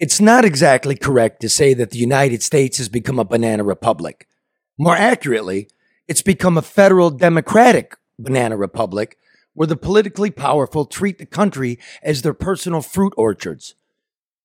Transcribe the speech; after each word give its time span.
It's 0.00 0.20
not 0.20 0.44
exactly 0.44 0.96
correct 0.96 1.40
to 1.40 1.48
say 1.48 1.72
that 1.74 1.90
the 1.90 1.98
United 1.98 2.42
States 2.42 2.78
has 2.78 2.88
become 2.88 3.20
a 3.20 3.24
banana 3.24 3.62
republic. 3.62 4.26
More 4.76 4.96
accurately, 4.96 5.68
it's 6.08 6.22
become 6.22 6.58
a 6.58 6.62
federal 6.62 7.10
democratic 7.10 7.96
banana 8.18 8.56
republic 8.56 9.16
where 9.52 9.68
the 9.68 9.76
politically 9.76 10.32
powerful 10.32 10.84
treat 10.84 11.18
the 11.18 11.26
country 11.26 11.78
as 12.02 12.22
their 12.22 12.34
personal 12.34 12.82
fruit 12.82 13.14
orchards. 13.16 13.76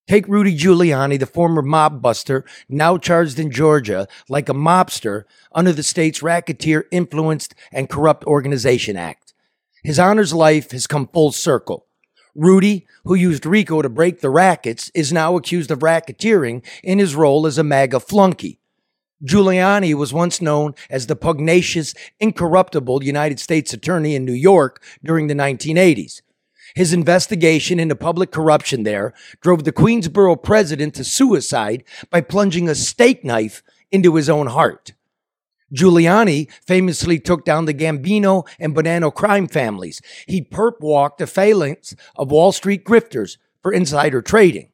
Take 0.07 0.27
Rudy 0.27 0.55
Giuliani, 0.55 1.20
the 1.20 1.25
former 1.25 1.63
mob 1.63 2.00
buster, 2.00 2.45
now 2.68 3.00
charged 3.00 3.39
in 3.39 3.50
Georgia 3.50 4.07
like 4.29 4.50
a 4.50 4.54
mobster 4.54 5.23
under 5.52 5.73
the 5.73 5.81
state's 5.81 6.21
Racketeer 6.21 6.86
Influenced 6.91 7.55
and 7.71 7.89
Corrupt 7.89 8.23
Organization 8.25 8.95
Act. 8.95 9.34
His 9.84 9.97
honor's 9.97 10.34
life 10.34 10.71
has 10.71 10.86
come 10.86 11.07
full 11.07 11.31
circle. 11.31 11.88
Rudy, 12.39 12.87
who 13.03 13.15
used 13.15 13.45
RICO 13.45 13.81
to 13.81 13.89
break 13.89 14.21
the 14.21 14.29
rackets, 14.29 14.89
is 14.95 15.11
now 15.11 15.35
accused 15.35 15.71
of 15.71 15.79
racketeering 15.79 16.65
in 16.81 16.97
his 16.97 17.13
role 17.13 17.45
as 17.45 17.57
a 17.57 17.66
MAGA 17.66 17.99
flunky. 17.99 18.59
Giuliani 19.25 19.93
was 19.93 20.13
once 20.13 20.41
known 20.41 20.73
as 20.89 21.07
the 21.07 21.17
pugnacious, 21.17 21.94
incorruptible 22.17 23.03
United 23.03 23.41
States 23.41 23.73
Attorney 23.73 24.16
in 24.16 24.23
New 24.23 24.31
York 24.31 24.81
during 25.03 25.27
the 25.27 25.33
1980s. 25.33 26.21
His 26.75 26.94
investigation 26.94 27.77
into 27.77 27.95
public 27.97 28.31
corruption 28.31 28.83
there 28.83 29.13
drove 29.41 29.66
the 29.66 29.73
Queensboro 29.73 30.41
president 30.41 30.95
to 30.95 31.03
suicide 31.03 31.83
by 32.09 32.21
plunging 32.21 32.69
a 32.69 32.75
steak 32.75 33.25
knife 33.25 33.63
into 33.91 34.16
his 34.16 34.30
own 34.30 34.47
heart. 34.47 34.94
Giuliani 35.73 36.52
famously 36.66 37.20
took 37.20 37.46
down 37.46 37.66
the 37.66 37.73
Gambino 37.73 38.48
and 38.59 38.76
Bonanno 38.76 39.14
crime 39.14 39.48
families. 39.48 40.02
He 40.28 40.42
perp 40.42 40.80
walked 40.80 41.20
the 41.20 41.28
phalanx 41.28 41.95
of 42.16 42.32
Wall 42.32 42.52
Street 42.52 42.84
grifters 42.86 43.38
for 43.62 43.72
insider 43.72 44.22
trading. 44.22 44.72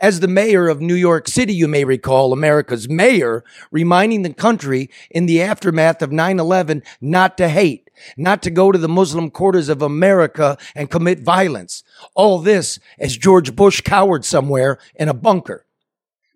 As 0.00 0.20
the 0.20 0.28
mayor 0.28 0.68
of 0.68 0.80
New 0.80 0.94
York 0.94 1.28
City, 1.28 1.52
you 1.52 1.68
may 1.68 1.84
recall 1.84 2.32
America's 2.32 2.88
mayor 2.88 3.44
reminding 3.70 4.22
the 4.22 4.32
country 4.32 4.88
in 5.10 5.26
the 5.26 5.42
aftermath 5.42 6.00
of 6.00 6.10
9 6.10 6.40
11 6.40 6.82
not 7.02 7.36
to 7.36 7.50
hate, 7.50 7.90
not 8.16 8.42
to 8.42 8.50
go 8.50 8.72
to 8.72 8.78
the 8.78 8.88
Muslim 8.88 9.30
quarters 9.30 9.68
of 9.68 9.82
America 9.82 10.56
and 10.74 10.90
commit 10.90 11.20
violence. 11.20 11.82
All 12.14 12.38
this 12.38 12.78
as 12.98 13.18
George 13.18 13.54
Bush 13.54 13.82
cowered 13.82 14.24
somewhere 14.24 14.78
in 14.94 15.10
a 15.10 15.14
bunker. 15.14 15.66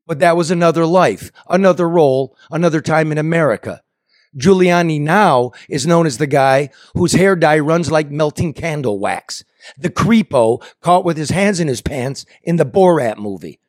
But 0.07 0.19
that 0.19 0.37
was 0.37 0.51
another 0.51 0.85
life, 0.85 1.31
another 1.49 1.89
role, 1.89 2.37
another 2.51 2.83
time 2.83 3.11
in 3.13 3.17
America. 3.17 3.81
Giuliani 4.37 5.01
now 5.01 5.53
is 5.69 5.87
known 5.87 6.07
as 6.07 6.19
the 6.19 6.27
guy 6.27 6.71
whose 6.95 7.13
hair 7.13 7.37
dye 7.37 7.59
runs 7.59 7.91
like 7.91 8.11
melting 8.11 8.53
candle 8.53 8.99
wax. 8.99 9.45
The 9.79 9.91
creepo 9.91 10.63
caught 10.81 11.05
with 11.05 11.17
his 11.17 11.31
hands 11.31 11.61
in 11.61 11.69
his 11.69 11.81
pants 11.81 12.27
in 12.43 12.57
the 12.57 12.67
Borat 12.67 13.19
movie. 13.19 13.61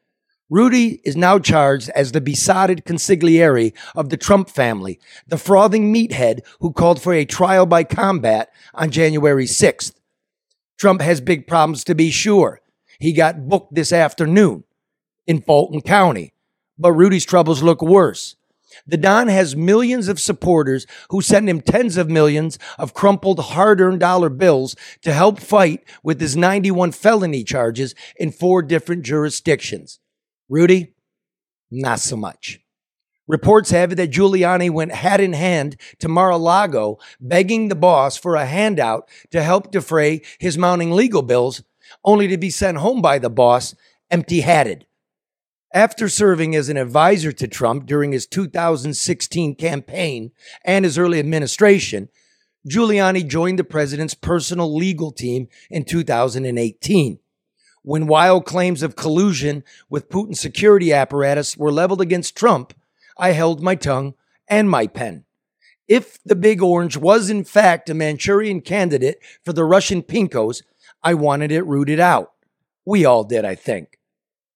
Rudy 0.49 1.01
is 1.03 1.15
now 1.15 1.39
charged 1.39 1.89
as 1.89 2.11
the 2.11 2.21
besotted 2.21 2.85
consigliere 2.85 3.73
of 3.95 4.09
the 4.09 4.17
Trump 4.17 4.49
family, 4.49 4.99
the 5.27 5.37
frothing 5.39 5.91
meathead 5.91 6.41
who 6.59 6.71
called 6.71 7.01
for 7.01 7.13
a 7.13 7.25
trial 7.25 7.65
by 7.65 7.83
combat 7.83 8.49
on 8.73 8.91
January 8.91 9.45
6th. 9.45 9.93
Trump 10.77 11.01
has 11.01 11.19
big 11.21 11.47
problems 11.47 11.83
to 11.85 11.95
be 11.95 12.11
sure. 12.11 12.61
He 12.99 13.11
got 13.11 13.47
booked 13.49 13.73
this 13.73 13.91
afternoon 13.91 14.65
in 15.25 15.41
Fulton 15.41 15.81
County, 15.81 16.33
but 16.77 16.91
Rudy's 16.91 17.25
troubles 17.25 17.63
look 17.63 17.81
worse. 17.81 18.35
The 18.87 18.97
Don 18.97 19.27
has 19.27 19.55
millions 19.55 20.07
of 20.07 20.19
supporters 20.19 20.85
who 21.09 21.21
send 21.21 21.49
him 21.49 21.61
tens 21.61 21.97
of 21.97 22.09
millions 22.09 22.59
of 22.77 22.93
crumpled 22.93 23.39
hard 23.39 23.81
earned 23.81 23.99
dollar 23.99 24.29
bills 24.29 24.75
to 25.01 25.13
help 25.13 25.39
fight 25.39 25.83
with 26.03 26.19
his 26.19 26.35
91 26.35 26.91
felony 26.91 27.43
charges 27.43 27.95
in 28.17 28.31
four 28.31 28.61
different 28.61 29.03
jurisdictions. 29.03 29.99
Rudy, 30.49 30.93
not 31.71 31.99
so 31.99 32.15
much. 32.15 32.59
Reports 33.27 33.71
have 33.71 33.91
it 33.91 33.95
that 33.95 34.11
Giuliani 34.11 34.69
went 34.69 34.91
hat 34.91 35.19
in 35.19 35.33
hand 35.33 35.77
to 35.99 36.07
Mar 36.07 36.29
a 36.29 36.37
Lago 36.37 36.99
begging 37.19 37.69
the 37.69 37.75
boss 37.75 38.17
for 38.17 38.35
a 38.35 38.45
handout 38.45 39.09
to 39.31 39.41
help 39.41 39.71
defray 39.71 40.21
his 40.39 40.59
mounting 40.59 40.91
legal 40.91 41.23
bills, 41.23 41.63
only 42.03 42.27
to 42.27 42.37
be 42.37 42.51
sent 42.51 42.77
home 42.77 43.01
by 43.01 43.17
the 43.17 43.29
boss 43.29 43.73
empty 44.11 44.41
hatted. 44.41 44.85
After 45.75 46.07
serving 46.07 46.55
as 46.55 46.69
an 46.69 46.77
advisor 46.77 47.33
to 47.33 47.49
Trump 47.49 47.85
during 47.85 48.13
his 48.13 48.25
2016 48.27 49.55
campaign 49.55 50.31
and 50.63 50.85
his 50.85 50.97
early 50.97 51.19
administration, 51.19 52.07
Giuliani 52.65 53.27
joined 53.27 53.59
the 53.59 53.65
president's 53.65 54.13
personal 54.13 54.73
legal 54.73 55.11
team 55.11 55.49
in 55.69 55.83
2018. 55.83 57.19
When 57.81 58.07
wild 58.07 58.45
claims 58.45 58.83
of 58.83 58.95
collusion 58.95 59.65
with 59.89 60.07
Putin's 60.07 60.39
security 60.39 60.93
apparatus 60.93 61.57
were 61.57 61.73
leveled 61.73 61.99
against 61.99 62.37
Trump, 62.37 62.73
I 63.17 63.31
held 63.31 63.61
my 63.61 63.75
tongue 63.75 64.13
and 64.47 64.69
my 64.69 64.87
pen. 64.87 65.25
If 65.89 66.23
the 66.23 66.37
Big 66.37 66.61
Orange 66.63 66.95
was 66.95 67.29
in 67.29 67.43
fact 67.43 67.89
a 67.89 67.93
Manchurian 67.93 68.61
candidate 68.61 69.19
for 69.43 69.51
the 69.51 69.65
Russian 69.65 70.03
Pinkos, 70.03 70.63
I 71.03 71.15
wanted 71.15 71.51
it 71.51 71.65
rooted 71.65 71.99
out. 71.99 72.31
We 72.85 73.03
all 73.03 73.25
did, 73.25 73.43
I 73.43 73.55
think. 73.55 73.99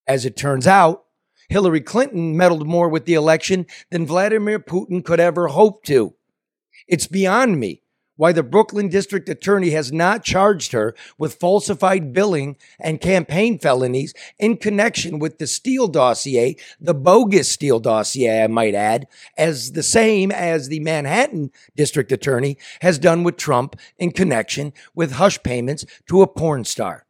As 0.08 0.24
it 0.24 0.38
turns 0.38 0.66
out, 0.66 1.04
Hillary 1.50 1.82
Clinton 1.82 2.38
meddled 2.38 2.68
more 2.68 2.88
with 2.88 3.06
the 3.06 3.16
election 3.16 3.66
than 3.90 4.06
Vladimir 4.06 4.60
Putin 4.60 5.04
could 5.04 5.20
ever 5.20 5.48
hope 5.48 5.84
to. 5.86 6.14
It's 6.88 7.08
beyond 7.08 7.60
me 7.60 7.82
why 8.20 8.34
the 8.34 8.44
Brooklyn 8.44 8.90
District 8.90 9.30
Attorney 9.30 9.70
has 9.70 9.94
not 9.94 10.26
charged 10.26 10.74
her 10.74 10.94
with 11.18 11.36
falsified 11.36 12.12
billing 12.12 12.58
and 12.78 13.00
campaign 13.00 13.58
felonies 13.58 14.14
in 14.38 14.58
connection 14.58 15.20
with 15.20 15.38
the 15.38 15.48
Steele 15.48 15.88
dossier, 15.88 16.58
the 16.82 16.94
bogus 16.94 17.50
Steele 17.50 17.80
dossier, 17.80 18.44
I 18.44 18.48
might 18.48 18.76
add, 18.76 19.08
as 19.38 19.72
the 19.72 19.84
same 19.84 20.32
as 20.34 20.68
the 20.68 20.82
Manhattan 20.82 21.50
District 21.78 22.12
Attorney 22.12 22.58
has 22.82 23.00
done 23.00 23.24
with 23.24 23.38
Trump 23.38 23.78
in 23.98 24.12
connection 24.12 24.74
with 24.94 25.14
hush 25.14 25.42
payments 25.42 25.86
to 26.10 26.22
a 26.22 26.28
porn 26.28 26.66
star. 26.66 27.06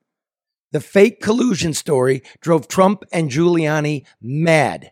The 0.72 0.80
fake 0.80 1.22
collusion 1.22 1.74
story 1.74 2.22
drove 2.42 2.68
Trump 2.68 3.04
and 3.12 3.30
Giuliani 3.30 4.06
mad. 4.22 4.92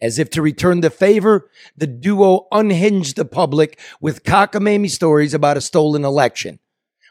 As 0.00 0.18
if 0.18 0.30
to 0.30 0.42
return 0.42 0.80
the 0.80 0.90
favor, 0.90 1.50
the 1.76 1.86
duo 1.86 2.46
unhinged 2.50 3.16
the 3.16 3.24
public 3.24 3.78
with 4.00 4.24
cockamamie 4.24 4.90
stories 4.90 5.34
about 5.34 5.56
a 5.56 5.60
stolen 5.60 6.04
election. 6.04 6.58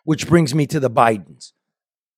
Which 0.04 0.28
brings 0.28 0.56
me 0.56 0.66
to 0.68 0.80
the 0.80 0.90
Bidens. 0.90 1.52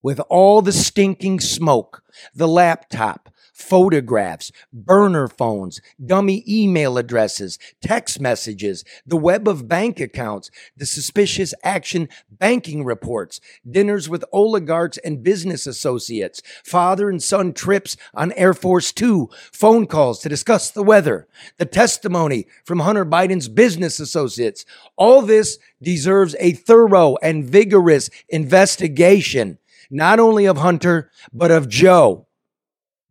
With 0.02 0.20
all 0.30 0.62
the 0.62 0.72
stinking 0.72 1.42
smoke, 1.42 2.04
the 2.34 2.48
laptop, 2.48 3.30
photographs, 3.62 4.52
burner 4.74 5.28
phones, 5.28 5.80
dummy 6.04 6.44
email 6.48 6.98
addresses, 6.98 7.58
text 7.82 8.20
messages, 8.20 8.84
the 9.06 9.18
web 9.18 9.48
of 9.48 9.68
bank 9.68 10.00
accounts, 10.00 10.50
the 10.76 10.86
suspicious 10.86 11.54
action 11.64 12.10
banking 12.30 12.84
reports, 12.84 13.40
dinners 13.70 14.10
with 14.10 14.26
oligarchs 14.34 14.98
and 15.00 15.24
business 15.24 15.68
associates, 15.68 16.42
father 16.66 17.10
and 17.10 17.22
son 17.22 17.54
trips 17.54 17.96
on 18.14 18.32
Air 18.34 18.54
Force 18.54 18.92
Two, 18.92 19.30
phone 19.54 19.86
calls 19.86 20.20
to 20.20 20.30
discuss 20.30 20.72
the 20.72 20.84
weather, 20.84 21.28
the 21.58 21.66
testimony 21.66 22.48
from 22.66 22.80
Hunter 22.80 23.06
Biden's 23.06 23.48
business 23.48 24.00
associates. 24.00 24.66
All 24.98 25.22
this 25.22 25.58
deserves 25.82 26.36
a 26.40 26.54
thorough 26.54 27.18
and 27.22 27.46
vigorous 27.46 28.10
investigation, 28.30 29.60
not 29.90 30.20
only 30.20 30.46
of 30.46 30.58
Hunter, 30.58 31.12
but 31.32 31.52
of 31.52 31.70
Joe 31.70 32.28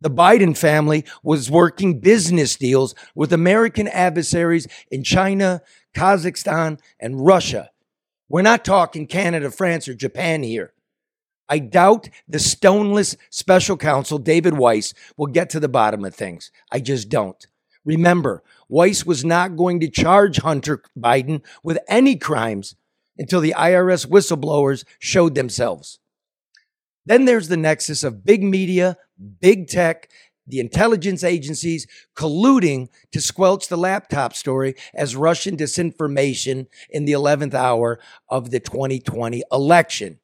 the 0.01 0.09
Biden 0.09 0.57
family 0.57 1.05
was 1.23 1.49
working 1.49 1.99
business 1.99 2.55
deals 2.55 2.93
with 3.15 3.31
American 3.31 3.87
adversaries 3.87 4.67
in 4.89 5.03
China, 5.03 5.61
Kazakhstan, 5.95 6.79
and 6.99 7.25
Russia. 7.25 7.69
We're 8.27 8.41
not 8.41 8.65
talking 8.65 9.07
Canada, 9.07 9.51
France, 9.51 9.87
or 9.87 9.93
Japan 9.93 10.43
here. 10.43 10.73
I 11.47 11.59
doubt 11.59 12.09
the 12.27 12.39
stoneless 12.39 13.17
special 13.29 13.75
counsel, 13.75 14.17
David 14.17 14.57
Weiss, 14.57 14.93
will 15.17 15.27
get 15.27 15.49
to 15.49 15.59
the 15.59 15.67
bottom 15.67 16.05
of 16.05 16.15
things. 16.15 16.49
I 16.71 16.79
just 16.79 17.09
don't. 17.09 17.45
Remember, 17.83 18.41
Weiss 18.69 19.05
was 19.05 19.25
not 19.25 19.57
going 19.57 19.81
to 19.81 19.89
charge 19.89 20.37
Hunter 20.37 20.81
Biden 20.97 21.41
with 21.61 21.79
any 21.89 22.15
crimes 22.15 22.75
until 23.17 23.41
the 23.41 23.53
IRS 23.57 24.07
whistleblowers 24.07 24.85
showed 24.97 25.35
themselves. 25.35 25.99
Then 27.05 27.25
there's 27.25 27.49
the 27.49 27.57
nexus 27.57 28.03
of 28.03 28.23
big 28.23 28.43
media, 28.43 28.95
big 29.21 29.67
tech, 29.67 30.09
the 30.47 30.59
intelligence 30.59 31.23
agencies 31.23 31.87
colluding 32.15 32.89
to 33.11 33.21
squelch 33.21 33.67
the 33.67 33.77
laptop 33.77 34.33
story 34.33 34.75
as 34.93 35.15
Russian 35.15 35.55
disinformation 35.55 36.67
in 36.89 37.05
the 37.05 37.13
11th 37.13 37.53
hour 37.53 37.99
of 38.29 38.51
the 38.51 38.59
2020 38.59 39.43
election. 39.51 40.19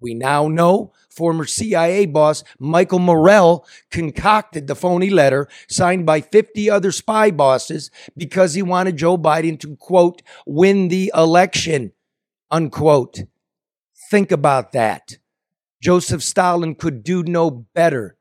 We 0.00 0.14
now 0.14 0.48
know 0.48 0.92
former 1.10 1.44
CIA 1.44 2.06
boss 2.06 2.42
Michael 2.58 2.98
Morell 3.00 3.66
concocted 3.90 4.66
the 4.66 4.74
phony 4.74 5.10
letter 5.10 5.46
signed 5.68 6.06
by 6.06 6.22
50 6.22 6.70
other 6.70 6.90
spy 6.90 7.30
bosses 7.30 7.90
because 8.16 8.54
he 8.54 8.62
wanted 8.62 8.96
Joe 8.96 9.18
Biden 9.18 9.60
to, 9.60 9.76
quote, 9.76 10.22
win 10.46 10.88
the 10.88 11.12
election, 11.14 11.92
unquote. 12.50 13.20
Think 14.10 14.32
about 14.32 14.72
that. 14.72 15.18
Joseph 15.82 16.22
Stalin 16.22 16.74
could 16.74 17.02
do 17.02 17.22
no 17.22 17.50
better 17.50 18.16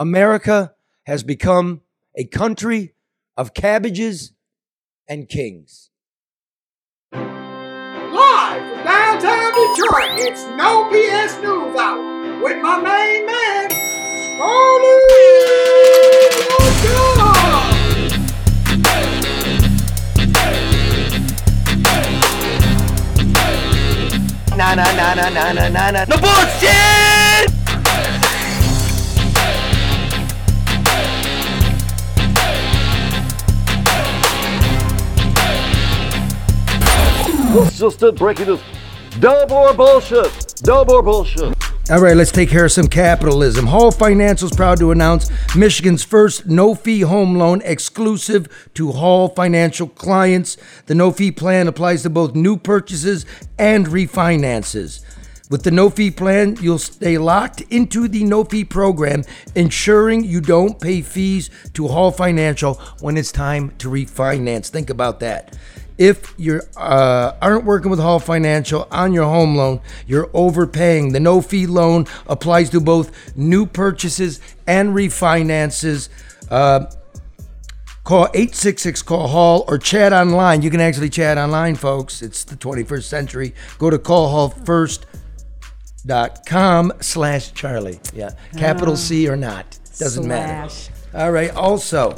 America 0.00 0.74
has 1.04 1.22
become 1.22 1.82
a 2.16 2.24
country 2.24 2.94
of 3.36 3.52
cabbages 3.52 4.32
and 5.06 5.28
kings. 5.28 5.90
Live 7.12 7.20
from 7.20 8.84
downtown 8.84 9.52
Detroit, 9.52 10.18
it's 10.24 10.42
No 10.56 10.88
BS 10.90 11.42
News 11.42 11.76
Hour 11.78 12.42
with 12.42 12.62
my 12.62 12.80
main 12.80 13.26
man, 13.26 13.68
Scarlett 13.68 15.04
Na 24.56 24.74
na 24.74 24.92
na 24.92 25.14
na 25.14 25.28
na 25.28 25.52
na 25.52 25.68
na 25.68 25.90
na. 25.90 26.04
No 26.08 26.16
bullshit! 26.16 27.19
Just 37.50 38.02
a 38.02 38.12
breaking 38.12 38.46
news. 38.46 38.60
No 39.20 39.44
more 39.48 39.74
bullshit. 39.74 40.62
No 40.64 40.84
more 40.84 41.02
bullshit. 41.02 41.56
All 41.90 42.00
right, 42.00 42.16
let's 42.16 42.30
take 42.30 42.48
care 42.48 42.66
of 42.66 42.72
some 42.72 42.86
capitalism. 42.86 43.66
Hall 43.66 43.90
Financial 43.90 44.48
is 44.48 44.56
proud 44.56 44.78
to 44.78 44.92
announce 44.92 45.28
Michigan's 45.56 46.04
first 46.04 46.46
no 46.46 46.76
fee 46.76 47.00
home 47.00 47.34
loan 47.34 47.60
exclusive 47.64 48.70
to 48.74 48.92
Hall 48.92 49.28
Financial 49.28 49.88
clients. 49.88 50.56
The 50.86 50.94
no 50.94 51.10
fee 51.10 51.32
plan 51.32 51.66
applies 51.66 52.02
to 52.02 52.10
both 52.10 52.36
new 52.36 52.56
purchases 52.56 53.26
and 53.58 53.86
refinances. 53.86 55.04
With 55.50 55.64
the 55.64 55.72
no 55.72 55.90
fee 55.90 56.12
plan, 56.12 56.56
you'll 56.60 56.78
stay 56.78 57.18
locked 57.18 57.62
into 57.62 58.06
the 58.06 58.22
no 58.22 58.44
fee 58.44 58.64
program, 58.64 59.24
ensuring 59.56 60.22
you 60.22 60.40
don't 60.40 60.80
pay 60.80 61.02
fees 61.02 61.50
to 61.74 61.88
Hall 61.88 62.12
Financial 62.12 62.74
when 63.00 63.16
it's 63.16 63.32
time 63.32 63.72
to 63.78 63.88
refinance. 63.88 64.68
Think 64.68 64.90
about 64.90 65.18
that. 65.20 65.56
If 66.00 66.34
you 66.38 66.62
uh, 66.78 67.36
aren't 67.42 67.66
working 67.66 67.90
with 67.90 68.00
Hall 68.00 68.18
Financial 68.18 68.88
on 68.90 69.12
your 69.12 69.26
home 69.26 69.54
loan, 69.54 69.82
you're 70.06 70.30
overpaying. 70.32 71.12
The 71.12 71.20
no 71.20 71.42
fee 71.42 71.66
loan 71.66 72.06
applies 72.26 72.70
to 72.70 72.80
both 72.80 73.36
new 73.36 73.66
purchases 73.66 74.40
and 74.66 74.94
refinances. 74.94 76.08
Uh, 76.50 76.86
Call 78.02 78.28
866 78.32 79.02
Call 79.02 79.28
Hall 79.28 79.66
or 79.68 79.76
chat 79.76 80.14
online. 80.14 80.62
You 80.62 80.70
can 80.70 80.80
actually 80.80 81.10
chat 81.10 81.36
online, 81.36 81.74
folks. 81.74 82.22
It's 82.22 82.44
the 82.44 82.56
21st 82.56 83.02
century. 83.02 83.54
Go 83.78 83.90
to 83.90 83.98
callhallfirst.com 83.98 86.92
slash 87.00 87.52
Charlie. 87.52 88.00
Yeah. 88.14 88.30
Capital 88.56 88.96
C 88.96 89.28
or 89.28 89.36
not. 89.36 89.78
Doesn't 89.98 90.26
matter. 90.26 90.74
All 91.12 91.30
right. 91.30 91.50
Also, 91.50 92.16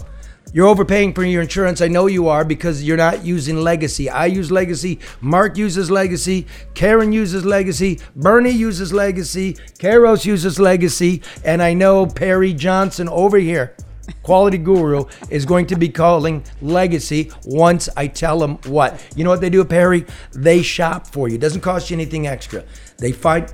you're 0.53 0.67
overpaying 0.67 1.15
for 1.15 1.25
your 1.25 1.43
insurance. 1.43 1.81
I 1.81 1.89
know 1.89 2.07
you 2.07 2.29
are 2.29 2.45
because 2.45 2.83
you're 2.83 2.97
not 2.97 3.25
using 3.25 3.57
Legacy. 3.57 4.11
I 4.11 4.27
use 4.27 4.51
Legacy. 4.51 4.99
Mark 5.21 5.57
uses 5.57 5.91
Legacy. 5.91 6.47
Karen 6.75 7.13
uses 7.13 7.45
Legacy. 7.45 8.01
Bernie 8.15 8.51
uses 8.51 8.93
Legacy. 8.93 9.55
Karos 9.79 10.27
uses 10.27 10.61
Legacy. 10.61 11.23
And 11.45 11.63
I 11.63 11.73
know 11.73 12.07
Perry 12.07 12.53
Johnson 12.53 13.09
over 13.09 13.39
here, 13.39 13.75
Quality 14.23 14.59
Guru, 14.59 15.07
is 15.31 15.47
going 15.47 15.67
to 15.69 15.77
be 15.77 15.89
calling 15.89 16.45
Legacy 16.61 17.31
once 17.47 17.89
I 17.97 18.07
tell 18.09 18.43
him 18.43 18.59
what. 18.67 19.03
You 19.17 19.25
know 19.25 19.31
what 19.31 19.41
they 19.41 19.51
do, 19.51 19.65
Perry? 19.65 20.05
They 20.33 20.61
shop 20.61 21.07
for 21.07 21.29
you. 21.29 21.37
It 21.37 21.41
Doesn't 21.41 21.63
cost 21.63 21.91
you 21.91 21.97
anything 21.97 22.27
extra. 22.27 22.65
They 22.99 23.13
find. 23.13 23.53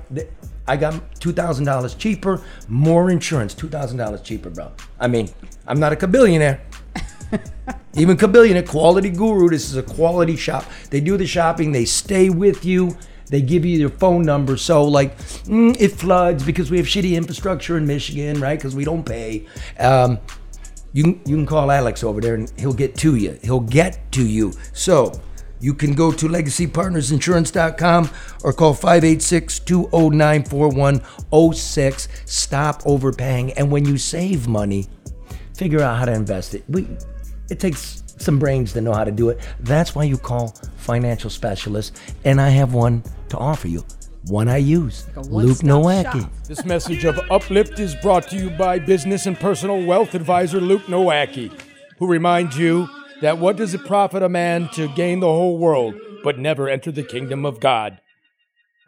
I 0.67 0.77
got 0.77 1.19
two 1.19 1.31
thousand 1.31 1.65
dollars 1.65 1.95
cheaper, 1.95 2.43
more 2.67 3.09
insurance, 3.09 3.55
two 3.55 3.69
thousand 3.69 3.97
dollars 3.97 4.21
cheaper, 4.21 4.51
bro. 4.51 4.71
I 4.99 5.07
mean, 5.07 5.29
I'm 5.65 5.79
not 5.79 6.03
a 6.03 6.07
billionaire. 6.07 6.61
Even 7.95 8.17
Kabillionaire, 8.17 8.67
Quality 8.67 9.09
Guru, 9.09 9.49
this 9.49 9.69
is 9.69 9.75
a 9.75 9.83
quality 9.83 10.35
shop. 10.35 10.65
They 10.89 11.01
do 11.01 11.17
the 11.17 11.27
shopping, 11.27 11.71
they 11.71 11.85
stay 11.85 12.29
with 12.29 12.63
you, 12.63 12.95
they 13.27 13.41
give 13.41 13.65
you 13.65 13.77
your 13.77 13.89
phone 13.89 14.23
number. 14.23 14.57
So, 14.57 14.83
like, 14.83 15.17
mm, 15.17 15.79
it 15.79 15.89
floods 15.89 16.43
because 16.43 16.71
we 16.71 16.77
have 16.77 16.85
shitty 16.85 17.15
infrastructure 17.15 17.77
in 17.77 17.85
Michigan, 17.85 18.39
right? 18.39 18.57
Because 18.57 18.75
we 18.75 18.85
don't 18.85 19.03
pay. 19.03 19.45
Um, 19.79 20.19
you, 20.93 21.19
you 21.25 21.35
can 21.35 21.45
call 21.45 21.71
Alex 21.71 22.03
over 22.03 22.19
there 22.21 22.35
and 22.35 22.51
he'll 22.57 22.73
get 22.73 22.95
to 22.97 23.15
you. 23.15 23.37
He'll 23.43 23.59
get 23.59 24.11
to 24.13 24.25
you. 24.25 24.53
So, 24.73 25.19
you 25.61 25.73
can 25.73 25.93
go 25.93 26.11
to 26.11 26.27
legacypartnersinsurance.com 26.27 28.09
or 28.43 28.53
call 28.53 28.73
586 28.73 29.59
209 29.59 30.43
4106. 30.45 32.07
Stop 32.25 32.81
overpaying. 32.85 33.51
And 33.53 33.69
when 33.69 33.85
you 33.85 33.97
save 33.97 34.47
money, 34.47 34.87
figure 35.55 35.81
out 35.81 35.97
how 35.99 36.05
to 36.05 36.13
invest 36.13 36.55
it. 36.55 36.63
We, 36.69 36.87
it 37.49 37.59
takes 37.59 38.03
some 38.17 38.37
brains 38.39 38.73
to 38.73 38.81
know 38.81 38.93
how 38.93 39.03
to 39.03 39.11
do 39.11 39.29
it. 39.29 39.39
That's 39.61 39.95
why 39.95 40.03
you 40.03 40.17
call 40.17 40.49
financial 40.77 41.29
specialists, 41.29 41.99
and 42.25 42.39
I 42.41 42.49
have 42.49 42.73
one 42.73 43.03
to 43.29 43.37
offer 43.37 43.67
you. 43.67 43.85
One 44.25 44.49
I 44.49 44.57
use, 44.57 45.07
a 45.15 45.21
Luke 45.21 45.63
one-stop 45.63 45.69
Nowacki. 45.69 46.21
shop. 46.21 46.31
This 46.45 46.65
message 46.65 47.05
of 47.05 47.17
Uplift 47.31 47.79
is 47.79 47.95
brought 47.95 48.27
to 48.29 48.35
you 48.35 48.49
by 48.49 48.77
business 48.77 49.25
and 49.25 49.39
personal 49.39 49.83
wealth 49.85 50.13
advisor 50.13 50.59
Luke 50.59 50.83
Nowacki, 50.83 51.51
who 51.97 52.07
reminds 52.07 52.57
you 52.57 52.89
that 53.21 53.37
what 53.37 53.55
does 53.55 53.73
it 53.73 53.85
profit 53.85 54.21
a 54.21 54.29
man 54.29 54.69
to 54.73 54.89
gain 54.89 55.21
the 55.21 55.27
whole 55.27 55.57
world 55.57 55.95
but 56.23 56.37
never 56.37 56.67
enter 56.67 56.91
the 56.91 57.03
kingdom 57.03 57.45
of 57.45 57.59
God? 57.61 58.01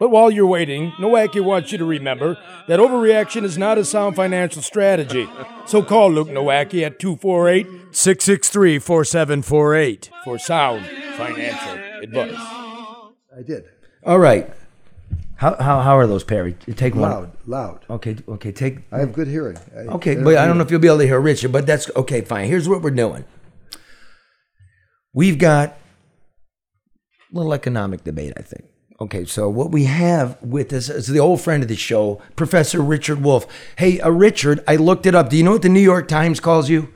But 0.01 0.09
while 0.09 0.31
you're 0.31 0.47
waiting, 0.47 0.93
Nowacki 0.93 1.43
wants 1.43 1.71
you 1.71 1.77
to 1.77 1.85
remember 1.85 2.35
that 2.67 2.79
overreaction 2.79 3.43
is 3.43 3.55
not 3.55 3.77
a 3.77 3.85
sound 3.85 4.15
financial 4.15 4.63
strategy. 4.63 5.29
So 5.67 5.83
call 5.83 6.11
Luke 6.11 6.29
Nowacki 6.29 6.81
at 6.83 6.97
248 6.97 7.67
663 7.95 8.79
4748 8.79 10.09
for 10.23 10.39
sound 10.39 10.87
financial 11.17 11.73
advice. 12.01 12.33
I 12.35 13.43
did. 13.45 13.65
All 14.03 14.17
right. 14.17 14.51
How, 15.35 15.55
how, 15.57 15.81
how 15.81 15.99
are 15.99 16.07
those, 16.07 16.23
Perry? 16.23 16.53
Take 16.53 16.95
one. 16.95 17.03
Loud, 17.11 17.31
loud. 17.45 17.85
Okay, 17.87 18.15
okay, 18.27 18.51
take. 18.51 18.79
I 18.91 19.01
have 19.01 19.13
good 19.13 19.27
hearing. 19.27 19.57
I- 19.75 19.81
Okay, 19.81 20.17
I 20.17 20.23
but 20.23 20.35
I 20.35 20.47
don't 20.47 20.57
know 20.57 20.63
if 20.63 20.71
you'll 20.71 20.79
be 20.79 20.87
able 20.87 20.97
to 20.97 21.05
hear 21.05 21.21
Richard, 21.21 21.51
but 21.51 21.67
that's 21.67 21.91
okay, 21.95 22.21
fine. 22.21 22.47
Here's 22.47 22.67
what 22.67 22.81
we're 22.81 22.89
doing 22.89 23.23
we've 25.13 25.37
got 25.37 25.77
a 27.31 27.37
little 27.37 27.53
economic 27.53 28.03
debate, 28.03 28.33
I 28.35 28.41
think. 28.41 28.65
Okay, 29.01 29.25
so 29.25 29.49
what 29.49 29.71
we 29.71 29.85
have 29.85 30.39
with 30.43 30.71
us 30.71 30.87
is 30.87 31.07
the 31.07 31.19
old 31.19 31.41
friend 31.41 31.63
of 31.63 31.69
the 31.69 31.75
show, 31.75 32.21
Professor 32.35 32.79
Richard 32.81 33.23
Wolff. 33.23 33.47
Hey, 33.77 33.99
uh, 33.99 34.11
Richard, 34.11 34.63
I 34.67 34.75
looked 34.75 35.07
it 35.07 35.15
up. 35.15 35.29
Do 35.31 35.37
you 35.37 35.43
know 35.43 35.53
what 35.53 35.63
the 35.63 35.69
New 35.69 35.79
York 35.79 36.07
Times 36.07 36.39
calls 36.39 36.69
you? 36.69 36.93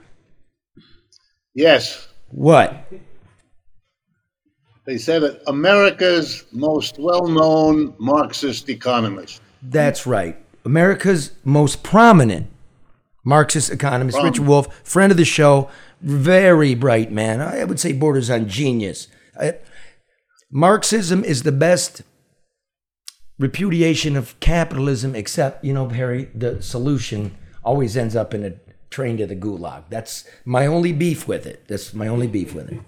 Yes, 1.55 2.07
What? 2.29 2.91
they 4.85 4.99
said 4.99 5.23
it, 5.23 5.41
America's 5.47 6.43
most 6.51 6.99
well-known 6.99 7.95
Marxist 7.97 8.69
economist. 8.69 9.41
That's 9.63 10.05
right. 10.05 10.37
America's 10.63 11.31
most 11.43 11.81
prominent 11.81 12.45
Marxist 13.23 13.71
economist, 13.71 14.19
Richard 14.21 14.45
Wolff, 14.45 14.67
friend 14.83 15.11
of 15.11 15.17
the 15.17 15.25
show, 15.25 15.69
very 16.01 16.75
bright 16.75 17.11
man. 17.11 17.41
I 17.41 17.63
would 17.63 17.79
say 17.79 17.93
borders 17.93 18.29
on 18.29 18.47
genius. 18.47 19.07
I- 19.39 19.55
Marxism 20.51 21.23
is 21.23 21.43
the 21.43 21.51
best 21.51 22.01
repudiation 23.39 24.15
of 24.15 24.39
capitalism, 24.39 25.15
except, 25.15 25.63
you 25.65 25.73
know, 25.73 25.89
Harry, 25.89 26.29
the 26.33 26.61
solution 26.61 27.35
always 27.63 27.97
ends 27.97 28.15
up 28.15 28.33
in 28.33 28.43
a 28.45 28.53
train 28.89 29.17
to 29.17 29.25
the 29.25 29.35
gulag. 29.35 29.83
That's 29.89 30.25
my 30.45 30.65
only 30.67 30.93
beef 30.93 31.27
with 31.27 31.45
it. 31.45 31.67
That's 31.67 31.93
my 31.93 32.07
only 32.07 32.27
beef 32.27 32.53
with 32.53 32.71
it. 32.71 32.79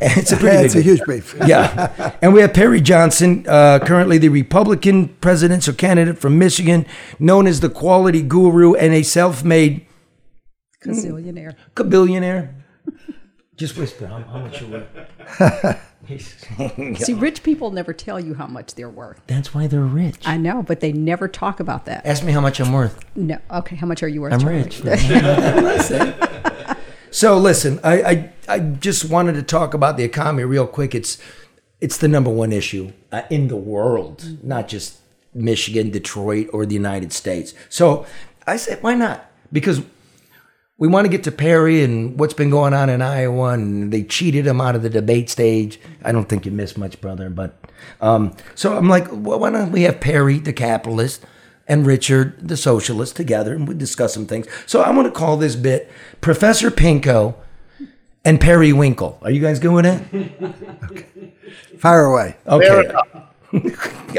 It's 0.00 0.32
a 0.32 0.36
pretty 0.36 0.56
Yeah, 0.56 0.62
big 0.62 0.64
it's 0.66 0.74
a 0.74 0.78
beef. 0.78 0.84
huge 0.84 1.02
beef. 1.06 1.36
Yeah. 1.46 2.12
And 2.22 2.32
we 2.32 2.40
have 2.40 2.54
Perry 2.54 2.80
Johnson, 2.80 3.44
uh, 3.48 3.78
currently 3.80 4.18
the 4.18 4.28
Republican 4.30 5.08
presidential 5.20 5.74
candidate 5.74 6.18
from 6.18 6.38
Michigan, 6.38 6.86
known 7.18 7.46
as 7.46 7.60
the 7.60 7.68
quality 7.68 8.22
guru 8.22 8.74
and 8.74 8.92
a 8.94 9.02
self 9.02 9.44
made 9.44 9.86
Gazillionaire. 10.84 11.54
billionaire. 11.88 12.54
Just 13.56 13.76
whisper 13.76 14.06
how, 14.06 14.20
how 14.22 14.38
much 14.38 14.60
you're 14.60 14.70
worth. 14.70 15.80
See, 16.96 17.14
rich 17.14 17.42
people 17.42 17.70
never 17.70 17.92
tell 17.92 18.18
you 18.18 18.34
how 18.34 18.46
much 18.46 18.74
they're 18.74 18.88
worth. 18.88 19.20
That's 19.26 19.54
why 19.54 19.66
they're 19.66 19.80
rich. 19.80 20.26
I 20.26 20.36
know, 20.36 20.62
but 20.62 20.80
they 20.80 20.92
never 20.92 21.28
talk 21.28 21.60
about 21.60 21.84
that. 21.86 22.06
Ask 22.06 22.24
me 22.24 22.32
how 22.32 22.40
much 22.40 22.60
I'm 22.60 22.72
worth. 22.72 22.98
No. 23.14 23.38
Okay, 23.50 23.76
how 23.76 23.86
much 23.86 24.02
are 24.02 24.08
you 24.08 24.22
worth? 24.22 24.32
I'm 24.32 24.40
Charlie? 24.40 24.62
rich. 24.62 24.82
so 27.10 27.36
listen, 27.38 27.80
I, 27.84 28.02
I 28.02 28.32
I 28.48 28.58
just 28.60 29.10
wanted 29.10 29.34
to 29.34 29.42
talk 29.42 29.74
about 29.74 29.96
the 29.96 30.04
economy 30.04 30.44
real 30.44 30.66
quick. 30.66 30.94
It's 30.94 31.18
it's 31.80 31.98
the 31.98 32.08
number 32.08 32.30
one 32.30 32.52
issue 32.52 32.92
uh, 33.12 33.22
in 33.30 33.48
the 33.48 33.56
world, 33.56 34.42
not 34.42 34.68
just 34.68 34.98
Michigan, 35.34 35.90
Detroit, 35.90 36.48
or 36.52 36.66
the 36.66 36.74
United 36.74 37.12
States. 37.12 37.54
So 37.68 38.06
I 38.46 38.56
said, 38.56 38.82
why 38.82 38.94
not? 38.94 39.30
Because 39.52 39.82
we 40.78 40.86
want 40.86 41.04
to 41.04 41.10
get 41.10 41.24
to 41.24 41.32
Perry 41.32 41.82
and 41.82 42.18
what's 42.18 42.34
been 42.34 42.50
going 42.50 42.72
on 42.72 42.88
in 42.88 43.02
Iowa, 43.02 43.48
and 43.50 43.92
they 43.92 44.04
cheated 44.04 44.46
him 44.46 44.60
out 44.60 44.76
of 44.76 44.82
the 44.82 44.88
debate 44.88 45.28
stage. 45.28 45.80
I 46.04 46.12
don't 46.12 46.28
think 46.28 46.46
you 46.46 46.52
missed 46.52 46.78
much, 46.78 47.00
brother. 47.00 47.28
But 47.28 47.58
um, 48.00 48.34
so 48.54 48.76
I'm 48.76 48.88
like, 48.88 49.08
well, 49.10 49.40
why 49.40 49.50
don't 49.50 49.72
we 49.72 49.82
have 49.82 50.00
Perry, 50.00 50.38
the 50.38 50.52
capitalist, 50.52 51.26
and 51.66 51.84
Richard, 51.84 52.48
the 52.48 52.56
socialist, 52.56 53.16
together, 53.16 53.54
and 53.54 53.66
we 53.66 53.74
discuss 53.74 54.14
some 54.14 54.26
things. 54.26 54.46
So 54.66 54.82
I'm 54.82 54.94
going 54.94 55.06
to 55.06 55.12
call 55.12 55.36
this 55.36 55.56
bit 55.56 55.90
Professor 56.20 56.70
Pinko 56.70 57.34
and 58.24 58.40
Perry 58.40 58.72
Winkle. 58.72 59.18
Are 59.22 59.32
you 59.32 59.40
guys 59.40 59.58
good 59.58 59.72
with 59.72 59.86
it? 59.86 61.34
Fire 61.80 62.04
away. 62.04 62.36
Okay. 62.46 62.92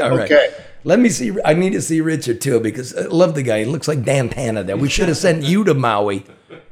All 0.02 0.16
right. 0.16 0.30
Okay. 0.30 0.54
Let 0.84 0.98
me 0.98 1.08
see. 1.08 1.32
I 1.44 1.54
need 1.54 1.72
to 1.72 1.82
see 1.82 2.00
Richard 2.00 2.40
too 2.40 2.60
because 2.60 2.96
I 2.96 3.02
love 3.02 3.34
the 3.34 3.42
guy. 3.42 3.60
He 3.60 3.64
looks 3.66 3.88
like 3.88 4.02
Dan 4.02 4.28
Tana 4.28 4.62
there. 4.62 4.76
We 4.76 4.88
should 4.90 5.08
have 5.08 5.16
sent 5.16 5.42
you 5.42 5.64
to 5.64 5.74
Maui 5.74 6.24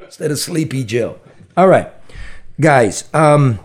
instead 0.08 0.30
of 0.30 0.38
Sleepy 0.38 0.84
Joe. 0.84 1.20
All 1.54 1.68
right, 1.68 1.92
guys. 2.58 3.04
Um, 3.12 3.58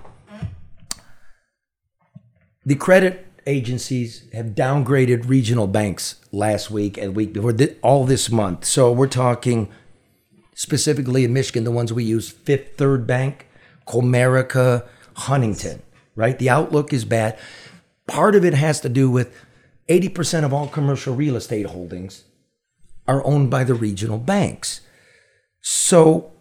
the 2.66 2.76
credit 2.76 3.26
agencies 3.48 4.26
have 4.34 4.48
downgraded 4.48 5.28
regional 5.28 5.68
banks 5.68 6.16
last 6.34 6.70
week 6.70 6.98
and 6.98 7.16
week 7.16 7.32
before 7.32 7.54
thi- 7.54 7.76
all 7.82 8.06
this 8.06 8.30
month. 8.30 8.66
So 8.66 8.92
we're 8.92 9.08
talking 9.08 9.70
specifically 10.54 11.24
in 11.24 11.32
Michigan, 11.34 11.64
the 11.64 11.72
ones 11.72 11.94
we 11.94 12.04
use: 12.04 12.30
Fifth 12.30 12.76
Third 12.78 13.08
Bank, 13.08 13.48
Comerica, 13.88 14.86
Huntington. 15.16 15.82
Right. 16.16 16.38
The 16.38 16.50
outlook 16.50 16.92
is 16.92 17.06
bad. 17.06 17.40
Part 18.06 18.36
of 18.36 18.44
it 18.44 18.54
has 18.54 18.82
to 18.82 18.90
do 18.90 19.10
with 19.10 19.34
80% 19.90 20.44
of 20.44 20.54
all 20.54 20.68
commercial 20.68 21.16
real 21.16 21.36
estate 21.38 21.68
holdings 21.68 22.26
are 23.08 23.26
owned 23.26 23.50
by 23.50 23.64
the 23.64 23.74
regional 23.74 24.18
banks. 24.18 24.82
So, 25.62 26.33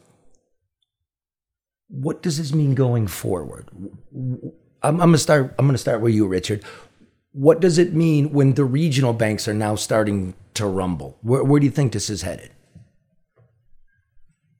what 1.92 2.22
does 2.22 2.38
this 2.38 2.54
mean 2.54 2.74
going 2.74 3.06
forward? 3.06 3.68
I'm, 4.12 4.40
I'm 4.82 4.98
gonna 4.98 5.18
start. 5.18 5.54
I'm 5.58 5.66
gonna 5.66 5.78
start 5.78 6.00
with 6.00 6.14
you, 6.14 6.26
Richard. 6.26 6.64
What 7.32 7.60
does 7.60 7.78
it 7.78 7.92
mean 7.92 8.32
when 8.32 8.54
the 8.54 8.64
regional 8.64 9.12
banks 9.12 9.46
are 9.46 9.54
now 9.54 9.74
starting 9.74 10.34
to 10.54 10.66
rumble? 10.66 11.18
Where, 11.22 11.44
where 11.44 11.60
do 11.60 11.66
you 11.66 11.72
think 11.72 11.92
this 11.92 12.10
is 12.10 12.22
headed? 12.22 12.50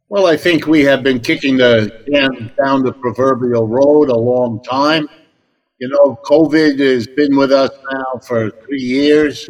Well, 0.09 0.27
I 0.27 0.37
think 0.37 0.67
we 0.67 0.83
have 0.85 1.03
been 1.03 1.21
kicking 1.21 1.57
the 1.57 2.05
can 2.11 2.53
down 2.63 2.83
the 2.83 2.93
proverbial 2.93 3.67
road 3.67 4.11
a 4.11 4.17
long 4.17 4.63
time. 4.63 5.09
You 5.81 5.89
know, 5.89 6.19
COVID 6.25 6.79
has 6.81 7.07
been 7.07 7.35
with 7.35 7.51
us 7.51 7.71
now 7.91 8.21
for 8.27 8.51
three 8.51 8.83
years. 8.83 9.49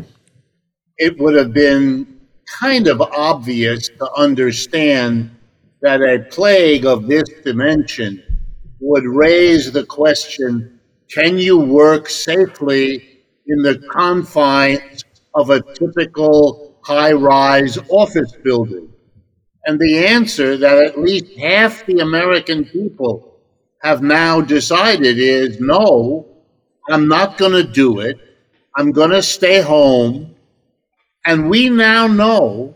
It 0.99 1.19
would 1.19 1.35
have 1.35 1.53
been 1.53 2.21
kind 2.61 2.87
of 2.87 3.01
obvious 3.01 3.89
to 3.89 4.09
understand 4.17 5.35
that 5.83 6.01
a 6.01 6.25
plague 6.31 6.87
of 6.87 7.07
this 7.09 7.29
dimension 7.45 8.23
would 8.81 9.05
raise 9.05 9.71
the 9.73 9.85
question 9.85 10.81
can 11.11 11.37
you 11.37 11.59
work 11.59 12.09
safely 12.09 12.95
in 13.47 13.63
the 13.63 13.79
confines 13.91 15.05
of 15.35 15.51
a 15.51 15.61
typical 15.61 16.79
high 16.83 17.13
rise 17.13 17.77
office 17.91 18.33
building? 18.43 18.91
And 19.67 19.79
the 19.79 20.07
answer 20.07 20.57
that 20.57 20.79
at 20.79 20.99
least 20.99 21.39
half 21.39 21.85
the 21.85 21.99
American 21.99 22.65
people 22.65 23.41
have 23.83 24.03
now 24.03 24.41
decided 24.41 25.19
is 25.19 25.61
no, 25.61 26.27
I'm 26.89 27.09
not 27.09 27.37
going 27.37 27.53
to 27.53 27.65
do 27.65 28.01
it. 28.01 28.19
I'm 28.75 28.91
going 28.91 29.11
to 29.11 29.23
stay 29.23 29.61
home. 29.61 30.35
And 31.27 31.51
we 31.51 31.69
now 31.69 32.07
know 32.07 32.75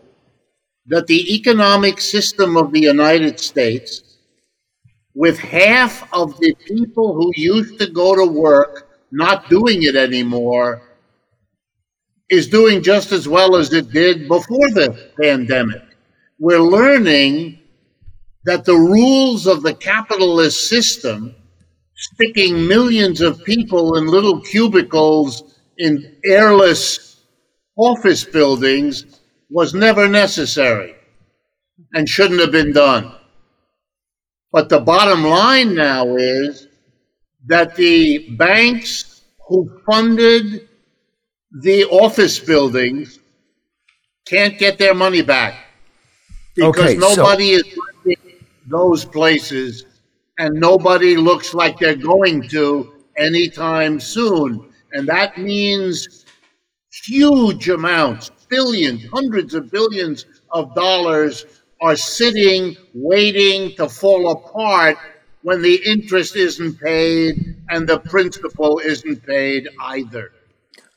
that 0.87 1.07
the 1.07 1.35
economic 1.35 1.99
system 1.99 2.55
of 2.57 2.71
the 2.71 2.79
United 2.79 3.39
States, 3.39 4.17
with 5.13 5.37
half 5.37 6.11
of 6.13 6.39
the 6.39 6.55
people 6.65 7.13
who 7.13 7.31
used 7.35 7.79
to 7.79 7.89
go 7.89 8.15
to 8.15 8.25
work 8.25 8.89
not 9.11 9.49
doing 9.49 9.83
it 9.83 9.95
anymore, 9.95 10.81
is 12.29 12.47
doing 12.47 12.83
just 12.83 13.11
as 13.11 13.27
well 13.27 13.55
as 13.55 13.73
it 13.73 13.91
did 13.91 14.27
before 14.27 14.69
the 14.71 15.11
pandemic. 15.21 15.81
We're 16.39 16.59
learning 16.59 17.59
that 18.45 18.65
the 18.65 18.75
rules 18.75 19.47
of 19.47 19.63
the 19.63 19.73
capitalist 19.73 20.69
system, 20.69 21.35
sticking 21.95 22.67
millions 22.67 23.21
of 23.21 23.43
people 23.43 23.97
in 23.97 24.07
little 24.07 24.41
cubicles 24.41 25.55
in 25.77 26.15
airless 26.25 27.21
office 27.77 28.23
buildings, 28.23 29.16
was 29.49 29.73
never 29.73 30.07
necessary 30.07 30.95
and 31.93 32.07
shouldn't 32.07 32.41
have 32.41 32.51
been 32.51 32.73
done. 32.73 33.13
But 34.51 34.69
the 34.69 34.79
bottom 34.79 35.23
line 35.23 35.75
now 35.75 36.15
is 36.15 36.67
that 37.47 37.75
the 37.75 38.35
banks 38.37 39.21
who 39.47 39.81
funded 39.85 40.67
the 41.61 41.85
office 41.85 42.39
buildings 42.39 43.19
can't 44.27 44.57
get 44.57 44.77
their 44.77 44.93
money 44.93 45.21
back 45.21 45.55
because 46.55 46.79
Okay, 46.91 46.99
so- 46.99 47.15
nobody 47.15 47.51
is 47.51 47.63
renting 48.05 48.33
those 48.67 49.05
places 49.05 49.85
and 50.39 50.53
nobody 50.55 51.15
looks 51.15 51.53
like 51.53 51.79
they're 51.79 51.95
going 51.95 52.47
to 52.49 52.93
anytime 53.17 53.99
soon. 53.99 54.69
And 54.93 55.07
that 55.07 55.37
means 55.37 56.25
huge 57.05 57.69
amounts, 57.69 58.31
billions, 58.49 59.05
hundreds 59.11 59.53
of 59.53 59.71
billions 59.71 60.25
of 60.51 60.73
dollars 60.75 61.45
are 61.81 61.95
sitting 61.95 62.75
waiting 62.93 63.75
to 63.75 63.87
fall 63.87 64.31
apart 64.31 64.97
when 65.43 65.61
the 65.61 65.79
interest 65.85 66.35
isn't 66.35 66.79
paid 66.79 67.55
and 67.69 67.87
the 67.87 67.99
principal 67.99 68.79
isn't 68.79 69.25
paid 69.25 69.67
either. 69.81 70.31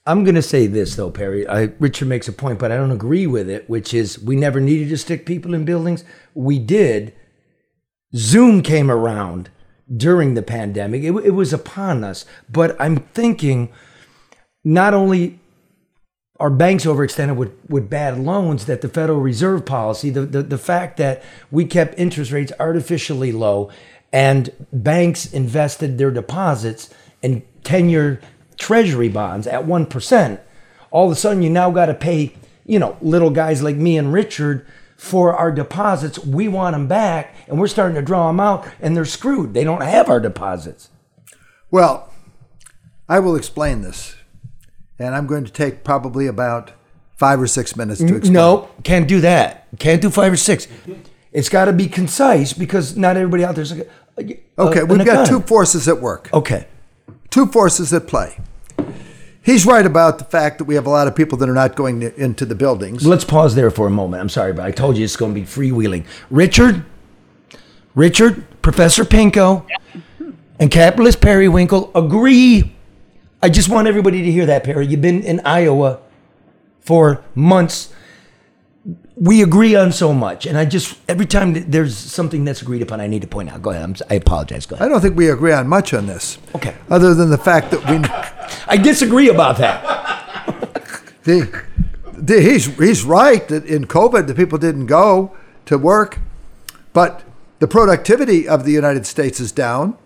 I'm 0.07 0.25
going 0.25 0.35
to 0.35 0.42
say 0.42 0.66
this 0.66 0.97
though, 0.97 1.11
Perry. 1.11 1.47
I, 1.47 1.73
Richard 1.78 2.09
makes 2.09 2.28
a 2.28 2.33
point, 2.33 2.59
but 2.59 2.73
I 2.73 2.76
don't 2.76 2.90
agree 2.90 3.26
with 3.26 3.50
it. 3.50 3.69
Which 3.69 3.92
is, 3.92 4.19
we 4.19 4.37
never 4.37 4.61
needed 4.61 4.88
to 4.88 4.97
stick 4.97 5.26
people 5.26 5.54
in 5.54 5.64
buildings. 5.64 6.04
We 6.35 6.59
did. 6.59 7.14
Zoom 8.14 8.62
came 8.62 8.90
around 8.90 9.50
during 9.95 10.35
the 10.35 10.42
pandemic. 10.42 11.02
It, 11.02 11.12
it 11.25 11.30
was 11.30 11.52
upon 11.52 12.02
us. 12.02 12.25
But 12.49 12.80
I'm 12.80 12.97
thinking, 12.97 13.73
not 14.64 14.95
only 14.95 15.39
are 16.40 16.50
banks 16.50 16.87
overextended 16.87 17.37
with, 17.37 17.52
with 17.68 17.90
bad 17.90 18.18
loans, 18.18 18.64
that 18.64 18.80
the 18.80 18.88
Federal 18.88 19.20
Reserve 19.20 19.66
policy, 19.66 20.11
the, 20.11 20.23
the, 20.23 20.42
the 20.42 20.59
fact 20.59 20.97
that 20.97 21.23
we 21.50 21.66
kept 21.66 21.99
interest 21.99 22.32
rates 22.32 22.52
artificially 22.59 23.30
low 23.30 23.70
and 24.12 24.50
banks 24.73 25.32
invested 25.32 25.99
their 25.99 26.11
deposits 26.11 26.92
in 27.23 27.42
10 27.62 27.90
year 27.90 28.20
treasury 28.56 29.09
bonds 29.09 29.47
at 29.47 29.66
1%, 29.66 30.40
all 30.90 31.06
of 31.06 31.12
a 31.12 31.14
sudden 31.14 31.42
you 31.42 31.50
now 31.50 31.70
got 31.70 31.87
to 31.87 31.94
pay, 31.94 32.35
you 32.64 32.78
know, 32.78 32.97
little 33.00 33.30
guys 33.30 33.62
like 33.62 33.76
me 33.76 33.97
and 33.97 34.12
Richard 34.12 34.66
for 34.97 35.37
our 35.37 35.52
deposits. 35.52 36.18
We 36.18 36.49
want 36.49 36.75
them 36.75 36.88
back 36.88 37.35
and 37.49 37.61
we're 37.61 37.68
starting 37.68 37.94
to 37.97 38.02
draw 38.02 38.26
them 38.28 38.40
out 38.40 38.66
and 38.80 38.97
they're 38.97 39.04
screwed. 39.04 39.54
They 39.54 39.64
don't 39.64 39.82
have 39.82 40.09
our 40.09 40.20
deposits. 40.20 40.88
Well, 41.70 42.12
I 43.09 43.18
will 43.18 43.37
explain 43.37 43.82
this, 43.82 44.16
and 45.00 45.14
I'm 45.14 45.26
going 45.26 45.45
to 45.45 45.50
take 45.52 45.83
probably 45.83 46.26
about 46.26 46.73
five 47.16 47.40
or 47.40 47.47
six 47.47 47.75
minutes 47.76 48.00
to 48.00 48.14
explain. 48.16 48.33
No, 48.35 48.69
can't 48.85 49.09
do 49.09 49.21
that. 49.23 49.66
Can't 49.78 50.00
do 50.00 50.11
five 50.11 50.33
or 50.33 50.37
six. 50.37 50.69
It's 51.33 51.49
got 51.49 51.66
to 51.66 51.73
be 51.73 51.87
concise 51.87 52.52
because 52.52 52.97
not 52.97 53.16
everybody 53.16 53.45
out 53.45 53.54
there's 53.54 53.76
like 53.76 53.90
a, 54.19 54.23
Okay, 54.59 54.80
a- 54.80 54.85
we've 54.87 55.00
an 55.00 55.07
got 55.07 55.26
two 55.26 55.40
forces 55.40 55.88
at 55.88 56.00
work. 56.00 56.28
Okay. 56.33 56.66
Two 57.30 57.47
forces 57.47 57.92
at 57.92 58.07
play. 58.07 58.38
He's 59.42 59.64
right 59.64 59.87
about 59.87 60.19
the 60.19 60.25
fact 60.25 60.59
that 60.59 60.64
we 60.64 60.75
have 60.75 60.87
a 60.87 60.90
lot 60.90 61.07
of 61.07 61.14
people 61.16 61.38
that 61.38 61.49
are 61.49 61.54
not 61.54 61.75
going 61.76 62.00
to- 62.00 62.14
into 62.21 62.45
the 62.45 62.54
buildings. 62.54 63.07
Let's 63.07 63.25
pause 63.25 63.54
there 63.54 63.71
for 63.71 63.87
a 63.87 63.90
moment. 63.90 64.21
I'm 64.21 64.28
sorry, 64.28 64.52
but 64.52 64.64
I 64.64 64.71
told 64.71 64.97
you 64.99 65.04
it's 65.04 65.16
going 65.16 65.35
to 65.35 65.40
be 65.40 65.47
freewheeling. 65.47 66.04
Richard, 66.30 66.85
Richard, 67.95 68.45
Professor 68.62 69.04
Pinko, 69.04 69.66
and 70.59 70.71
capitalist 70.71 71.21
Periwinkle 71.21 71.90
agree. 71.95 72.75
I 73.42 73.49
just 73.49 73.68
want 73.68 73.88
everybody 73.88 74.23
to 74.23 74.30
hear 74.30 74.47
that, 74.47 74.64
Perry. 74.64 74.87
You've 74.87 75.00
been 75.00 75.23
in 75.23 75.40
Iowa 75.47 76.00
for 76.80 77.25
months. 77.35 77.92
We 79.16 79.42
agree 79.42 79.75
on 79.75 79.92
so 79.92 80.12
much, 80.12 80.47
and 80.47 80.59
I 80.59 80.64
just 80.64 80.99
every 81.09 81.26
time 81.26 81.54
that 81.54 81.70
there's 81.70 81.97
something 81.97 82.44
that's 82.44 82.62
agreed 82.62 82.82
upon, 82.82 83.00
I 83.00 83.06
need 83.06 83.23
to 83.23 83.28
point 83.28 83.50
out. 83.50 83.62
Go 83.62 83.70
ahead. 83.70 83.82
I'm, 83.82 83.94
si 83.94 84.04
apologize. 84.11 84.66
Go 84.66 84.76
ahead. 84.76 84.87
I 84.87 84.88
don't 84.90 85.00
think 85.00 85.16
we 85.16 85.30
agree 85.30 85.52
on 85.52 85.68
much 85.68 85.94
on 85.94 86.06
this. 86.06 86.38
Okay. 86.54 86.75
Other 86.88 87.14
than 87.14 87.30
the 87.30 87.38
fact 87.38 87.70
that 87.70 87.80
we, 87.88 87.97
I 88.66 88.76
disagree 88.76 89.28
about 89.28 89.59
that. 89.59 89.82
the, 91.25 91.64
the, 92.12 92.40
he's 92.40 92.66
he's 92.76 93.04
right 93.04 93.47
that 93.49 93.64
in 93.64 93.87
COVID 93.87 94.26
the 94.26 94.35
people 94.35 94.59
didn't 94.59 94.87
go 94.87 95.37
to 95.66 95.78
work, 95.78 96.18
but 96.92 97.23
the 97.59 97.68
productivity 97.68 98.49
of 98.49 98.64
the 98.64 98.73
United 98.73 99.06
States 99.06 99.40
is 99.40 99.52
down. 99.52 99.97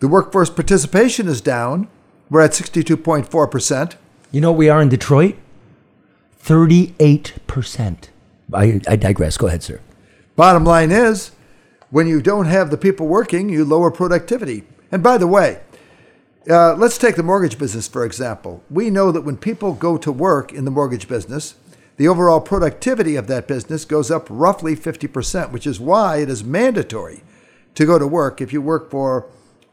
The 0.00 0.08
workforce 0.08 0.50
participation 0.50 1.26
is 1.26 1.40
down. 1.40 1.88
We're 2.28 2.42
at 2.42 2.54
sixty-two 2.54 2.96
point 2.96 3.28
four 3.28 3.46
percent. 3.46 3.96
You 4.32 4.40
know 4.40 4.50
what 4.52 4.58
we 4.58 4.68
are 4.68 4.82
in 4.82 4.88
Detroit? 4.88 5.36
Thirty-eight 6.38 7.34
percent. 7.46 8.10
I, 8.52 8.80
I 8.88 8.96
digress. 8.96 9.36
Go 9.36 9.46
ahead, 9.46 9.62
sir. 9.62 9.80
Bottom 10.36 10.64
line 10.64 10.92
is, 10.92 11.32
when 11.90 12.06
you 12.06 12.20
don't 12.20 12.46
have 12.46 12.70
the 12.70 12.76
people 12.76 13.06
working, 13.06 13.48
you 13.48 13.64
lower 13.64 13.90
productivity. 13.90 14.64
And 14.92 15.02
by 15.02 15.18
the 15.18 15.26
way, 15.26 15.60
uh, 16.48 16.74
let's 16.74 16.98
take 16.98 17.16
the 17.16 17.22
mortgage 17.22 17.58
business 17.58 17.88
for 17.88 18.04
example. 18.04 18.62
We 18.70 18.90
know 18.90 19.10
that 19.10 19.22
when 19.22 19.36
people 19.36 19.72
go 19.72 19.96
to 19.98 20.12
work 20.12 20.52
in 20.52 20.64
the 20.64 20.70
mortgage 20.70 21.08
business, 21.08 21.56
the 21.96 22.06
overall 22.06 22.40
productivity 22.40 23.16
of 23.16 23.26
that 23.26 23.48
business 23.48 23.84
goes 23.84 24.10
up 24.10 24.26
roughly 24.28 24.76
50%, 24.76 25.50
which 25.50 25.66
is 25.66 25.80
why 25.80 26.18
it 26.18 26.28
is 26.28 26.44
mandatory 26.44 27.22
to 27.74 27.86
go 27.86 27.98
to 27.98 28.06
work 28.06 28.40
if 28.40 28.52
you 28.52 28.60
work 28.60 28.90
for 28.90 29.26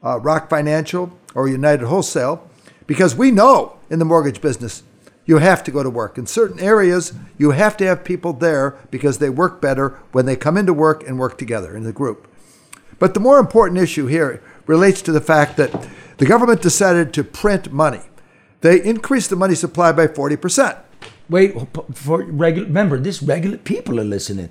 uh, 0.04 0.20
Rock 0.20 0.50
Financial 0.50 1.08
or 1.36 1.48
United 1.48 1.86
Wholesale, 1.86 2.50
because 2.88 3.16
we 3.16 3.32
know 3.32 3.78
in 3.90 4.00
the 4.00 4.06
mortgage 4.06 4.42
business 4.42 4.84
you 5.26 5.38
have 5.38 5.64
to 5.64 5.72
go 5.72 5.84
to 5.84 5.90
work. 5.90 6.18
In 6.18 6.26
certain 6.26 6.60
areas, 6.60 7.14
you 7.38 7.52
have 7.52 7.78
to 7.78 7.86
have 7.86 8.04
people 8.04 8.34
there 8.34 8.78
because 8.92 9.20
they 9.20 9.30
work 9.30 9.62
better 9.62 10.00
when 10.12 10.26
they 10.26 10.36
come 10.36 10.58
into 10.58 10.74
work 10.74 11.08
and 11.08 11.18
work 11.18 11.38
together 11.38 11.78
in 11.78 11.84
the 11.84 11.94
group. 11.94 12.28
But 13.00 13.14
the 13.14 13.20
more 13.20 13.40
important 13.40 13.80
issue 13.80 14.08
here 14.08 14.42
relates 14.68 15.02
to 15.04 15.12
the 15.12 15.22
fact 15.22 15.58
that 15.58 15.88
the 16.18 16.26
government 16.26 16.62
decided 16.62 17.14
to 17.14 17.24
print 17.24 17.72
money. 17.72 18.02
They 18.62 18.84
increased 18.84 19.30
the 19.30 19.36
money 19.36 19.56
supply 19.56 19.92
by 19.92 20.08
40%. 20.08 20.78
Wait, 21.30 21.56
for 21.94 22.24
regular. 22.24 22.68
Remember, 22.68 23.00
this 23.00 23.24
regular 23.24 23.58
people 23.58 24.00
are 24.00 24.06
listening. 24.06 24.50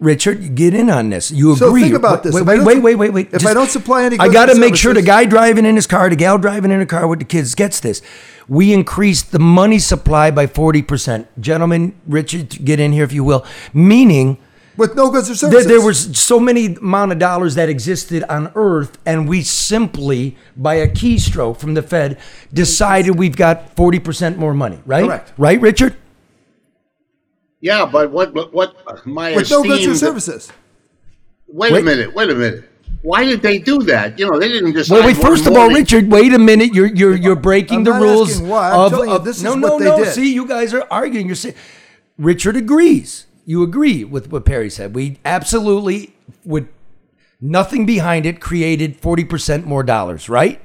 Richard, 0.00 0.54
get 0.54 0.74
in 0.74 0.90
on 0.90 1.10
this. 1.10 1.30
You 1.30 1.56
So 1.56 1.68
agree? 1.68 1.82
think 1.82 1.94
about 1.94 2.22
this. 2.22 2.34
Wait, 2.34 2.44
wait, 2.44 2.82
wait, 2.82 2.96
wait, 2.96 3.10
wait, 3.12 3.28
if 3.32 3.46
I 3.46 3.54
don't 3.54 3.70
supply 3.70 4.04
any 4.04 4.18
I 4.18 4.28
got 4.28 4.46
to 4.46 4.58
make 4.58 4.76
sure 4.76 4.92
the 4.92 5.02
guy 5.02 5.24
driving 5.24 5.64
in 5.64 5.76
his 5.76 5.86
car, 5.86 6.10
the 6.10 6.16
gal 6.16 6.36
driving 6.36 6.70
in 6.70 6.80
her 6.80 6.86
car 6.86 7.06
with 7.06 7.20
the 7.20 7.24
kids 7.24 7.54
gets 7.54 7.80
this. 7.80 8.02
We 8.48 8.72
increased 8.74 9.32
the 9.32 9.38
money 9.38 9.78
supply 9.78 10.30
by 10.30 10.46
forty 10.46 10.82
percent, 10.82 11.28
gentlemen. 11.40 11.94
Richard, 12.06 12.64
get 12.64 12.78
in 12.80 12.92
here 12.92 13.04
if 13.04 13.12
you 13.12 13.24
will. 13.24 13.46
Meaning. 13.72 14.38
With 14.76 14.96
no 14.96 15.08
goods 15.08 15.30
or 15.30 15.34
There, 15.34 15.60
services. 15.62 15.66
there 15.68 15.80
was 15.80 16.18
so 16.18 16.40
many 16.40 16.74
amount 16.74 17.12
of 17.12 17.20
dollars 17.20 17.54
that 17.54 17.68
existed 17.68 18.24
on 18.24 18.50
Earth, 18.56 18.98
and 19.06 19.28
we 19.28 19.42
simply, 19.42 20.36
by 20.56 20.74
a 20.74 20.88
keystroke 20.88 21.58
from 21.58 21.74
the 21.74 21.82
Fed, 21.82 22.18
decided 22.52 23.16
we've 23.16 23.36
got 23.36 23.74
forty 23.76 24.00
percent 24.00 24.36
more 24.36 24.52
money. 24.52 24.80
Right? 24.84 25.04
Correct. 25.06 25.32
Right, 25.38 25.60
Richard? 25.60 25.94
Yeah, 27.64 27.86
but 27.86 28.10
what 28.10 28.34
what, 28.34 28.52
what 28.52 29.06
my 29.06 29.34
with 29.34 29.50
no 29.50 29.62
goods 29.62 29.86
or 29.86 29.94
services. 29.94 30.52
Wait, 31.48 31.72
Wait. 31.72 31.80
a 31.80 31.84
minute. 31.84 32.14
Wait 32.14 32.28
a 32.28 32.34
minute. 32.34 32.64
Why 33.00 33.24
did 33.24 33.40
they 33.40 33.56
do 33.58 33.82
that? 33.84 34.18
You 34.18 34.30
know, 34.30 34.38
they 34.38 34.48
didn't 34.48 34.74
just. 34.74 34.90
Wait, 34.90 35.02
wait. 35.02 35.16
First 35.16 35.46
of 35.46 35.54
all, 35.56 35.70
Richard, 35.70 36.10
wait 36.10 36.34
a 36.34 36.38
minute. 36.38 36.74
You're 36.74 36.88
you're 37.00 37.16
you're 37.16 37.36
breaking 37.36 37.78
I'm 37.78 37.84
the 37.84 37.92
not 37.92 38.02
rules 38.02 38.38
why. 38.38 38.70
I'm 38.70 38.80
of, 38.80 38.90
telling 38.92 39.08
you 39.08 39.16
of- 39.16 39.24
this 39.24 39.38
is 39.38 39.42
no 39.44 39.52
what 39.52 39.60
no 39.60 39.78
they 39.78 39.84
no. 39.86 39.96
did. 40.04 40.12
See, 40.12 40.34
you 40.34 40.46
guys 40.46 40.74
are 40.74 40.86
arguing. 40.90 41.24
You're 41.26 41.36
saying 41.36 41.54
Richard 42.18 42.54
agrees. 42.56 43.24
You 43.46 43.62
agree 43.62 44.04
with 44.04 44.30
what 44.30 44.44
Perry 44.44 44.68
said. 44.68 44.94
We 44.94 45.18
absolutely 45.24 46.14
would. 46.44 46.68
nothing 47.40 47.86
behind 47.86 48.26
it 48.26 48.40
created 48.40 49.00
forty 49.00 49.24
percent 49.24 49.66
more 49.66 49.82
dollars. 49.82 50.28
Right? 50.28 50.60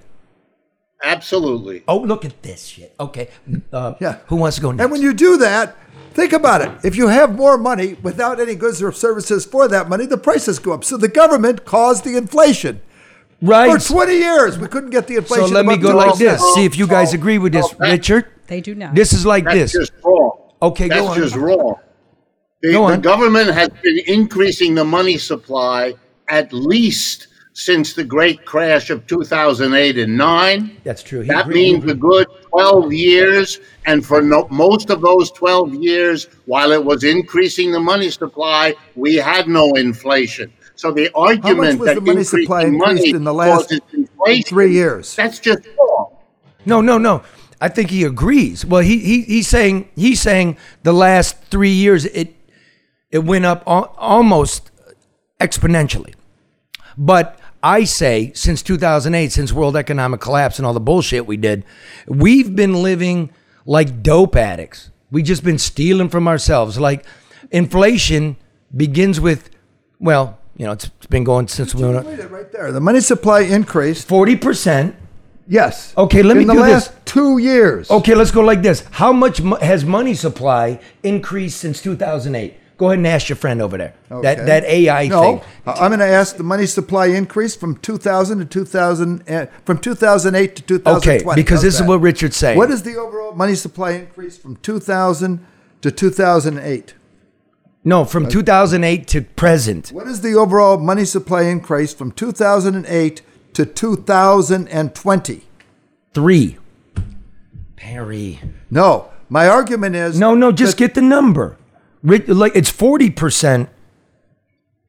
Absolutely. 1.01 1.83
Oh, 1.87 1.99
look 1.99 2.25
at 2.25 2.41
this 2.43 2.65
shit. 2.65 2.93
Okay. 2.99 3.29
Uh, 3.71 3.93
Yeah. 4.01 4.17
Who 4.27 4.35
wants 4.35 4.57
to 4.57 4.61
go 4.61 4.71
next? 4.71 4.83
And 4.83 4.91
when 4.91 5.01
you 5.01 5.13
do 5.13 5.37
that, 5.37 5.77
think 6.13 6.33
about 6.33 6.61
it. 6.61 6.71
If 6.83 6.95
you 6.95 7.07
have 7.07 7.35
more 7.35 7.57
money 7.57 7.95
without 8.01 8.39
any 8.39 8.55
goods 8.55 8.81
or 8.81 8.91
services 8.91 9.45
for 9.45 9.67
that 9.67 9.89
money, 9.89 10.05
the 10.05 10.17
prices 10.17 10.59
go 10.59 10.73
up. 10.73 10.83
So 10.83 10.97
the 10.97 11.07
government 11.07 11.65
caused 11.65 12.03
the 12.03 12.15
inflation. 12.17 12.81
right. 13.41 13.81
For 13.81 13.87
20 13.93 14.13
years, 14.13 14.57
we 14.57 14.67
couldn't 14.67 14.89
get 14.89 15.07
the 15.07 15.15
inflation. 15.17 15.47
so 15.47 15.53
let 15.53 15.65
me 15.65 15.77
go 15.77 15.95
like 15.95 16.11
2%. 16.13 16.17
this. 16.17 16.53
See 16.55 16.65
if 16.65 16.77
you 16.77 16.87
guys 16.87 17.13
agree 17.13 17.37
with 17.37 17.53
this, 17.53 17.65
Oh, 17.65 17.75
that- 17.79 17.91
Richard. 17.91 18.25
They 18.47 18.61
do 18.61 18.73
not. 18.75 18.95
This 18.95 19.13
is 19.13 19.25
like 19.25 19.43
That's 19.45 19.55
this. 19.55 19.71
just 19.73 19.91
wrong. 20.03 20.51
Okay, 20.61 20.87
That's 20.89 20.99
go 21.01 21.07
on. 21.07 21.19
That's 21.19 21.31
just 21.31 21.41
wrong. 21.41 21.75
The, 22.61 22.71
Go 22.73 22.89
the 22.91 22.97
government 22.97 23.51
has 23.51 23.69
been 23.81 23.99
increasing 24.07 24.75
the 24.75 24.83
money 24.83 25.17
supply 25.17 25.93
at 26.27 26.51
least 26.51 27.27
since 27.53 27.93
the 27.93 28.03
great 28.03 28.45
crash 28.45 28.89
of 28.89 29.05
2008 29.07 29.97
and 29.97 30.17
9. 30.17 30.77
That's 30.83 31.03
true. 31.03 31.21
He 31.21 31.27
That 31.27 31.45
agreed- 31.47 31.81
means 31.81 31.91
a 31.91 31.95
good 31.95 32.27
12 32.51 32.93
years. 32.93 33.59
And 33.85 34.05
for 34.05 34.21
no, 34.21 34.47
most 34.49 34.89
of 34.89 35.01
those 35.01 35.31
12 35.31 35.73
years, 35.75 36.27
while 36.45 36.71
it 36.71 36.83
was 36.83 37.03
increasing 37.03 37.71
the 37.71 37.79
money 37.79 38.09
supply, 38.11 38.75
we 38.95 39.15
had 39.15 39.47
no 39.47 39.73
inflation. 39.73 40.51
So 40.75 40.91
the 40.91 41.09
argument 41.13 41.83
that 41.83 41.95
the 41.95 42.01
money 42.01 42.23
supply 42.23 42.65
money 42.65 42.91
increased 42.91 43.15
in 43.15 43.23
the 43.25 43.33
last 43.33 43.73
three 44.45 44.71
years? 44.71 45.15
That's 45.15 45.39
just 45.39 45.59
wrong. 45.77 46.15
No, 46.65 46.79
no, 46.81 46.97
no. 46.97 47.23
I 47.59 47.67
think 47.67 47.89
he 47.89 48.05
agrees. 48.05 48.65
Well, 48.65 48.81
he, 48.81 48.99
he 48.99 49.21
he's 49.23 49.47
saying 49.49 49.89
he's 49.95 50.21
saying 50.21 50.55
the 50.83 50.93
last 50.93 51.35
three 51.51 51.71
years 51.71 52.05
it 52.05 52.33
it 53.11 53.25
went 53.25 53.43
up 53.43 53.63
al- 53.67 53.93
almost 53.97 54.71
exponentially. 55.41 56.13
But 56.97 57.38
I 57.61 57.83
say 57.83 58.31
since 58.33 58.61
2008, 58.61 59.31
since 59.31 59.51
world 59.51 59.75
economic 59.75 60.21
collapse 60.21 60.57
and 60.59 60.65
all 60.65 60.73
the 60.73 60.79
bullshit 60.79 61.25
we 61.25 61.37
did, 61.37 61.63
we've 62.07 62.55
been 62.55 62.81
living 62.81 63.31
like 63.65 64.01
dope 64.01 64.35
addicts. 64.35 64.91
We've 65.11 65.25
just 65.25 65.43
been 65.43 65.57
stealing 65.57 66.09
from 66.09 66.27
ourselves. 66.27 66.79
Like 66.79 67.05
inflation 67.51 68.37
begins 68.75 69.19
with, 69.19 69.49
well, 69.99 70.39
you 70.55 70.65
know, 70.65 70.73
it's, 70.73 70.89
been 71.09 71.23
going 71.23 71.47
since 71.47 71.73
we 71.73 71.83
went 71.83 72.05
right 72.29 72.51
there. 72.51 72.71
The 72.71 72.79
money 72.79 72.99
supply 72.99 73.41
increased. 73.41 74.07
forty 74.07 74.35
percent. 74.35 74.95
Yes. 75.47 75.91
Okay, 75.97 76.21
let 76.21 76.37
me 76.37 76.43
in 76.43 76.47
the 76.47 76.53
do 76.53 76.59
this. 76.59 76.89
last 76.89 77.05
two 77.05 77.39
years. 77.39 77.89
Okay, 77.89 78.13
let's 78.13 78.29
go 78.29 78.41
like 78.41 78.61
this. 78.61 78.85
How 78.91 79.11
much 79.11 79.41
mo- 79.41 79.55
has 79.55 79.83
money 79.83 80.13
supply 80.13 80.79
increased 81.01 81.59
since 81.59 81.81
2008? 81.81 82.58
Go 82.79 82.85
ahead 82.87 82.97
and 82.99 83.07
ask 83.07 83.27
your 83.29 83.35
friend 83.35 83.61
over 83.61 83.77
there. 83.77 83.93
That 84.09 84.17
Okay. 84.39 84.45
that 84.45 84.63
AI 84.63 85.07
no, 85.09 85.21
thing. 85.21 85.41
I'm 85.67 85.89
going 85.89 85.99
to 85.99 86.05
ask 86.05 86.37
the 86.37 86.43
money 86.43 86.65
supply 86.65 87.07
increase 87.07 87.53
from 87.55 87.75
2000 87.77 88.39
to 88.39 88.45
2000, 88.45 89.29
uh, 89.29 89.45
from 89.65 89.77
2008 89.79 90.55
to 90.55 90.61
2020. 90.63 90.97
Okay, 91.25 91.35
because 91.35 91.57
How's 91.57 91.63
this 91.63 91.75
is 91.81 91.85
what 91.85 91.99
Richard's 91.99 92.37
saying. 92.37 92.57
What 92.57 92.71
is 92.71 92.83
the 92.83 92.95
overall 92.95 93.33
money 93.35 93.55
supply 93.55 93.91
increase 93.91 94.37
from 94.37 94.55
2000 94.57 95.45
to 95.81 95.91
2008? 95.91 96.93
no, 97.83 98.05
from 98.05 98.27
2008 98.29 99.07
to 99.07 99.21
present. 99.23 99.89
What 99.89 100.07
is 100.07 100.21
the 100.21 100.33
overall 100.35 100.77
money 100.77 101.03
supply 101.05 101.43
increase 101.43 101.93
from 101.93 102.11
2008 102.13 103.21
to 103.53 103.65
2020? 103.65 105.41
Three. 106.13 106.57
Perry. 107.75 108.39
No, 108.71 109.09
my 109.29 109.47
argument 109.47 109.95
is 109.95 110.17
No, 110.19 110.33
no, 110.33 110.51
just 110.53 110.77
that- 110.77 110.79
get 110.85 110.93
the 110.95 111.01
number. 111.01 111.57
Ri- 112.03 112.19
Like 112.27 112.53
it's 112.55 112.71
40% 112.71 113.67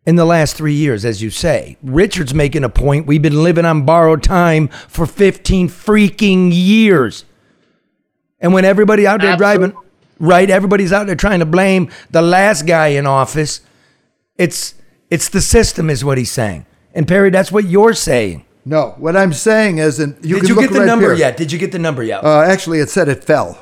in 0.07 0.17
the 0.17 0.25
last 0.25 0.57
three 0.57 0.75
years, 0.75 1.05
as 1.05 1.23
you 1.23 1.31
say. 1.31 1.77
Richard's 1.83 2.35
making 2.35 2.65
a 2.65 2.69
point. 2.69 3.07
We've 3.07 3.21
been 3.23 3.43
living 3.43 3.65
on 3.65 3.85
borrowed 3.85 4.23
time 4.23 4.69
for 4.69 5.07
15 5.07 5.69
freaking 5.69 6.51
years. 6.53 7.25
And 8.41 8.55
when 8.55 8.65
everybody 8.65 9.07
out 9.07 9.21
there 9.21 9.37
driving, 9.37 9.75
right, 10.19 10.49
everybody's 10.49 10.93
out 10.93 11.07
there 11.07 11.17
trying 11.17 11.41
to 11.41 11.47
blame 11.47 11.91
the 12.11 12.23
last 12.23 12.67
guy 12.67 12.89
in 12.89 13.07
office. 13.07 13.61
It's 14.37 14.75
it's 15.11 15.29
the 15.29 15.41
system, 15.41 15.91
is 15.91 16.05
what 16.05 16.17
he's 16.19 16.31
saying. 16.31 16.65
And 16.95 17.07
Perry, 17.07 17.31
that's 17.31 17.53
what 17.53 17.65
you're 17.65 17.95
saying. 17.95 18.45
No, 18.65 18.95
what 18.99 19.17
I'm 19.17 19.33
saying 19.33 19.79
is, 19.79 19.99
and 19.99 20.15
you 20.25 20.37
Did 20.37 20.41
can 20.41 20.49
you 20.49 20.55
look 20.55 20.65
get 20.65 20.73
the 20.73 20.79
right 20.81 20.87
number 20.87 21.07
here. 21.09 21.17
yet? 21.17 21.37
Did 21.37 21.51
you 21.53 21.59
get 21.59 21.73
the 21.73 21.79
number 21.79 22.03
yet? 22.03 22.23
Uh, 22.25 22.41
actually, 22.43 22.79
it 22.79 22.89
said 22.91 23.09
it 23.09 23.25
fell. 23.25 23.59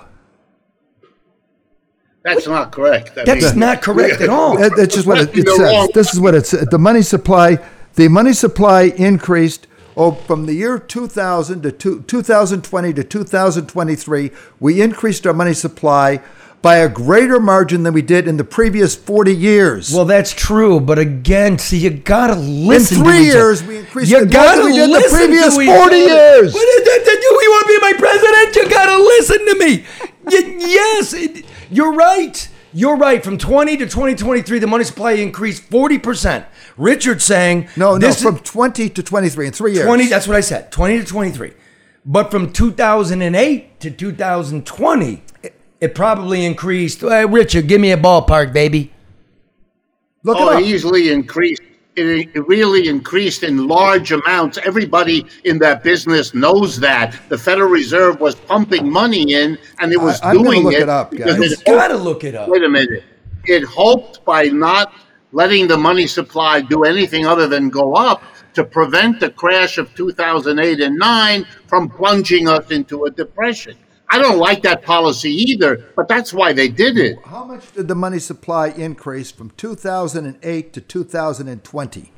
That's 2.35 2.47
not 2.47 2.73
correct. 2.73 3.17
I 3.19 3.25
that's 3.25 3.51
mean- 3.51 3.59
not 3.61 3.83
correct 3.89 4.21
at 4.21 4.29
all. 4.29 4.57
That- 4.59 4.77
That's 4.77 4.95
just 4.95 5.07
what 5.07 5.19
it, 5.21 5.31
it 5.37 5.47
says. 5.49 5.59
wrong. 5.61 5.89
This 5.95 6.13
is 6.15 6.21
what 6.21 6.35
it 6.35 6.47
says. 6.47 6.67
The 6.71 6.79
money 6.79 7.03
supply, 7.03 7.59
the 7.95 8.09
money 8.09 8.33
supply 8.33 8.83
increased 8.97 9.67
oh, 9.97 10.13
from 10.13 10.47
the 10.47 10.55
year 10.55 10.79
2000 10.79 11.63
to 11.63 11.73
two, 11.73 12.03
2020 12.03 12.93
to 12.95 13.05
2023. 13.05 14.31
We 14.61 14.81
increased 14.83 15.27
our 15.27 15.33
money 15.35 15.55
supply 15.55 16.21
by 16.61 16.77
a 16.79 16.89
greater 16.89 17.39
margin 17.39 17.85
than 17.85 17.95
we 17.95 18.03
did 18.03 18.27
in 18.27 18.37
the 18.37 18.43
previous 18.45 18.97
40 18.97 19.33
years. 19.33 19.95
Well, 19.95 20.05
that's 20.05 20.33
true, 20.33 20.81
but 20.81 20.99
again, 20.99 21.57
see, 21.57 21.79
you 21.79 21.91
gotta 21.91 22.35
listen. 22.35 22.99
to 22.99 23.05
three 23.05 23.19
each 23.29 23.33
years, 23.35 23.63
we 23.63 23.79
increased 23.79 24.11
You 24.11 24.17
it 24.19 24.25
more 24.25 24.33
gotta 24.33 24.65
we 24.65 24.73
did 24.73 24.85
in 24.87 24.91
the 24.91 25.09
previous 25.09 25.57
to 25.57 25.65
40 25.65 25.71
other. 25.71 25.97
years. 25.97 26.53
What 26.55 26.69
is 26.81 26.85
that? 26.85 27.03
that- 27.05 27.23
You 27.23 27.51
want 27.53 27.67
to 27.67 27.69
be 27.69 27.79
my 27.81 27.93
president? 27.99 28.57
You 28.57 28.69
gotta 28.71 29.03
listen 29.03 29.39
to 29.47 29.55
me. 29.65 29.85
Y- 30.27 30.57
yes, 30.59 31.13
it, 31.15 31.45
you're 31.71 31.93
right. 31.93 32.49
You're 32.73 32.97
right. 32.97 33.25
From 33.25 33.39
20 33.39 33.79
to 33.79 33.85
2023, 33.87 34.59
the 34.59 34.67
money 34.67 34.85
supply 34.85 35.13
increased 35.13 35.63
40 35.65 35.99
percent. 35.99 36.45
Richard 36.77 37.23
saying 37.23 37.69
no, 37.77 37.93
no, 37.93 37.99
this 37.99 38.17
is- 38.19 38.23
from 38.23 38.39
20 38.39 38.91
to 38.91 39.03
23 39.03 39.47
in 39.47 39.53
three 39.53 39.73
years. 39.75 39.87
20 39.87 40.07
that's 40.07 40.29
what 40.29 40.37
i 40.37 40.41
said 40.41 40.71
20 40.71 40.99
to 41.01 41.05
23 41.05 41.53
but 42.07 42.31
from 42.31 42.53
2008 42.53 43.81
to 43.81 43.91
2020 43.91 45.23
it, 45.43 45.55
it 45.81 45.95
probably 45.95 46.45
increased 46.45 47.03
uh, 47.03 47.27
richard 47.29 47.67
give 47.67 47.81
me 47.81 47.91
a 47.91 47.97
ballpark 47.97 48.53
baby 48.53 48.93
Look 50.25 50.37
Oh, 50.39 50.51
it 50.51 50.53
it 50.53 50.57
up. 50.57 50.63
easily 50.63 51.11
increased. 51.11 51.63
It, 51.99 52.31
it 52.35 52.47
really 52.47 52.89
increased 52.89 53.43
in 53.43 53.67
large 53.67 54.13
amounts. 54.13 54.59
Everybody 54.59 55.27
in 55.45 55.59
that 55.59 55.83
business 55.83 56.33
knows 56.35 56.79
that. 56.81 57.19
The 57.29 57.37
Federal 57.39 57.69
Reserve 57.71 58.21
was 58.21 58.35
pumping 58.37 58.91
money 58.91 59.35
in, 59.35 59.59
and 59.81 59.93
it 59.93 60.01
was 60.01 60.21
I- 60.21 60.31
I'm 60.31 60.37
gonna 60.37 60.49
doing 60.51 60.65
look 60.65 60.75
it, 60.75 60.83
it 60.83 60.89
up, 60.89 61.11
because 61.11 61.39
guys. 61.39 61.53
it 61.53 61.59
you 61.67 61.75
gotta 61.75 61.97
look 61.97 62.25
it 62.25 62.35
up 62.35 62.49
Wait 62.49 62.63
a 62.63 62.69
minute. 62.69 63.05
It 63.45 63.65
hoped 63.65 64.25
by 64.25 64.45
not 64.45 64.93
letting 65.33 65.67
the 65.69 65.77
money 65.77 66.07
supply 66.07 66.61
do 66.61 66.85
anything 66.85 67.27
other 67.27 67.47
than 67.47 67.69
go 67.69 67.95
up 67.95 68.23
to 68.55 68.65
prevent 68.65 69.21
the 69.21 69.31
crash 69.31 69.79
of 69.79 69.95
2008 69.95 70.81
and 70.81 70.97
9 70.99 71.47
from 71.67 71.89
plunging 71.89 72.49
us 72.49 72.71
into 72.71 73.05
a 73.05 73.11
depression. 73.11 73.77
I 74.11 74.19
don't 74.19 74.39
like 74.39 74.63
that 74.63 74.83
policy 74.83 75.31
either, 75.31 75.85
but 75.95 76.09
that's 76.09 76.33
why 76.33 76.53
they 76.53 76.69
did 76.69 76.97
it. 76.97 77.19
How 77.25 77.45
much 77.45 77.73
did 77.73 77.89
the 77.89 77.95
money 77.95 78.19
supply 78.19 78.69
increase 78.69 79.31
from 79.31 79.51
2008 79.51 80.73
to 80.73 80.81
2020? 80.81 82.13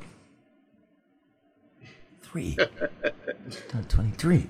Three. 2.21 2.57
Not 3.73 3.89
23. 3.89 4.47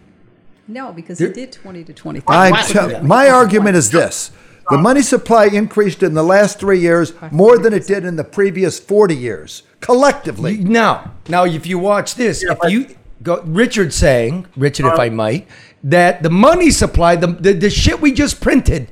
No, 0.67 0.91
because 0.91 1.17
he 1.17 1.30
did 1.30 1.51
20 1.51 1.84
to 1.86 1.93
25. 1.93 2.25
I'm 2.30 2.51
Wow. 2.51 2.62
tell- 2.67 3.04
my 3.04 3.30
argument 3.30 3.75
is 3.75 3.89
this. 3.91 4.32
The 4.69 4.77
money 4.77 5.01
supply 5.01 5.45
increased 5.47 6.01
in 6.04 6.13
the 6.13 6.23
last 6.23 6.60
three 6.60 6.80
years 6.80 7.13
more 7.32 7.58
than 7.58 7.73
it 7.73 7.88
did 7.88 8.06
in 8.06 8.15
the 8.15 8.23
previous 8.23 8.80
40 8.80 9.15
years, 9.15 9.63
collectively. 9.82 10.58
Now, 10.58 11.13
now, 11.27 11.43
if 11.43 11.65
you 11.65 11.77
watch 11.80 12.15
this, 12.15 12.43
if 12.43 12.58
you 12.71 12.95
go, 13.21 13.41
Richard 13.41 13.91
saying, 13.93 14.45
Richard, 14.56 14.86
if 14.86 14.93
uh, 14.93 15.01
I 15.01 15.10
might, 15.10 15.47
that 15.84 16.24
the 16.24 16.30
money 16.30 16.72
supply, 16.72 17.15
the, 17.15 17.28
the 17.28 17.54
the 17.54 17.70
shit 17.70 18.02
we 18.02 18.12
just 18.12 18.41
printed 18.41 18.89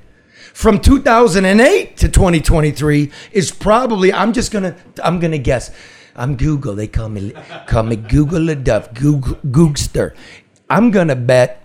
from 0.53 0.79
2008 0.79 1.97
to 1.97 2.09
2023 2.09 3.11
is 3.31 3.51
probably. 3.51 4.11
I'm 4.13 4.33
just 4.33 4.51
gonna. 4.51 4.75
I'm 5.03 5.19
gonna 5.19 5.37
guess. 5.37 5.71
I'm 6.15 6.35
Google. 6.35 6.75
They 6.75 6.87
call 6.87 7.09
me 7.09 7.33
call 7.67 7.83
me 7.83 7.95
Google 7.95 8.45
the 8.45 8.55
Duff. 8.55 8.93
Google 8.93 9.35
Googster. 9.47 10.15
I'm 10.69 10.91
gonna 10.91 11.15
bet 11.15 11.63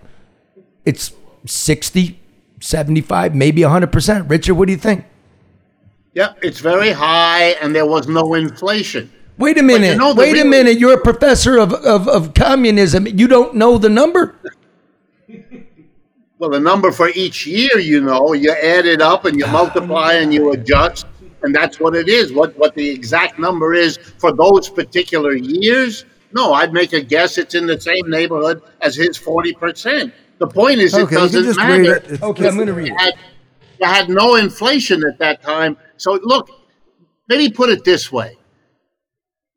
it's 0.83 1.11
60, 1.45 2.19
75, 2.59 3.35
maybe 3.35 3.63
100 3.63 3.91
percent. 3.91 4.29
Richard, 4.29 4.55
what 4.55 4.67
do 4.67 4.71
you 4.71 4.79
think? 4.79 5.05
Yeah, 6.13 6.33
it's 6.41 6.59
very 6.59 6.91
high, 6.91 7.57
and 7.61 7.75
there 7.75 7.85
was 7.85 8.07
no 8.07 8.33
inflation. 8.35 9.11
Wait 9.37 9.57
a 9.57 9.63
minute. 9.63 9.97
know, 9.97 10.13
the 10.13 10.21
Wait 10.21 10.39
a 10.39 10.45
minute. 10.45 10.79
You're 10.79 10.93
a 10.93 11.01
professor 11.01 11.57
of, 11.57 11.73
of, 11.73 12.07
of 12.07 12.33
communism. 12.33 13.05
You 13.05 13.27
don't 13.27 13.55
know 13.55 13.77
the 13.77 13.89
number? 13.89 14.35
Well, 16.37 16.49
the 16.49 16.59
number 16.59 16.91
for 16.91 17.09
each 17.09 17.47
year, 17.47 17.77
you 17.79 18.01
know, 18.01 18.33
you 18.33 18.51
add 18.51 18.85
it 18.85 19.01
up 19.01 19.25
and 19.25 19.39
you 19.39 19.47
multiply 19.47 20.13
and 20.13 20.33
you 20.33 20.51
adjust, 20.51 21.05
and 21.43 21.55
that's 21.55 21.79
what 21.79 21.95
it 21.95 22.09
is. 22.09 22.33
What 22.33 22.57
what 22.57 22.75
the 22.75 22.87
exact 22.89 23.39
number 23.39 23.73
is 23.73 23.97
for 23.97 24.33
those 24.33 24.69
particular 24.69 25.33
years? 25.35 26.05
No, 26.33 26.51
I'd 26.53 26.73
make 26.73 26.91
a 26.91 27.01
guess. 27.01 27.37
It's 27.37 27.55
in 27.55 27.65
the 27.65 27.79
same 27.79 28.09
neighborhood 28.09 28.61
as 28.81 28.95
his 28.95 29.15
forty 29.15 29.53
percent. 29.53 30.13
The 30.39 30.47
point 30.47 30.79
is, 30.79 30.93
it 30.93 31.03
Okay, 31.03 31.15
you 31.15 31.21
doesn't 31.21 31.43
just 31.45 31.57
matter. 31.57 31.81
read 31.81 32.03
it. 32.11 32.21
Okay, 32.21 32.47
I'm 32.47 32.55
going 32.55 32.67
to 32.67 32.73
read 32.73 32.87
You 32.87 32.93
it. 32.95 32.99
had, 32.99 33.13
you 33.79 33.87
had 33.87 34.09
no 34.09 34.35
inflation 34.35 35.05
at 35.05 35.17
that 35.19 35.41
time. 35.41 35.77
So 35.95 36.19
look, 36.21 36.49
maybe 37.29 37.49
put 37.53 37.69
it 37.69 37.85
this 37.85 38.11
way: 38.11 38.35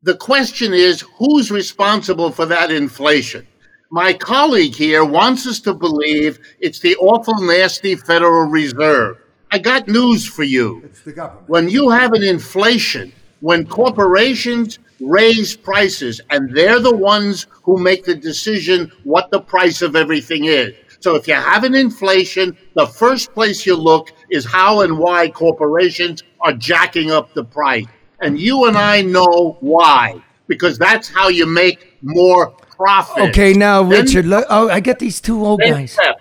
the 0.03 0.15
question 0.17 0.73
is, 0.73 1.01
who's 1.19 1.51
responsible 1.51 2.31
for 2.31 2.47
that 2.47 2.71
inflation? 2.71 3.45
My 3.91 4.13
colleague 4.13 4.75
here 4.75 5.03
wants 5.03 5.47
us 5.47 5.61
to 5.61 5.73
believe 5.73 6.39
it's 6.61 6.81
the 6.81 6.95
awful, 6.97 7.41
nasty 7.41 7.97
Federal 7.97 8.47
Reserve. 8.47 9.17
I 9.51 9.59
got 9.59 9.89
news 9.89 10.27
for 10.27 10.43
you. 10.43 10.83
It's 10.85 11.01
the 11.01 11.13
government. 11.13 11.49
When 11.49 11.71
you 11.71 11.89
have 11.89 12.13
an 12.13 12.23
inflation, 12.23 13.15
when 13.41 13.67
corporations 13.67 14.79
raise 15.01 15.57
prices, 15.57 16.21
and 16.29 16.55
they're 16.55 16.81
the 16.81 16.95
ones 16.95 17.47
who 17.63 17.79
make 17.79 18.05
the 18.05 18.15
decision 18.15 18.93
what 19.05 19.31
the 19.31 19.41
price 19.41 19.81
of 19.81 19.97
everything 19.97 20.45
is. 20.45 20.75
So 21.01 21.15
if 21.15 21.27
you 21.27 21.35
have 21.35 21.65
an 21.65 21.75
inflation, 21.75 22.59
the 22.75 22.87
first 22.87 23.33
place 23.33 23.65
you 23.65 23.75
look 23.75 24.11
is 24.31 24.45
how 24.45 24.83
and 24.83 24.99
why 24.99 25.31
corporations 25.31 26.23
are 26.43 26.53
jacking 26.53 27.11
up 27.11 27.33
the 27.33 27.45
price. 27.45 27.87
And 28.21 28.39
you 28.39 28.67
and 28.67 28.77
I 28.77 29.01
know 29.01 29.57
why, 29.61 30.23
because 30.49 30.79
that's 30.79 31.09
how 31.09 31.29
you 31.29 31.47
make 31.47 31.97
more 32.03 32.51
profit. 32.51 33.31
Okay, 33.31 33.53
now, 33.53 33.83
Then- 33.83 34.05
Richard, 34.05 34.27
look, 34.27 34.47
oh, 34.49 34.69
I 34.69 34.81
get 34.81 34.99
these 34.99 35.21
two 35.21 35.45
old 35.45 35.61
guys. 35.61 35.93
step. 35.93 36.21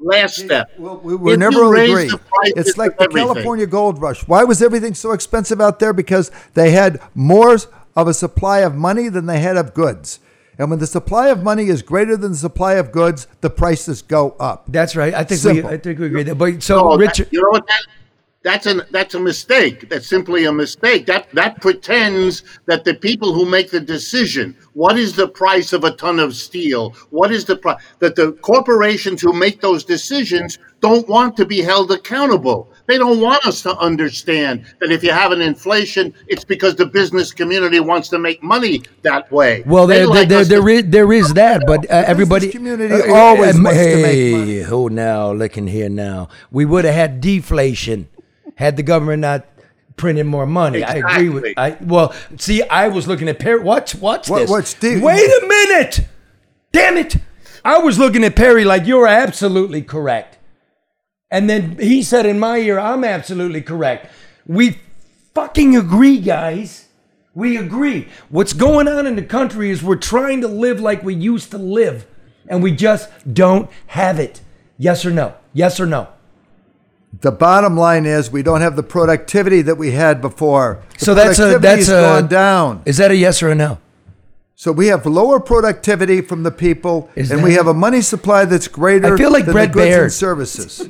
Last 0.00 0.36
step. 0.36 0.70
Well, 0.78 0.98
we, 0.98 1.14
we 1.16 1.32
If 1.32 1.38
never 1.38 1.74
agree. 1.74 2.10
It's 2.44 2.76
like 2.76 2.98
the 2.98 3.04
everything- 3.04 3.26
California 3.26 3.66
gold 3.66 4.00
rush. 4.02 4.26
Why 4.28 4.44
was 4.44 4.60
everything 4.62 4.92
so 4.94 5.12
expensive 5.12 5.60
out 5.60 5.78
there? 5.78 5.92
Because 5.94 6.30
they 6.54 6.72
had 6.72 7.00
more 7.14 7.56
of 7.96 8.08
a 8.08 8.12
supply 8.14 8.58
of 8.60 8.74
money 8.74 9.08
than 9.08 9.26
they 9.26 9.38
had 9.40 9.56
of 9.56 9.72
goods. 9.72 10.20
And 10.58 10.68
when 10.70 10.78
the 10.78 10.86
supply 10.86 11.28
of 11.28 11.42
money 11.42 11.68
is 11.68 11.80
greater 11.82 12.16
than 12.16 12.32
the 12.32 12.38
supply 12.38 12.74
of 12.74 12.92
goods, 12.92 13.26
the 13.40 13.50
prices 13.50 14.02
go 14.02 14.36
up. 14.38 14.64
That's 14.68 14.94
right. 14.94 15.14
I 15.14 15.24
think 15.24 15.42
we, 15.42 15.62
I 15.64 15.78
think 15.78 15.98
we 15.98 16.06
agree. 16.06 16.22
There. 16.22 16.34
But 16.34 16.62
so, 16.62 16.90
that- 16.90 16.98
Richard, 16.98 17.28
you 17.30 17.40
know 17.42 17.48
what? 17.50 17.66
That, 17.66 17.82
that's 18.44 18.66
an 18.66 18.82
that's 18.90 19.14
a 19.14 19.20
mistake. 19.20 19.88
That's 19.88 20.06
simply 20.06 20.44
a 20.44 20.52
mistake. 20.52 21.06
That 21.06 21.30
that 21.32 21.62
pretends 21.62 22.44
that 22.66 22.84
the 22.84 22.94
people 22.94 23.32
who 23.32 23.46
make 23.46 23.70
the 23.70 23.80
decision, 23.80 24.54
what 24.74 24.98
is 24.98 25.16
the 25.16 25.26
price 25.26 25.72
of 25.72 25.82
a 25.84 25.92
ton 25.92 26.20
of 26.20 26.36
steel? 26.36 26.90
What 27.08 27.32
is 27.32 27.46
the 27.46 27.56
price? 27.56 27.82
That 28.00 28.16
the 28.16 28.32
corporations 28.42 29.22
who 29.22 29.32
make 29.32 29.62
those 29.62 29.82
decisions 29.82 30.58
don't 30.80 31.08
want 31.08 31.38
to 31.38 31.46
be 31.46 31.62
held 31.62 31.90
accountable. 31.90 32.70
They 32.86 32.98
don't 32.98 33.18
want 33.18 33.46
us 33.46 33.62
to 33.62 33.74
understand 33.78 34.66
that 34.78 34.92
if 34.92 35.02
you 35.02 35.10
have 35.10 35.32
an 35.32 35.40
inflation, 35.40 36.12
it's 36.26 36.44
because 36.44 36.76
the 36.76 36.84
business 36.84 37.32
community 37.32 37.80
wants 37.80 38.10
to 38.10 38.18
make 38.18 38.42
money 38.42 38.82
that 39.00 39.32
way. 39.32 39.62
well, 39.64 39.86
there, 39.86 40.06
like 40.06 40.28
there, 40.28 40.44
there, 40.44 40.44
to- 40.44 40.48
there 40.50 40.68
is, 40.68 40.84
there 40.88 41.12
is 41.14 41.32
that, 41.32 41.62
but 41.66 41.90
uh, 41.90 42.04
everybody. 42.06 42.50
community 42.50 42.92
uh, 42.92 43.14
always 43.14 43.58
uh, 43.58 43.62
wants 43.62 43.78
to 43.80 43.96
make 44.02 44.12
hey, 44.12 44.32
money. 44.32 44.58
who 44.60 44.90
now? 44.90 45.32
Looking 45.32 45.66
here 45.66 45.88
now. 45.88 46.28
We 46.50 46.66
would 46.66 46.84
have 46.84 46.94
had 46.94 47.22
deflation 47.22 48.08
had 48.56 48.76
the 48.76 48.82
government 48.82 49.20
not 49.20 49.44
printed 49.96 50.26
more 50.26 50.46
money. 50.46 50.82
I 50.82 50.94
agree 50.94 51.28
with. 51.28 51.44
Exactly. 51.44 51.86
I 51.86 51.88
well, 51.88 52.14
see, 52.38 52.62
I 52.62 52.88
was 52.88 53.06
looking 53.06 53.28
at 53.28 53.38
Perry. 53.38 53.60
Watch, 53.62 53.94
watch 53.94 54.28
What- 54.28 54.40
this. 54.40 54.50
what's 54.50 54.74
de- 54.74 55.00
Wait 55.00 55.30
a 55.42 55.46
minute! 55.46 56.06
Damn 56.72 56.96
it! 56.96 57.16
I 57.64 57.78
was 57.78 57.98
looking 57.98 58.24
at 58.24 58.34
Perry 58.36 58.64
like 58.64 58.86
you're 58.86 59.06
absolutely 59.06 59.82
correct. 59.82 60.38
And 61.30 61.48
then 61.48 61.78
he 61.78 62.02
said 62.02 62.26
in 62.26 62.38
my 62.38 62.58
ear, 62.58 62.78
I'm 62.78 63.02
absolutely 63.04 63.62
correct. 63.62 64.08
We 64.46 64.78
fucking 65.34 65.76
agree, 65.76 66.18
guys. 66.18 66.86
We 67.34 67.56
agree. 67.56 68.06
What's 68.28 68.52
going 68.52 68.86
on 68.86 69.06
in 69.06 69.16
the 69.16 69.22
country 69.22 69.70
is 69.70 69.82
we're 69.82 69.96
trying 69.96 70.40
to 70.42 70.48
live 70.48 70.78
like 70.80 71.02
we 71.02 71.14
used 71.14 71.50
to 71.52 71.58
live, 71.58 72.06
and 72.48 72.62
we 72.62 72.70
just 72.70 73.08
don't 73.32 73.68
have 73.88 74.20
it. 74.20 74.40
Yes 74.78 75.04
or 75.04 75.10
no? 75.10 75.34
Yes 75.52 75.80
or 75.80 75.86
no? 75.86 76.08
The 77.20 77.30
bottom 77.32 77.76
line 77.76 78.06
is 78.06 78.30
we 78.30 78.42
don't 78.42 78.60
have 78.60 78.76
the 78.76 78.82
productivity 78.82 79.62
that 79.62 79.76
we 79.76 79.92
had 79.92 80.20
before. 80.20 80.80
The 80.98 81.04
So 81.04 81.14
that's 81.14 81.38
a 81.38 81.58
that's 81.58 81.88
a 81.88 82.00
gone 82.00 82.28
down. 82.28 82.82
Is 82.86 82.96
that 82.96 83.10
a 83.10 83.16
yes 83.16 83.42
or 83.42 83.50
a 83.50 83.54
no? 83.54 83.78
So 84.56 84.72
we 84.72 84.86
have 84.86 85.04
lower 85.04 85.38
productivity 85.40 86.20
from 86.20 86.44
the 86.44 86.50
people, 86.50 87.10
Is 87.14 87.30
and 87.30 87.42
we 87.42 87.50
that- 87.50 87.56
have 87.58 87.66
a 87.66 87.74
money 87.74 88.00
supply 88.00 88.44
that's 88.44 88.68
greater 88.68 89.14
I 89.14 89.16
feel 89.18 89.30
like 89.32 89.44
than 89.44 89.52
Brett 89.52 89.68
the 89.72 89.74
goods 89.74 89.86
Baird. 89.86 90.02
and 90.04 90.12
services. 90.12 90.88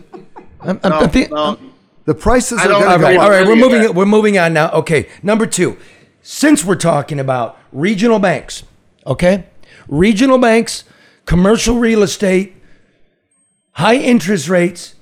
I'm, 0.60 0.80
I'm, 0.82 0.90
No, 0.90 0.98
I'm 1.00 1.10
fe- 1.10 1.28
no. 1.30 1.58
The 2.04 2.14
prices 2.14 2.58
are 2.60 2.68
don't- 2.68 2.80
going 2.82 2.92
all 2.92 2.98
to 2.98 3.04
right, 3.04 3.16
go 3.16 3.20
all 3.22 3.32
up. 3.32 3.46
We're 3.48 3.56
moving. 3.56 3.82
that. 3.82 3.94
We're 3.94 4.04
moving 4.06 4.38
on 4.38 4.52
now. 4.52 4.70
Okay, 4.72 5.08
number 5.22 5.46
two. 5.46 5.76
Since 6.22 6.64
we're 6.64 6.76
talking 6.76 7.18
about 7.20 7.58
regional 7.72 8.18
banks, 8.18 8.62
okay, 9.06 9.44
regional 9.88 10.38
banks, 10.38 10.84
commercial 11.26 11.76
real 11.78 12.02
estate, 12.02 12.54
high 13.72 13.96
interest 13.96 14.48
rates, 14.48 14.94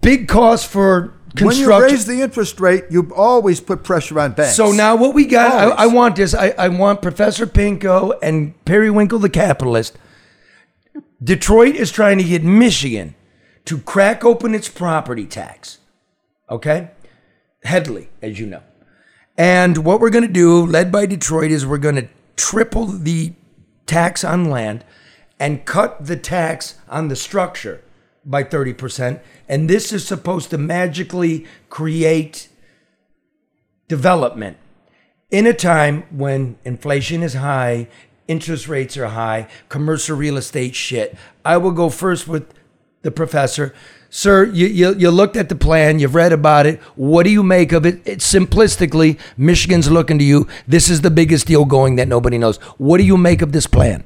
big 0.00 0.28
costs 0.28 0.66
for 0.66 1.14
When 1.40 1.56
you 1.56 1.80
raise 1.80 2.06
the 2.06 2.20
interest 2.22 2.60
rate, 2.60 2.84
you 2.90 3.10
always 3.14 3.60
put 3.60 3.82
pressure 3.82 4.20
on 4.20 4.32
banks. 4.32 4.56
So 4.56 4.70
now 4.70 4.94
what 4.94 5.14
we 5.14 5.24
got, 5.24 5.52
I, 5.52 5.84
I 5.84 5.86
want 5.86 6.16
this. 6.16 6.34
I, 6.34 6.50
I 6.50 6.68
want 6.68 7.02
Professor 7.02 7.46
Pinko 7.46 8.16
and 8.22 8.54
Periwinkle 8.64 9.18
the 9.18 9.30
capitalist. 9.30 9.98
Detroit 11.22 11.74
is 11.74 11.90
trying 11.90 12.18
to 12.18 12.24
get 12.24 12.44
Michigan 12.44 13.14
to 13.64 13.78
crack 13.78 14.24
open 14.24 14.54
its 14.54 14.68
property 14.68 15.26
tax. 15.26 15.78
Okay? 16.48 16.90
Headlee, 17.64 18.08
as 18.22 18.38
you 18.38 18.46
know. 18.46 18.62
And 19.36 19.78
what 19.78 20.00
we're 20.00 20.10
going 20.10 20.26
to 20.26 20.32
do, 20.32 20.64
led 20.64 20.92
by 20.92 21.06
Detroit, 21.06 21.50
is 21.50 21.66
we're 21.66 21.78
going 21.78 21.96
to 21.96 22.08
triple 22.36 22.86
the 22.86 23.32
tax 23.86 24.22
on 24.22 24.50
land 24.50 24.84
and 25.40 25.64
cut 25.64 26.06
the 26.06 26.16
tax 26.16 26.76
on 26.88 27.08
the 27.08 27.16
structure 27.16 27.82
by 28.24 28.44
30%. 28.44 29.20
And 29.48 29.68
this 29.68 29.92
is 29.92 30.06
supposed 30.06 30.50
to 30.50 30.58
magically 30.58 31.46
create 31.68 32.48
development 33.88 34.56
in 35.30 35.46
a 35.46 35.52
time 35.52 36.04
when 36.10 36.56
inflation 36.64 37.22
is 37.22 37.34
high, 37.34 37.88
interest 38.28 38.68
rates 38.68 38.96
are 38.96 39.08
high, 39.08 39.48
commercial 39.68 40.16
real 40.16 40.36
estate 40.36 40.74
shit. 40.74 41.16
I 41.44 41.56
will 41.56 41.72
go 41.72 41.90
first 41.90 42.28
with 42.28 42.52
the 43.02 43.10
professor. 43.10 43.74
Sir, 44.10 44.44
you, 44.44 44.68
you, 44.68 44.94
you 44.94 45.10
looked 45.10 45.36
at 45.36 45.48
the 45.48 45.56
plan, 45.56 45.98
you've 45.98 46.14
read 46.14 46.32
about 46.32 46.66
it. 46.66 46.80
What 46.94 47.24
do 47.24 47.30
you 47.30 47.42
make 47.42 47.72
of 47.72 47.84
it? 47.84 48.00
It's 48.04 48.32
simplistically, 48.32 49.18
Michigan's 49.36 49.90
looking 49.90 50.20
to 50.20 50.24
you. 50.24 50.46
This 50.68 50.88
is 50.88 51.00
the 51.00 51.10
biggest 51.10 51.48
deal 51.48 51.64
going 51.64 51.96
that 51.96 52.06
nobody 52.06 52.38
knows. 52.38 52.58
What 52.78 52.98
do 52.98 53.04
you 53.04 53.16
make 53.16 53.42
of 53.42 53.50
this 53.50 53.66
plan? 53.66 54.04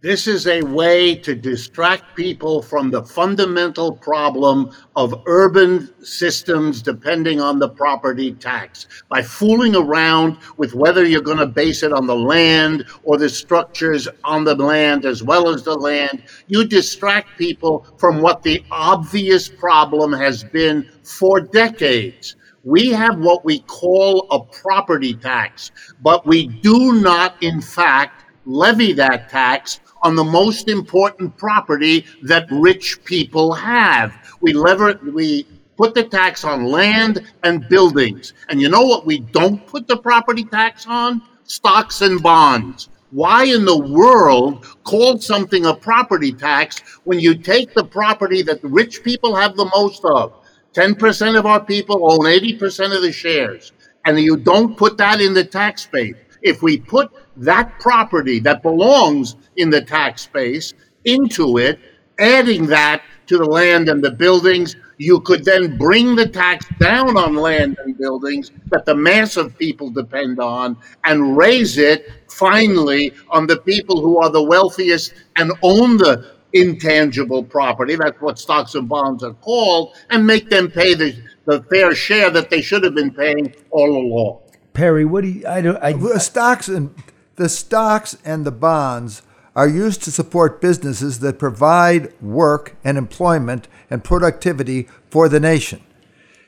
This 0.00 0.28
is 0.28 0.46
a 0.46 0.62
way 0.62 1.16
to 1.16 1.34
distract 1.34 2.14
people 2.14 2.62
from 2.62 2.88
the 2.88 3.02
fundamental 3.02 3.90
problem 3.90 4.70
of 4.94 5.22
urban 5.26 5.92
systems 6.04 6.82
depending 6.82 7.40
on 7.40 7.58
the 7.58 7.70
property 7.70 8.32
tax 8.34 8.86
by 9.08 9.22
fooling 9.22 9.74
around 9.74 10.36
with 10.56 10.72
whether 10.72 11.04
you're 11.04 11.20
going 11.20 11.38
to 11.38 11.46
base 11.46 11.82
it 11.82 11.92
on 11.92 12.06
the 12.06 12.14
land 12.14 12.84
or 13.02 13.16
the 13.16 13.28
structures 13.28 14.06
on 14.22 14.44
the 14.44 14.54
land 14.54 15.04
as 15.04 15.24
well 15.24 15.48
as 15.48 15.64
the 15.64 15.74
land. 15.74 16.22
You 16.46 16.64
distract 16.64 17.36
people 17.36 17.84
from 17.98 18.22
what 18.22 18.44
the 18.44 18.64
obvious 18.70 19.48
problem 19.48 20.12
has 20.12 20.44
been 20.44 20.88
for 21.02 21.40
decades. 21.40 22.36
We 22.62 22.90
have 22.90 23.18
what 23.18 23.44
we 23.44 23.62
call 23.62 24.28
a 24.30 24.38
property 24.62 25.14
tax, 25.14 25.72
but 26.00 26.24
we 26.24 26.46
do 26.46 27.00
not, 27.02 27.42
in 27.42 27.60
fact, 27.60 28.26
levy 28.48 28.92
that 28.92 29.28
tax 29.28 29.80
on 30.02 30.16
the 30.16 30.24
most 30.24 30.68
important 30.68 31.36
property 31.36 32.04
that 32.22 32.46
rich 32.50 33.02
people 33.04 33.52
have. 33.52 34.14
We 34.40 34.52
lever 34.52 34.98
we 35.12 35.46
put 35.76 35.94
the 35.94 36.04
tax 36.04 36.44
on 36.44 36.66
land 36.66 37.24
and 37.44 37.68
buildings. 37.68 38.34
And 38.48 38.60
you 38.60 38.68
know 38.68 38.82
what 38.82 39.06
we 39.06 39.20
don't 39.20 39.64
put 39.66 39.86
the 39.86 39.96
property 39.96 40.44
tax 40.44 40.86
on? 40.86 41.22
Stocks 41.44 42.02
and 42.02 42.22
bonds. 42.22 42.88
Why 43.10 43.44
in 43.44 43.64
the 43.64 43.78
world 43.78 44.66
call 44.84 45.18
something 45.18 45.64
a 45.64 45.74
property 45.74 46.32
tax 46.32 46.80
when 47.04 47.20
you 47.20 47.34
take 47.34 47.72
the 47.72 47.84
property 47.84 48.42
that 48.42 48.62
rich 48.62 49.02
people 49.02 49.34
have 49.34 49.56
the 49.56 49.70
most 49.74 50.04
of? 50.04 50.34
10% 50.74 51.38
of 51.38 51.46
our 51.46 51.64
people 51.64 52.12
own 52.12 52.26
80% 52.26 52.94
of 52.94 53.00
the 53.00 53.12
shares. 53.12 53.72
And 54.04 54.18
you 54.18 54.36
don't 54.36 54.76
put 54.76 54.98
that 54.98 55.20
in 55.20 55.32
the 55.32 55.44
tax 55.44 55.86
base. 55.86 56.16
If 56.42 56.62
we 56.62 56.78
put 56.78 57.10
that 57.38 57.78
property 57.78 58.40
that 58.40 58.62
belongs 58.62 59.36
in 59.56 59.70
the 59.70 59.80
tax 59.80 60.26
base 60.26 60.74
into 61.04 61.58
it, 61.58 61.78
adding 62.18 62.66
that 62.66 63.02
to 63.26 63.38
the 63.38 63.44
land 63.44 63.88
and 63.88 64.02
the 64.02 64.10
buildings, 64.10 64.76
you 64.98 65.20
could 65.20 65.44
then 65.44 65.78
bring 65.78 66.16
the 66.16 66.28
tax 66.28 66.66
down 66.80 67.16
on 67.16 67.34
land 67.34 67.78
and 67.84 67.96
buildings 67.96 68.50
that 68.70 68.84
the 68.84 68.94
mass 68.94 69.36
of 69.36 69.56
people 69.56 69.90
depend 69.90 70.40
on 70.40 70.76
and 71.04 71.36
raise 71.36 71.78
it 71.78 72.10
finally 72.28 73.12
on 73.30 73.46
the 73.46 73.58
people 73.58 74.00
who 74.00 74.18
are 74.18 74.30
the 74.30 74.42
wealthiest 74.42 75.14
and 75.36 75.52
own 75.62 75.96
the 75.96 76.32
intangible 76.52 77.44
property. 77.44 77.94
That's 77.94 78.20
what 78.20 78.38
stocks 78.38 78.74
and 78.74 78.88
bonds 78.88 79.22
are 79.22 79.34
called, 79.34 79.94
and 80.10 80.26
make 80.26 80.48
them 80.48 80.70
pay 80.70 80.94
the, 80.94 81.22
the 81.44 81.62
fair 81.64 81.94
share 81.94 82.30
that 82.30 82.50
they 82.50 82.62
should 82.62 82.82
have 82.82 82.94
been 82.94 83.12
paying 83.12 83.54
all 83.70 83.96
along. 83.96 84.40
Perry, 84.72 85.04
what 85.04 85.22
do 85.22 85.28
you? 85.28 85.46
I 85.46 85.60
don't. 85.60 85.76
I, 85.82 86.18
stocks 86.18 86.68
and 86.68 86.94
the 87.38 87.48
stocks 87.48 88.16
and 88.24 88.44
the 88.44 88.50
bonds 88.52 89.22
are 89.56 89.68
used 89.68 90.02
to 90.04 90.12
support 90.12 90.60
businesses 90.60 91.18
that 91.20 91.38
provide 91.38 92.12
work 92.20 92.76
and 92.84 92.98
employment 92.98 93.66
and 93.90 94.04
productivity 94.04 94.86
for 95.10 95.28
the 95.28 95.40
nation. 95.40 95.80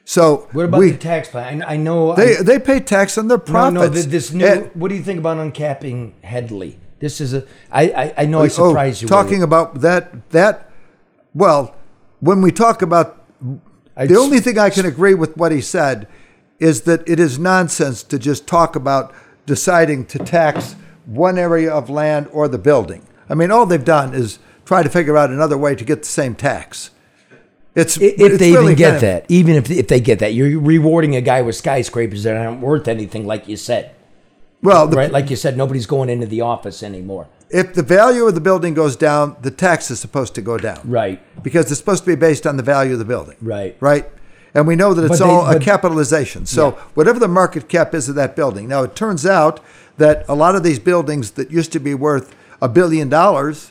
So 0.04 0.48
what 0.52 0.66
about 0.66 0.78
we, 0.80 0.90
the 0.90 0.98
tax 0.98 1.28
plan? 1.28 1.62
I, 1.62 1.74
I 1.74 1.76
know. 1.76 2.14
they 2.14 2.36
I, 2.38 2.42
they 2.42 2.58
pay 2.58 2.80
tax 2.80 3.16
on 3.16 3.28
their 3.28 3.38
profits. 3.38 3.74
no. 3.74 3.88
th- 3.90 4.06
This 4.06 4.32
new. 4.32 4.70
What 4.74 4.88
do 4.88 4.94
you 4.94 5.02
think 5.02 5.18
about 5.18 5.38
uncapping 5.38 6.12
Headlee? 6.24 6.76
This 6.98 7.20
is 7.20 7.32
a. 7.34 7.46
I. 7.70 7.82
I, 7.90 8.14
I 8.18 8.26
know 8.26 8.38
I 8.38 8.42
oh, 8.42 8.44
oh 8.44 8.48
surprised 8.48 9.02
you. 9.02 9.06
with 9.06 9.10
talking 9.12 9.42
about 9.42 9.80
that 9.80 10.30
that 10.30 10.70
well, 11.34 11.74
when 12.20 12.42
we 12.42 12.50
talk 12.50 12.82
about 12.82 13.24
I 13.96 14.06
the 14.06 14.14
s- 14.14 14.20
only 14.20 14.40
thing 14.40 14.58
I 14.58 14.70
can 14.70 14.84
agree 14.86 15.14
with 15.14 15.36
what 15.36 15.52
he 15.52 15.60
said 15.60 16.08
is 16.58 16.82
that 16.82 17.08
it 17.08 17.18
is 17.20 17.38
nonsense 17.38 18.02
to 18.04 18.18
just 18.18 18.46
talk 18.46 18.76
about 18.76 19.14
deciding 19.46 20.06
to 20.06 20.18
tax 20.18 20.74
one 21.06 21.38
area 21.38 21.72
of 21.72 21.90
land 21.90 22.28
or 22.32 22.48
the 22.48 22.58
building. 22.58 23.06
I 23.28 23.34
mean, 23.34 23.50
all 23.50 23.66
they've 23.66 23.84
done 23.84 24.14
is 24.14 24.38
try 24.64 24.82
to 24.82 24.88
figure 24.88 25.16
out 25.16 25.30
another 25.30 25.56
way 25.58 25.74
to 25.74 25.84
get 25.84 26.00
the 26.02 26.08
same 26.08 26.34
tax. 26.34 26.90
It's 27.74 27.96
If 27.96 28.14
it's 28.18 28.38
they 28.38 28.52
really 28.52 28.64
even 28.72 28.76
get 28.76 28.84
kind 28.86 28.94
of- 28.96 29.00
that, 29.02 29.24
even 29.28 29.54
if 29.54 29.70
if 29.70 29.86
they 29.88 30.00
get 30.00 30.18
that, 30.18 30.34
you're 30.34 30.58
rewarding 30.60 31.14
a 31.14 31.20
guy 31.20 31.40
with 31.42 31.54
skyscrapers 31.54 32.24
that 32.24 32.36
aren't 32.36 32.60
worth 32.60 32.88
anything, 32.88 33.26
like 33.26 33.46
you 33.46 33.56
said, 33.56 33.92
Well, 34.62 34.88
the, 34.88 34.96
right? 34.96 35.12
Like 35.12 35.30
you 35.30 35.36
said, 35.36 35.56
nobody's 35.56 35.86
going 35.86 36.08
into 36.10 36.26
the 36.26 36.40
office 36.40 36.82
anymore, 36.82 37.28
if 37.48 37.72
the 37.74 37.82
value 37.84 38.26
of 38.26 38.34
the 38.34 38.40
building 38.40 38.74
goes 38.74 38.96
down, 38.96 39.36
the 39.42 39.50
tax 39.52 39.90
is 39.90 40.00
supposed 40.00 40.34
to 40.34 40.42
go 40.42 40.58
down. 40.58 40.80
right? 40.84 41.20
because 41.42 41.70
it's 41.70 41.78
supposed 41.78 42.04
to 42.04 42.10
be 42.10 42.16
based 42.16 42.46
on 42.46 42.56
the 42.56 42.62
value 42.62 42.92
of 42.92 42.98
the 42.98 43.04
building. 43.04 43.36
Right. 43.40 43.76
Right. 43.80 44.06
And 44.52 44.66
we 44.66 44.74
know 44.76 44.92
that 44.92 45.04
it's 45.08 45.20
they- 45.20 45.24
all 45.24 45.46
a 45.48 45.58
capitalization. 45.60 46.44
So 46.44 46.70
Yeah. 46.76 46.82
whatever 46.94 47.18
the 47.20 47.28
market 47.28 47.68
cap 47.68 47.94
is 47.94 48.08
of 48.08 48.14
that 48.16 48.34
building. 48.36 48.66
Now 48.68 48.82
it 48.82 48.94
turns 48.96 49.24
out 49.24 49.60
that 50.00 50.24
a 50.28 50.34
lot 50.34 50.54
of 50.56 50.62
these 50.62 50.78
buildings 50.78 51.32
that 51.32 51.50
used 51.50 51.72
to 51.72 51.78
be 51.80 51.94
worth 51.94 52.34
a 52.60 52.68
billion 52.68 53.08
dollars, 53.08 53.70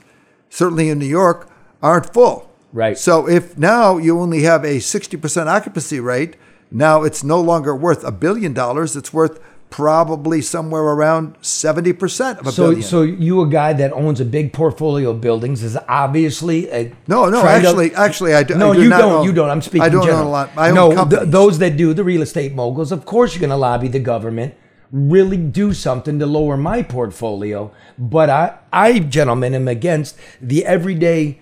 certainly 0.49 0.87
in 0.89 0.97
New 0.99 1.05
York, 1.21 1.49
aren't 1.81 2.13
full. 2.13 2.49
Right. 2.71 2.97
So 2.97 3.27
if 3.27 3.57
now 3.57 3.97
you 3.97 4.19
only 4.19 4.43
have 4.43 4.63
a 4.63 4.77
60% 4.77 5.47
occupancy 5.47 5.99
rate, 5.99 6.35
now 6.71 7.03
it's 7.03 7.23
no 7.23 7.41
longer 7.41 7.75
worth 7.75 8.03
a 8.03 8.11
billion 8.11 8.53
dollars. 8.53 8.95
It's 8.95 9.11
worth 9.11 9.39
probably 9.71 10.41
somewhere 10.41 10.81
around 10.81 11.35
70% 11.41 12.39
of 12.39 12.47
a 12.47 12.51
So, 12.51 12.63
billion. 12.63 12.81
so 12.81 12.87
so 12.89 13.01
you 13.03 13.41
a 13.41 13.47
guy 13.47 13.73
that 13.73 13.91
owns 13.93 14.19
a 14.19 14.25
big 14.25 14.51
portfolio 14.53 15.11
of 15.11 15.21
buildings 15.21 15.61
is 15.63 15.77
obviously 15.87 16.69
a 16.71 16.91
No, 17.07 17.29
no, 17.29 17.41
trying 17.41 17.61
to- 17.61 17.67
actually- 17.69 17.93
actually, 17.95 18.33
I 18.35 18.43
do- 18.43 18.55
No, 18.55 18.71
I 18.71 18.75
do 18.75 18.83
you 18.83 18.89
don't. 18.89 19.11
own- 19.11 19.25
you 19.25 19.33
don't. 19.33 19.49
I'm 19.49 19.61
speaking. 19.61 19.81
I 19.81 19.89
don't 19.89 20.09
own 20.09 20.25
a 20.25 20.29
lot. 20.29 20.49
I 20.57 20.69
own 20.69 20.75
no, 20.75 21.05
th- 21.05 21.23
those 21.29 21.57
that 21.59 21.77
do 21.77 21.93
the 21.93 22.03
real 22.03 22.21
estate 22.23 22.55
moguls, 22.55 22.91
of 22.91 23.05
course, 23.05 23.33
you're 23.33 23.41
going 23.41 23.51
to 23.51 23.55
lobby 23.69 23.87
the 23.87 23.99
government. 24.13 24.53
Really 24.91 25.37
do 25.37 25.73
something 25.73 26.19
to 26.19 26.25
lower 26.25 26.57
my 26.57 26.81
portfolio. 26.81 27.71
But 27.97 28.29
I, 28.29 28.57
I, 28.73 28.99
gentlemen, 28.99 29.53
am 29.53 29.67
against 29.67 30.17
the 30.41 30.65
everyday 30.65 31.39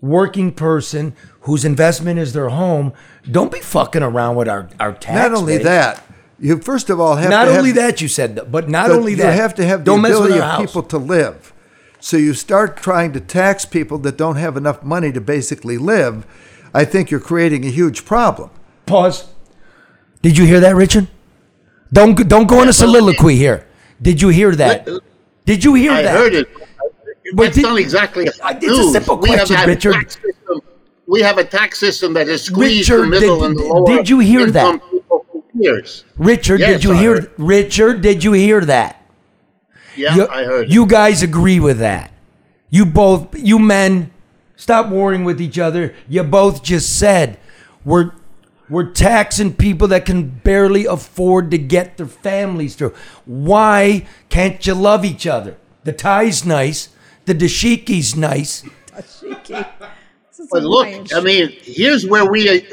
working 0.00 0.52
person 0.52 1.14
whose 1.42 1.64
investment 1.64 2.18
is 2.18 2.32
their 2.32 2.48
home. 2.50 2.92
Don't 3.30 3.52
be 3.52 3.60
fucking 3.60 4.02
around 4.02 4.36
with 4.36 4.48
our 4.48 4.68
our 4.80 4.92
tax. 4.92 5.14
Not 5.14 5.38
only 5.38 5.58
that, 5.58 6.02
you 6.38 6.58
first 6.58 6.90
of 6.90 7.00
all 7.00 7.16
have 7.16 7.30
Not 7.30 7.48
only 7.48 7.70
have, 7.70 7.76
that, 7.76 8.00
you 8.00 8.08
said, 8.08 8.50
but 8.50 8.68
not 8.68 8.88
but 8.88 8.96
only 8.96 9.14
that 9.14 9.34
you 9.34 9.40
have 9.40 9.54
to 9.54 9.64
have 9.64 9.80
the 9.80 9.84
don't 9.84 10.02
mess 10.02 10.10
with 10.10 10.24
ability 10.24 10.38
of 10.38 10.44
house. 10.44 10.60
people 10.60 10.82
to 10.82 10.98
live. 10.98 11.54
So 12.00 12.16
you 12.16 12.34
start 12.34 12.76
trying 12.76 13.12
to 13.12 13.20
tax 13.20 13.64
people 13.64 13.96
that 13.98 14.16
don't 14.16 14.36
have 14.36 14.56
enough 14.56 14.82
money 14.82 15.12
to 15.12 15.20
basically 15.20 15.78
live. 15.78 16.26
I 16.74 16.84
think 16.84 17.10
you're 17.10 17.20
creating 17.20 17.64
a 17.64 17.70
huge 17.70 18.04
problem. 18.04 18.50
Pause. 18.86 19.28
Did 20.20 20.36
you 20.36 20.44
hear 20.44 20.58
that, 20.60 20.74
Richard? 20.74 21.06
Don't 21.92 22.14
go- 22.14 22.24
don't 22.24 22.46
go 22.48 22.60
on 22.60 22.68
a 22.68 22.72
soliloquy 22.72 23.36
here. 23.36 23.66
Did 24.00 24.20
you 24.22 24.28
hear 24.28 24.54
that? 24.56 24.88
Uh, 24.88 24.98
did 25.44 25.62
you 25.64 25.74
hear 25.74 25.92
I 25.92 26.02
that? 26.02 26.16
heard 26.16 26.34
it. 26.34 26.48
But 27.34 27.44
That's 27.44 27.56
did- 27.56 27.62
not 27.62 27.78
exactly 27.78 28.28
I- 28.42 28.58
it's 28.60 28.78
a 28.78 28.90
simple 28.90 29.16
we 29.18 29.30
have 29.30 29.46
question, 29.46 29.68
Richard. 29.68 29.92
tax 29.94 30.14
system- 30.14 30.60
we 31.06 31.20
have 31.22 31.38
a 31.38 31.44
tax 31.44 31.78
system 31.78 32.14
that 32.14 32.28
is 32.28 32.42
squeezed 32.42 32.88
Richard, 32.90 33.02
the 33.04 33.06
middle 33.10 33.40
did- 33.40 33.50
and 33.50 33.58
the 33.58 33.62
lower 33.64 33.86
did 33.96 34.08
you 34.08 34.18
hear 34.20 34.50
that? 34.50 34.80
years. 35.54 36.04
Richard, 36.18 36.60
Yes, 36.60 36.70
did 36.80 36.84
you 36.84 36.92
I 36.92 36.96
hear? 36.96 37.14
heard. 37.14 37.30
Richard, 37.38 38.00
did 38.00 38.24
you 38.24 38.32
hear 38.32 38.60
that? 38.62 39.00
Yeah, 39.96 40.14
you, 40.16 40.28
I 40.28 40.44
heard. 40.44 40.72
You 40.72 40.86
guys 40.86 41.22
agree 41.22 41.60
with 41.60 41.78
that? 41.78 42.10
You 42.70 42.86
both, 42.86 43.28
you 43.36 43.58
men, 43.58 44.10
stop 44.56 44.88
warring 44.88 45.24
with 45.24 45.40
each 45.40 45.58
other. 45.58 45.94
You 46.08 46.22
both 46.22 46.62
just 46.62 46.98
said 46.98 47.36
we're 47.84 48.12
we're 48.68 48.90
taxing 48.90 49.54
people 49.54 49.88
that 49.88 50.06
can 50.06 50.28
barely 50.28 50.86
afford 50.86 51.50
to 51.50 51.58
get 51.58 51.96
their 51.96 52.06
families 52.06 52.74
through. 52.74 52.94
Why 53.24 54.06
can't 54.28 54.64
you 54.66 54.74
love 54.74 55.04
each 55.04 55.26
other? 55.26 55.56
The 55.84 55.92
tie's 55.92 56.44
nice. 56.44 56.88
The 57.24 57.34
dashiki's 57.34 58.16
nice. 58.16 58.62
This 58.94 59.22
is 59.22 60.48
But 60.50 60.62
look, 60.62 60.88
I 61.14 61.20
mean, 61.20 61.50
here's 61.62 62.06
where 62.06 62.30
we, 62.30 62.66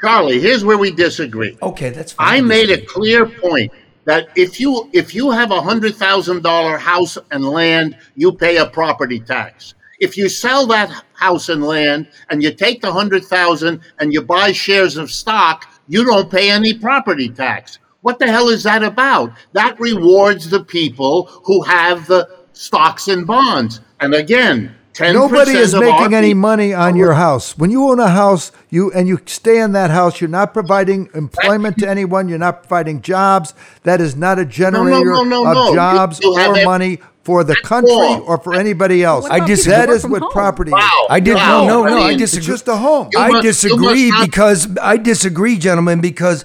Carly, 0.00 0.40
here's 0.40 0.64
where 0.64 0.78
we 0.78 0.90
disagree. 0.90 1.56
Okay, 1.62 1.90
that's 1.90 2.12
fine. 2.12 2.34
I 2.34 2.40
made 2.40 2.70
a 2.70 2.80
clear 2.84 3.26
point 3.26 3.72
that 4.04 4.28
if 4.36 4.58
you 4.58 4.90
if 4.92 5.14
you 5.14 5.30
have 5.30 5.50
a 5.50 5.60
hundred 5.60 5.94
thousand 5.94 6.42
dollar 6.42 6.76
house 6.76 7.18
and 7.30 7.44
land, 7.44 7.96
you 8.16 8.32
pay 8.32 8.56
a 8.56 8.66
property 8.66 9.20
tax. 9.20 9.74
If 10.02 10.16
you 10.16 10.28
sell 10.28 10.66
that 10.66 11.04
house 11.12 11.48
and 11.48 11.62
land 11.62 12.08
and 12.28 12.42
you 12.42 12.52
take 12.52 12.80
the 12.82 12.90
hundred 12.90 13.24
thousand 13.24 13.82
and 14.00 14.12
you 14.12 14.20
buy 14.20 14.50
shares 14.50 14.96
of 14.96 15.12
stock, 15.12 15.64
you 15.86 16.04
don't 16.04 16.28
pay 16.28 16.50
any 16.50 16.74
property 16.74 17.28
tax. 17.28 17.78
What 18.00 18.18
the 18.18 18.26
hell 18.26 18.48
is 18.48 18.64
that 18.64 18.82
about? 18.82 19.30
That 19.52 19.78
rewards 19.78 20.50
the 20.50 20.64
people 20.64 21.26
who 21.44 21.62
have 21.62 22.08
the 22.08 22.28
stocks 22.52 23.06
and 23.06 23.24
bonds. 23.24 23.80
And 24.00 24.12
again, 24.12 24.74
10% 24.94 25.14
Nobody 25.14 25.52
is 25.52 25.72
of 25.72 25.80
making 25.80 26.14
any 26.14 26.34
money 26.34 26.74
on 26.74 26.96
your 26.96 27.14
house. 27.14 27.56
When 27.56 27.70
you 27.70 27.88
own 27.88 28.00
a 28.00 28.08
house, 28.08 28.50
you 28.70 28.90
and 28.92 29.06
you 29.06 29.20
stay 29.24 29.60
in 29.60 29.70
that 29.72 29.90
house, 29.90 30.20
you're 30.20 30.28
not 30.28 30.52
providing 30.52 31.08
employment 31.14 31.78
to 31.78 31.88
anyone. 31.88 32.28
You're 32.28 32.38
not 32.38 32.64
providing 32.64 33.02
jobs. 33.02 33.54
That 33.84 34.00
is 34.00 34.16
not 34.16 34.40
a 34.40 34.44
generator 34.44 35.04
no, 35.04 35.22
no, 35.22 35.46
of 35.46 35.54
no. 35.54 35.68
You- 35.68 35.74
jobs 35.76 36.20
you 36.20 36.34
have 36.34 36.56
or 36.56 36.64
money 36.64 37.00
for 37.24 37.44
the 37.44 37.54
country 37.56 37.92
wrong. 37.94 38.20
or 38.22 38.38
for 38.38 38.54
anybody 38.54 39.02
else. 39.04 39.24
I 39.26 39.36
about 39.36 39.46
people 39.48 39.56
disagree. 39.56 39.74
who 39.74 39.80
That 39.80 39.88
work 39.88 39.96
is 39.96 40.02
from 40.02 40.10
what 40.12 40.22
home? 40.22 40.32
property 40.32 40.70
Wow. 40.72 40.78
is. 40.80 41.06
I 41.10 41.20
did 41.20 41.34
Wow. 41.36 41.66
no, 41.66 41.82
no, 41.84 41.88
no. 41.90 41.96
I 41.98 42.00
I 42.06 42.08
mean, 42.10 42.20
It's 42.22 42.32
disagree. 42.32 42.46
just 42.54 42.68
a 42.68 42.76
home. 42.76 43.08
You 43.12 43.18
I 43.20 43.28
must- 43.28 43.42
disagree 43.42 44.10
must 44.10 44.18
not- 44.18 44.26
because 44.26 44.68
I 44.82 44.96
disagree, 44.96 45.56
gentlemen, 45.58 46.00
because 46.00 46.44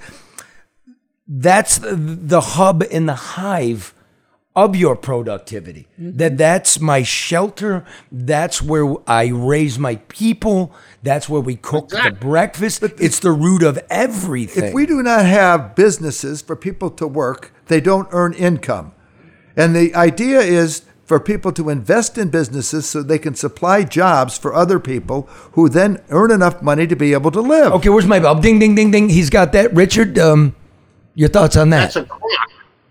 that's 1.27 1.77
the, 1.79 1.95
the 1.95 2.41
hub 2.41 2.83
and 2.91 3.07
the 3.09 3.15
hive 3.15 3.93
of 4.55 4.75
your 4.75 4.95
productivity. 4.95 5.87
Mm-hmm. 6.01 6.17
That 6.17 6.37
that's 6.37 6.79
my 6.79 7.03
shelter. 7.03 7.83
That's 8.11 8.61
where 8.61 8.95
I 9.07 9.27
raise 9.27 9.77
my 9.77 9.97
people. 10.07 10.71
That's 11.03 11.29
where 11.29 11.41
we 11.41 11.55
cook 11.55 11.89
the 11.89 11.97
Exactly. 11.97 12.27
breakfast. 12.29 12.83
it's 12.83 13.19
the 13.19 13.31
root 13.31 13.61
of 13.61 13.77
everything. 13.89 14.63
If 14.65 14.73
we 14.73 14.85
do 14.87 15.03
not 15.03 15.25
have 15.25 15.75
businesses 15.75 16.41
for 16.41 16.55
people 16.55 16.89
to 16.91 17.07
work, 17.07 17.51
they 17.67 17.79
don't 17.81 18.07
earn 18.11 18.33
income. 18.33 18.93
And 19.57 19.75
the 19.75 19.93
idea 19.95 20.39
is 20.39 20.83
for 21.05 21.19
people 21.19 21.51
to 21.53 21.69
invest 21.69 22.17
in 22.17 22.29
businesses 22.29 22.85
so 22.87 23.01
they 23.01 23.17
can 23.17 23.33
supply 23.33 23.83
jobs 23.83 24.37
for 24.37 24.53
other 24.53 24.79
people 24.79 25.23
who 25.53 25.67
then 25.69 26.01
earn 26.09 26.31
enough 26.31 26.61
money 26.61 26.85
to 26.85 26.95
be 26.95 27.13
able 27.13 27.31
to 27.31 27.41
live. 27.41 27.73
okay, 27.73 27.89
where's 27.89 28.05
my 28.05 28.19
bell? 28.19 28.35
Ding, 28.39 28.59
ding, 28.59 28.75
ding, 28.75 28.91
ding. 28.91 29.09
He's 29.09 29.29
got 29.29 29.51
that. 29.53 29.73
Richard, 29.73 30.19
um, 30.19 30.55
your 31.15 31.29
thoughts 31.29 31.57
on 31.57 31.71
that? 31.71 31.93
That's 31.93 31.95
a 31.95 32.05
crock. 32.05 32.21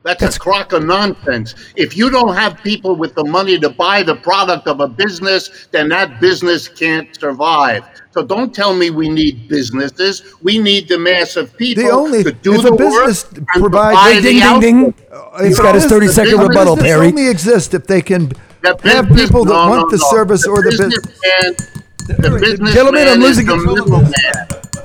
That's, 0.06 0.36
a 0.36 0.38
crock 0.38 0.72
of 0.72 0.84
nonsense. 0.84 1.54
If 1.74 1.96
you 1.96 2.10
don't 2.10 2.34
have 2.36 2.62
people 2.62 2.94
with 2.94 3.14
the 3.16 3.24
money 3.24 3.58
to 3.58 3.68
buy 3.68 4.04
the 4.04 4.14
product 4.14 4.68
of 4.68 4.78
a 4.80 4.86
business, 4.86 5.66
then 5.72 5.88
that 5.88 6.20
business 6.20 6.68
can't 6.68 7.08
survive. 7.18 7.82
So 8.12 8.22
don't 8.24 8.54
tell 8.54 8.72
me 8.74 8.90
we 8.90 9.08
need 9.08 9.48
businesses. 9.48 10.22
We 10.42 10.58
need 10.58 10.88
the 10.88 10.98
mass 10.98 11.34
of 11.36 11.54
people 11.56 11.82
The 11.82 11.90
only- 11.90 12.22
to 12.22 12.30
do 12.32 12.54
if 12.54 12.62
the 12.62 12.68
a 12.72 12.76
business 12.76 13.24
work 13.24 13.46
provides- 13.54 13.96
provide 13.98 14.22
ding, 14.22 14.38
the 14.40 14.60
ding, 14.60 14.82
ding. 14.84 14.94
He's 15.42 15.58
got 15.58 15.74
his 15.74 15.84
30 15.86 16.06
business- 16.06 16.14
second 16.30 16.40
rebuttal, 16.48 16.76
business 16.76 16.92
Perry. 16.92 17.06
only 17.08 17.28
exists 17.28 17.74
if 17.74 17.86
they 17.88 18.00
can 18.00 18.28
The 18.62 18.68
have 18.84 19.08
business- 19.08 19.22
people 19.28 19.44
that 19.44 19.52
no, 19.52 19.68
want 19.68 19.82
no, 19.90 19.96
the 19.96 20.02
no. 20.02 20.10
service 20.16 20.46
or 20.46 20.62
the 20.62 20.70
business. 20.70 20.94
businessman. 20.96 21.56
The 22.06 22.30
businessman 22.30 22.72
Gentlemen, 22.72 23.08
I'm 23.08 23.20
losing 23.20 23.46
the 23.46 23.56
middleman. 23.56 24.12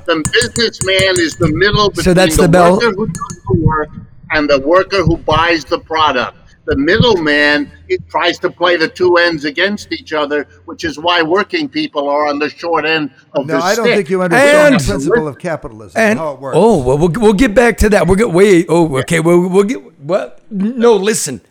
The 0.08 0.16
businessman 0.34 1.20
is 1.20 1.36
the 1.36 1.52
middle 1.54 1.90
between 1.90 2.04
So 2.04 2.14
that's 2.16 2.36
the, 2.36 2.42
the 2.44 2.50
bell. 2.50 2.74
worker 2.74 2.92
who 2.96 3.06
does 3.06 3.38
the 3.48 3.58
work 3.60 3.90
and 4.32 4.50
the 4.50 4.60
worker 4.60 5.04
who 5.04 5.18
buys 5.18 5.66
the 5.66 5.80
product. 5.80 6.38
The 6.66 6.76
middleman 6.78 7.72
it 7.90 8.08
tries 8.08 8.38
to 8.40 8.50
play 8.50 8.78
the 8.78 8.88
two 8.88 9.18
ends 9.18 9.46
against 9.46 9.92
each 9.92 10.14
other, 10.14 10.48
which 10.66 10.84
is 10.84 10.98
why 11.00 11.24
working 11.24 11.68
people 11.68 12.08
are 12.08 12.28
on 12.28 12.38
the 12.38 12.50
short 12.50 12.86
end 12.86 13.12
of 13.34 13.48
the 13.48 13.60
system. 13.60 13.60
No, 13.60 13.60
the 13.60 13.66
I 13.66 13.76
don't 13.76 13.96
think 13.98 14.10
you 14.12 14.22
understand 14.22 14.74
And- 14.76 14.82
the 14.82 14.88
principle 14.88 15.28
of 15.28 15.40
capitalism 15.40 16.00
and 16.00 16.20
how 16.20 16.34
it 16.34 16.40
works. 16.40 16.56
oh 16.60 16.84
well, 16.84 16.98
we'll 17.00 17.12
we'll 17.20 17.34
get 17.34 17.56
back 17.56 17.78
to 17.78 17.90
that. 17.90 18.06
We're 18.08 18.16
going 18.16 18.34
wait. 18.34 18.68
Oh, 18.70 18.96
okay. 19.00 19.20
We'll 19.20 19.50
we'll 19.50 19.64
get 19.64 19.80
what? 20.02 20.40
No, 20.52 20.96
listen, 20.96 21.42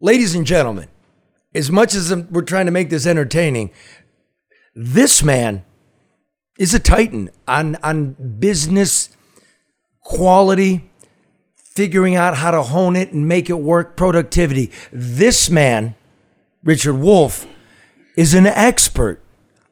ladies 0.00 0.34
and 0.34 0.46
gentlemen. 0.46 0.88
As 1.54 1.70
much 1.70 1.94
as 1.94 2.12
we're 2.30 2.42
trying 2.42 2.66
to 2.66 2.72
make 2.72 2.90
this 2.90 3.06
entertaining, 3.06 3.70
this 4.74 5.22
man 5.22 5.64
is 6.58 6.72
a 6.74 6.80
titan 6.80 7.30
on 7.46 7.76
on 7.82 8.16
business 8.40 9.10
quality, 10.00 10.90
figuring 11.74 12.14
out 12.14 12.36
how 12.36 12.50
to 12.50 12.62
hone 12.62 12.96
it 12.96 13.12
and 13.12 13.26
make 13.26 13.50
it 13.50 13.58
work. 13.58 13.96
Productivity. 13.96 14.70
This 14.92 15.50
man, 15.50 15.94
Richard 16.62 16.94
Wolff, 16.94 17.46
is 18.16 18.34
an 18.34 18.46
expert 18.46 19.20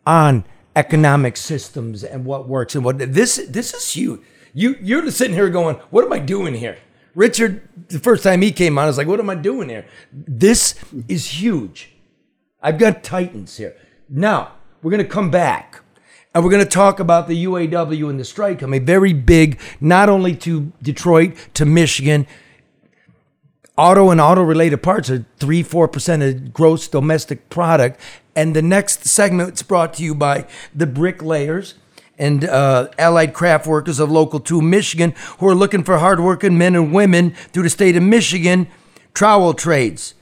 on 0.06 0.44
economic 0.74 1.36
systems 1.36 2.02
and 2.02 2.24
what 2.24 2.48
works 2.48 2.74
and 2.74 2.84
what 2.84 2.98
this 2.98 3.36
this 3.48 3.74
is 3.74 3.92
huge. 3.92 4.20
You 4.52 4.76
you're 4.80 5.10
sitting 5.10 5.34
here 5.34 5.48
going, 5.48 5.76
what 5.90 6.04
am 6.04 6.12
I 6.12 6.18
doing 6.18 6.54
here? 6.54 6.78
Richard, 7.14 7.68
the 7.88 7.98
first 7.98 8.24
time 8.24 8.40
he 8.40 8.52
came 8.52 8.78
on, 8.78 8.84
I 8.84 8.86
was 8.86 8.96
like, 8.96 9.06
what 9.06 9.20
am 9.20 9.28
I 9.28 9.34
doing 9.34 9.68
here? 9.68 9.86
This 10.12 10.74
is 11.08 11.42
huge. 11.42 11.92
I've 12.62 12.78
got 12.78 13.04
titans 13.04 13.56
here. 13.56 13.76
Now 14.08 14.52
we're 14.82 14.90
gonna 14.90 15.04
come 15.04 15.30
back. 15.30 15.81
And 16.34 16.42
we're 16.42 16.50
going 16.50 16.64
to 16.64 16.70
talk 16.70 16.98
about 16.98 17.28
the 17.28 17.44
UAW 17.44 18.08
and 18.08 18.18
the 18.18 18.24
strike. 18.24 18.58
I 18.58 18.60
coming 18.60 18.86
very 18.86 19.12
big, 19.12 19.60
not 19.80 20.08
only 20.08 20.34
to 20.36 20.72
Detroit, 20.82 21.36
to 21.54 21.66
Michigan, 21.66 22.26
auto 23.76 24.10
and 24.10 24.20
auto 24.20 24.42
related 24.42 24.82
parts 24.82 25.10
are 25.10 25.26
3 25.38 25.62
4% 25.62 26.28
of 26.28 26.52
gross 26.52 26.88
domestic 26.88 27.50
product. 27.50 28.00
And 28.34 28.56
the 28.56 28.62
next 28.62 29.04
segment 29.04 29.54
is 29.54 29.62
brought 29.62 29.94
to 29.94 30.02
you 30.02 30.14
by 30.14 30.46
the 30.74 30.86
bricklayers 30.86 31.74
and 32.18 32.44
uh, 32.44 32.88
allied 32.98 33.34
craft 33.34 33.66
workers 33.66 33.98
of 33.98 34.10
local 34.10 34.38
2 34.38 34.60
michigan 34.60 35.14
who 35.38 35.48
are 35.48 35.54
looking 35.54 35.82
for 35.82 35.98
hardworking 35.98 36.58
men 36.58 36.74
and 36.74 36.92
women 36.92 37.30
through 37.52 37.62
the 37.62 37.70
state 37.70 37.96
of 37.96 38.02
michigan 38.02 38.68
trowel 39.14 39.54
trades. 39.54 40.14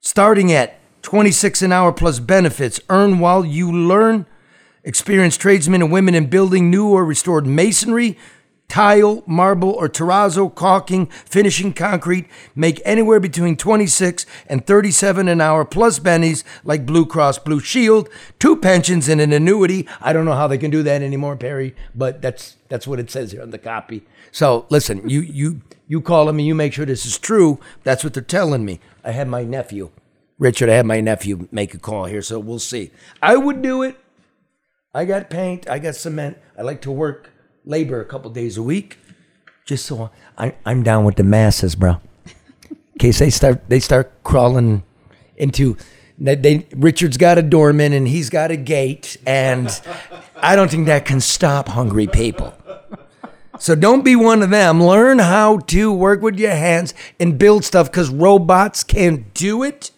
Starting 0.00 0.52
at 0.52 0.78
26 1.02 1.62
an 1.62 1.72
hour 1.72 1.92
plus 1.92 2.18
benefits. 2.18 2.80
Earn 2.88 3.18
while 3.18 3.44
you 3.44 3.70
learn 3.70 4.26
experienced 4.84 5.40
tradesmen 5.40 5.82
and 5.82 5.90
women 5.90 6.14
in 6.14 6.26
building 6.26 6.70
new 6.70 6.88
or 6.88 7.04
restored 7.04 7.46
masonry 7.46 8.16
tile, 8.68 9.22
marble, 9.26 9.70
or 9.70 9.88
terrazzo, 9.88 10.52
caulking, 10.52 11.06
finishing 11.06 11.72
concrete 11.72 12.26
make 12.54 12.80
anywhere 12.84 13.20
between 13.20 13.56
26 13.56 14.26
and 14.46 14.66
37 14.66 15.28
an 15.28 15.40
hour 15.40 15.64
plus 15.64 15.98
bennies 15.98 16.44
like 16.64 16.86
Blue 16.86 17.06
Cross 17.06 17.38
Blue 17.40 17.60
Shield, 17.60 18.08
two 18.38 18.56
pensions 18.56 19.08
and 19.08 19.20
an 19.20 19.32
annuity. 19.32 19.86
I 20.00 20.12
don't 20.12 20.24
know 20.24 20.34
how 20.34 20.48
they 20.48 20.58
can 20.58 20.70
do 20.70 20.82
that 20.82 21.02
anymore, 21.02 21.36
Perry, 21.36 21.74
but 21.94 22.20
that's 22.22 22.56
that's 22.68 22.86
what 22.86 22.98
it 22.98 23.10
says 23.10 23.32
here 23.32 23.42
on 23.42 23.50
the 23.50 23.58
copy. 23.58 24.02
So 24.32 24.66
listen, 24.70 25.08
you 25.08 25.20
you 25.20 25.60
you 25.86 26.00
call 26.00 26.26
them 26.26 26.38
and 26.38 26.46
you 26.46 26.54
make 26.54 26.72
sure 26.72 26.86
this 26.86 27.06
is 27.06 27.18
true. 27.18 27.60
That's 27.84 28.02
what 28.02 28.14
they're 28.14 28.22
telling 28.22 28.64
me. 28.64 28.80
I 29.04 29.12
had 29.12 29.28
my 29.28 29.44
nephew, 29.44 29.90
Richard, 30.38 30.68
I 30.68 30.74
had 30.74 30.86
my 30.86 31.00
nephew 31.00 31.48
make 31.52 31.74
a 31.74 31.78
call 31.78 32.06
here, 32.06 32.22
so 32.22 32.40
we'll 32.40 32.58
see. 32.58 32.90
I 33.22 33.36
would 33.36 33.62
do 33.62 33.82
it. 33.82 33.98
I 34.94 35.04
got 35.04 35.28
paint, 35.28 35.68
I 35.68 35.80
got 35.80 35.96
cement. 35.96 36.38
I 36.56 36.62
like 36.62 36.80
to 36.82 36.90
work 36.92 37.32
labor 37.64 38.00
a 38.00 38.04
couple 38.04 38.30
days 38.30 38.56
a 38.56 38.62
week, 38.62 38.98
just 39.64 39.86
so 39.86 40.10
I, 40.38 40.54
I'm 40.64 40.84
down 40.84 41.04
with 41.04 41.16
the 41.16 41.24
masses, 41.24 41.74
bro. 41.74 41.96
In 42.68 42.98
case 43.00 43.18
they 43.18 43.30
start 43.30 43.68
they 43.68 43.80
start 43.80 44.22
crawling 44.22 44.84
into 45.36 45.76
they, 46.16 46.36
they 46.36 46.68
Richard's 46.76 47.16
got 47.16 47.38
a 47.38 47.42
doorman 47.42 47.92
and 47.92 48.06
he's 48.06 48.30
got 48.30 48.52
a 48.52 48.56
gate, 48.56 49.16
and 49.26 49.68
I 50.36 50.54
don't 50.54 50.70
think 50.70 50.86
that 50.86 51.04
can 51.04 51.20
stop 51.20 51.68
hungry 51.68 52.06
people. 52.06 52.54
So 53.58 53.74
don't 53.74 54.04
be 54.04 54.14
one 54.14 54.42
of 54.42 54.50
them. 54.50 54.82
Learn 54.82 55.18
how 55.18 55.58
to 55.58 55.92
work 55.92 56.22
with 56.22 56.38
your 56.38 56.52
hands 56.52 56.94
and 57.18 57.38
build 57.38 57.64
stuff 57.64 57.90
because 57.90 58.10
robots 58.10 58.84
can't 58.84 59.32
do 59.34 59.64
it. 59.64 59.90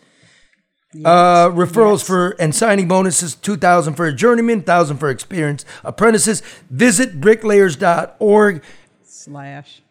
Uh, 1.04 1.48
referrals 1.50 2.04
for 2.04 2.30
and 2.38 2.54
signing 2.54 2.88
bonuses 2.88 3.34
2000 3.34 3.94
for 3.94 4.06
a 4.06 4.12
journeyman 4.12 4.58
1000 4.58 4.98
for 4.98 5.10
experienced 5.10 5.66
apprentices. 5.84 6.42
Visit 6.70 7.20
bricklayers.org 7.20 8.62
Slash. 9.04 9.82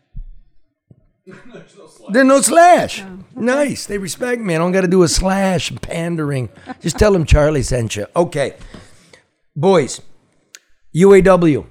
there's 1.26 2.26
no 2.26 2.42
slash. 2.42 3.04
Nice. 3.36 3.86
They 3.86 3.98
respect 3.98 4.42
me. 4.42 4.56
I 4.56 4.58
don't 4.58 4.72
got 4.72 4.82
to 4.82 4.88
do 4.88 5.04
a 5.04 5.08
slash 5.08 5.74
pandering. 5.82 6.50
Just 6.82 6.98
tell 6.98 7.12
them 7.12 7.26
charlie 7.26 7.64
sent 7.64 7.96
you. 7.96 8.06
Okay. 8.16 8.56
Boys 9.56 10.02
uaw 10.96 11.66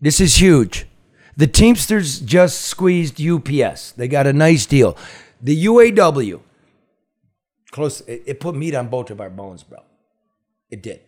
this 0.00 0.20
is 0.20 0.40
huge. 0.40 0.86
The 1.36 1.46
teamsters 1.46 2.18
just 2.18 2.62
squeezed 2.62 3.20
ups 3.24 3.92
they 3.92 4.08
got 4.08 4.26
a 4.26 4.32
nice 4.32 4.66
deal. 4.66 4.96
The 5.40 5.64
uaw 5.66 6.40
close 7.72 8.00
it, 8.02 8.22
it 8.26 8.40
put 8.40 8.54
meat 8.54 8.74
on 8.74 8.86
both 8.86 9.10
of 9.10 9.20
our 9.20 9.30
bones 9.30 9.64
bro 9.64 9.80
it 10.70 10.80
did 10.80 11.00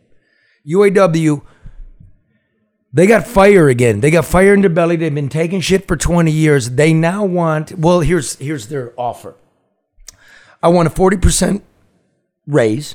uaw 0.66 1.42
they 2.94 3.08
got 3.08 3.26
fire 3.26 3.68
again. 3.68 3.98
They 3.98 4.12
got 4.12 4.24
fire 4.24 4.54
in 4.54 4.60
their 4.60 4.70
belly. 4.70 4.94
They've 4.94 5.12
been 5.12 5.28
taking 5.28 5.60
shit 5.60 5.88
for 5.88 5.96
20 5.96 6.30
years. 6.30 6.70
They 6.70 6.94
now 6.94 7.24
want, 7.24 7.76
well, 7.76 8.00
here's 8.00 8.36
here's 8.36 8.68
their 8.68 8.94
offer. 8.96 9.34
I 10.62 10.68
want 10.68 10.86
a 10.86 10.92
40% 10.92 11.60
raise. 12.46 12.94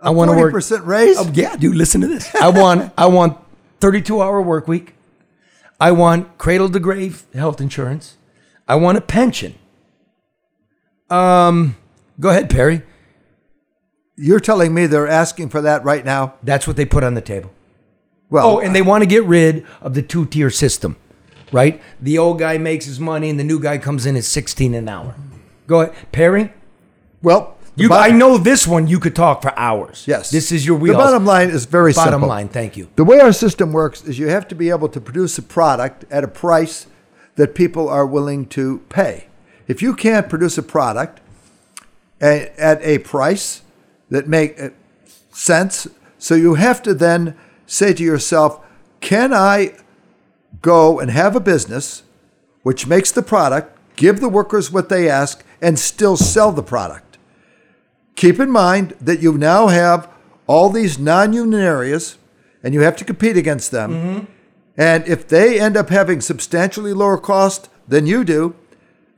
I 0.00 0.10
want 0.10 0.32
to 0.32 0.36
work 0.36 0.52
40% 0.52 0.86
raise? 0.86 1.16
Oh, 1.18 1.30
yeah, 1.32 1.54
dude, 1.54 1.76
listen 1.76 2.00
to 2.00 2.08
this. 2.08 2.34
I 2.34 2.48
want 2.48 2.92
I 2.98 3.06
want 3.06 3.38
32 3.78 4.20
hour 4.20 4.42
work 4.42 4.66
week. 4.66 4.94
I 5.80 5.92
want 5.92 6.36
cradle 6.36 6.68
to 6.68 6.80
grave 6.80 7.24
health 7.32 7.60
insurance. 7.60 8.16
I 8.66 8.74
want 8.74 8.98
a 8.98 9.00
pension. 9.00 9.54
Um, 11.08 11.76
go 12.20 12.30
ahead, 12.30 12.50
Perry. 12.50 12.82
You're 14.16 14.40
telling 14.40 14.74
me 14.74 14.86
they're 14.86 15.08
asking 15.08 15.48
for 15.48 15.60
that 15.62 15.84
right 15.84 16.04
now? 16.04 16.34
That's 16.42 16.66
what 16.66 16.76
they 16.76 16.84
put 16.84 17.02
on 17.02 17.14
the 17.14 17.20
table. 17.20 17.50
Well, 18.30 18.46
Oh, 18.46 18.58
and 18.60 18.74
they 18.74 18.82
want 18.82 19.02
to 19.02 19.06
get 19.06 19.24
rid 19.24 19.66
of 19.80 19.94
the 19.94 20.02
two 20.02 20.26
tier 20.26 20.50
system, 20.50 20.96
right? 21.50 21.80
The 22.00 22.18
old 22.18 22.38
guy 22.38 22.58
makes 22.58 22.84
his 22.86 22.98
money, 23.00 23.28
and 23.30 23.38
the 23.38 23.44
new 23.44 23.58
guy 23.60 23.78
comes 23.78 24.06
in 24.06 24.16
at 24.16 24.24
sixteen 24.24 24.74
an 24.74 24.88
hour. 24.88 25.14
Go 25.66 25.80
ahead, 25.82 26.12
Perry. 26.12 26.52
well, 27.22 27.56
You, 27.76 27.88
bot- 27.88 28.10
I 28.10 28.14
know 28.14 28.36
this 28.38 28.66
one. 28.66 28.86
You 28.86 29.00
could 29.00 29.14
talk 29.16 29.42
for 29.42 29.58
hours. 29.58 30.04
Yes. 30.06 30.30
this 30.30 30.52
is 30.52 30.64
your 30.66 30.76
wheel. 30.78 30.92
The 30.92 30.98
bottom 30.98 31.24
line 31.26 31.48
is 31.50 31.64
very 31.66 31.92
simple. 31.92 32.04
Bottom 32.04 32.20
simple. 32.20 32.28
line, 32.28 32.48
thank 32.48 32.76
you. 32.76 32.88
The 32.96 33.04
way 33.04 33.18
our 33.20 33.32
system 33.32 33.72
works 33.72 34.02
is 34.04 34.18
you 34.18 34.28
have 34.28 34.46
to 34.48 34.54
be 34.54 34.68
able 34.70 34.88
to 34.90 35.00
produce 35.00 35.36
a 35.38 35.42
product 35.42 36.04
at 36.10 36.22
a 36.24 36.28
price 36.28 36.86
that 37.36 37.54
people 37.54 37.88
are 37.88 38.06
willing 38.06 38.46
to 38.46 38.78
pay. 38.90 39.26
If 39.68 39.80
you 39.82 39.94
can't 39.94 40.28
produce 40.28 40.58
a 40.58 40.62
product 40.62 41.20
a- 42.22 42.52
at 42.60 42.80
a 42.82 42.98
price 42.98 43.62
that 44.10 44.28
make 44.28 44.60
uh, 44.60 44.68
sense, 45.32 45.88
so 46.18 46.34
you 46.34 46.54
have 46.54 46.82
to 46.82 46.94
then 46.94 47.36
say 47.66 47.92
to 47.92 48.02
yourself, 48.02 48.60
can 49.00 49.32
I 49.34 49.74
go 50.60 51.00
and 51.00 51.10
have 51.10 51.34
a 51.34 51.40
business 51.40 52.02
which 52.62 52.86
makes 52.86 53.10
the 53.10 53.22
product 53.22 53.76
give 53.96 54.20
the 54.20 54.28
workers 54.28 54.70
what 54.70 54.88
they 54.88 55.08
ask, 55.08 55.44
and 55.60 55.78
still 55.78 56.16
sell 56.16 56.50
the 56.52 56.62
product. 56.62 57.18
Keep 58.16 58.40
in 58.40 58.50
mind 58.50 58.94
that 59.00 59.20
you 59.20 59.36
now 59.38 59.68
have 59.68 60.08
all 60.46 60.70
these 60.70 60.98
non 60.98 61.32
union 61.32 61.60
areas 61.60 62.18
and 62.62 62.74
you 62.74 62.80
have 62.80 62.96
to 62.96 63.04
compete 63.04 63.36
against 63.36 63.70
them. 63.70 64.26
And 64.76 65.06
if 65.06 65.28
they 65.28 65.60
end 65.60 65.76
up 65.76 65.90
having 65.90 66.20
substantially 66.20 66.92
lower 66.92 67.18
cost 67.18 67.68
than 67.86 68.06
you 68.06 68.24
do, 68.24 68.54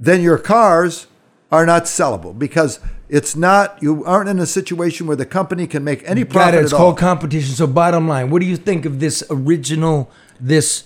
then 0.01 0.21
your 0.23 0.39
cars 0.39 1.07
are 1.55 1.67
not 1.67 1.85
sellable 1.85 2.37
because 2.37 2.81
it's 3.09 3.37
not, 3.37 3.81
you 3.83 4.05
aren't 4.05 4.29
in 4.29 4.39
a 4.39 4.47
situation 4.47 5.07
where 5.07 5.17
the 5.17 5.27
company 5.27 5.67
can 5.67 5.85
make 5.85 6.03
any 6.05 6.25
Got 6.25 6.33
profit 6.33 6.55
it. 6.55 6.65
It's 6.65 6.73
at 6.73 6.77
all. 6.77 6.87
called 6.87 6.99
competition. 6.99 7.55
So, 7.55 7.67
bottom 7.67 8.09
line, 8.09 8.31
what 8.31 8.41
do 8.41 8.47
you 8.47 8.57
think 8.57 8.85
of 8.85 9.01
this 9.01 9.23
original? 9.31 10.11
This 10.41 10.85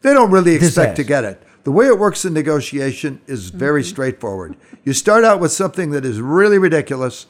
They 0.00 0.14
don't 0.14 0.30
really 0.30 0.54
expect 0.54 0.96
to 0.96 1.04
get 1.04 1.24
it. 1.24 1.42
The 1.64 1.72
way 1.72 1.86
it 1.86 1.98
works 1.98 2.24
in 2.24 2.32
negotiation 2.32 3.20
is 3.26 3.50
very 3.50 3.82
mm-hmm. 3.82 3.88
straightforward. 3.88 4.56
You 4.84 4.92
start 4.92 5.24
out 5.24 5.40
with 5.40 5.52
something 5.52 5.90
that 5.90 6.04
is 6.04 6.20
really 6.20 6.58
ridiculous, 6.58 7.26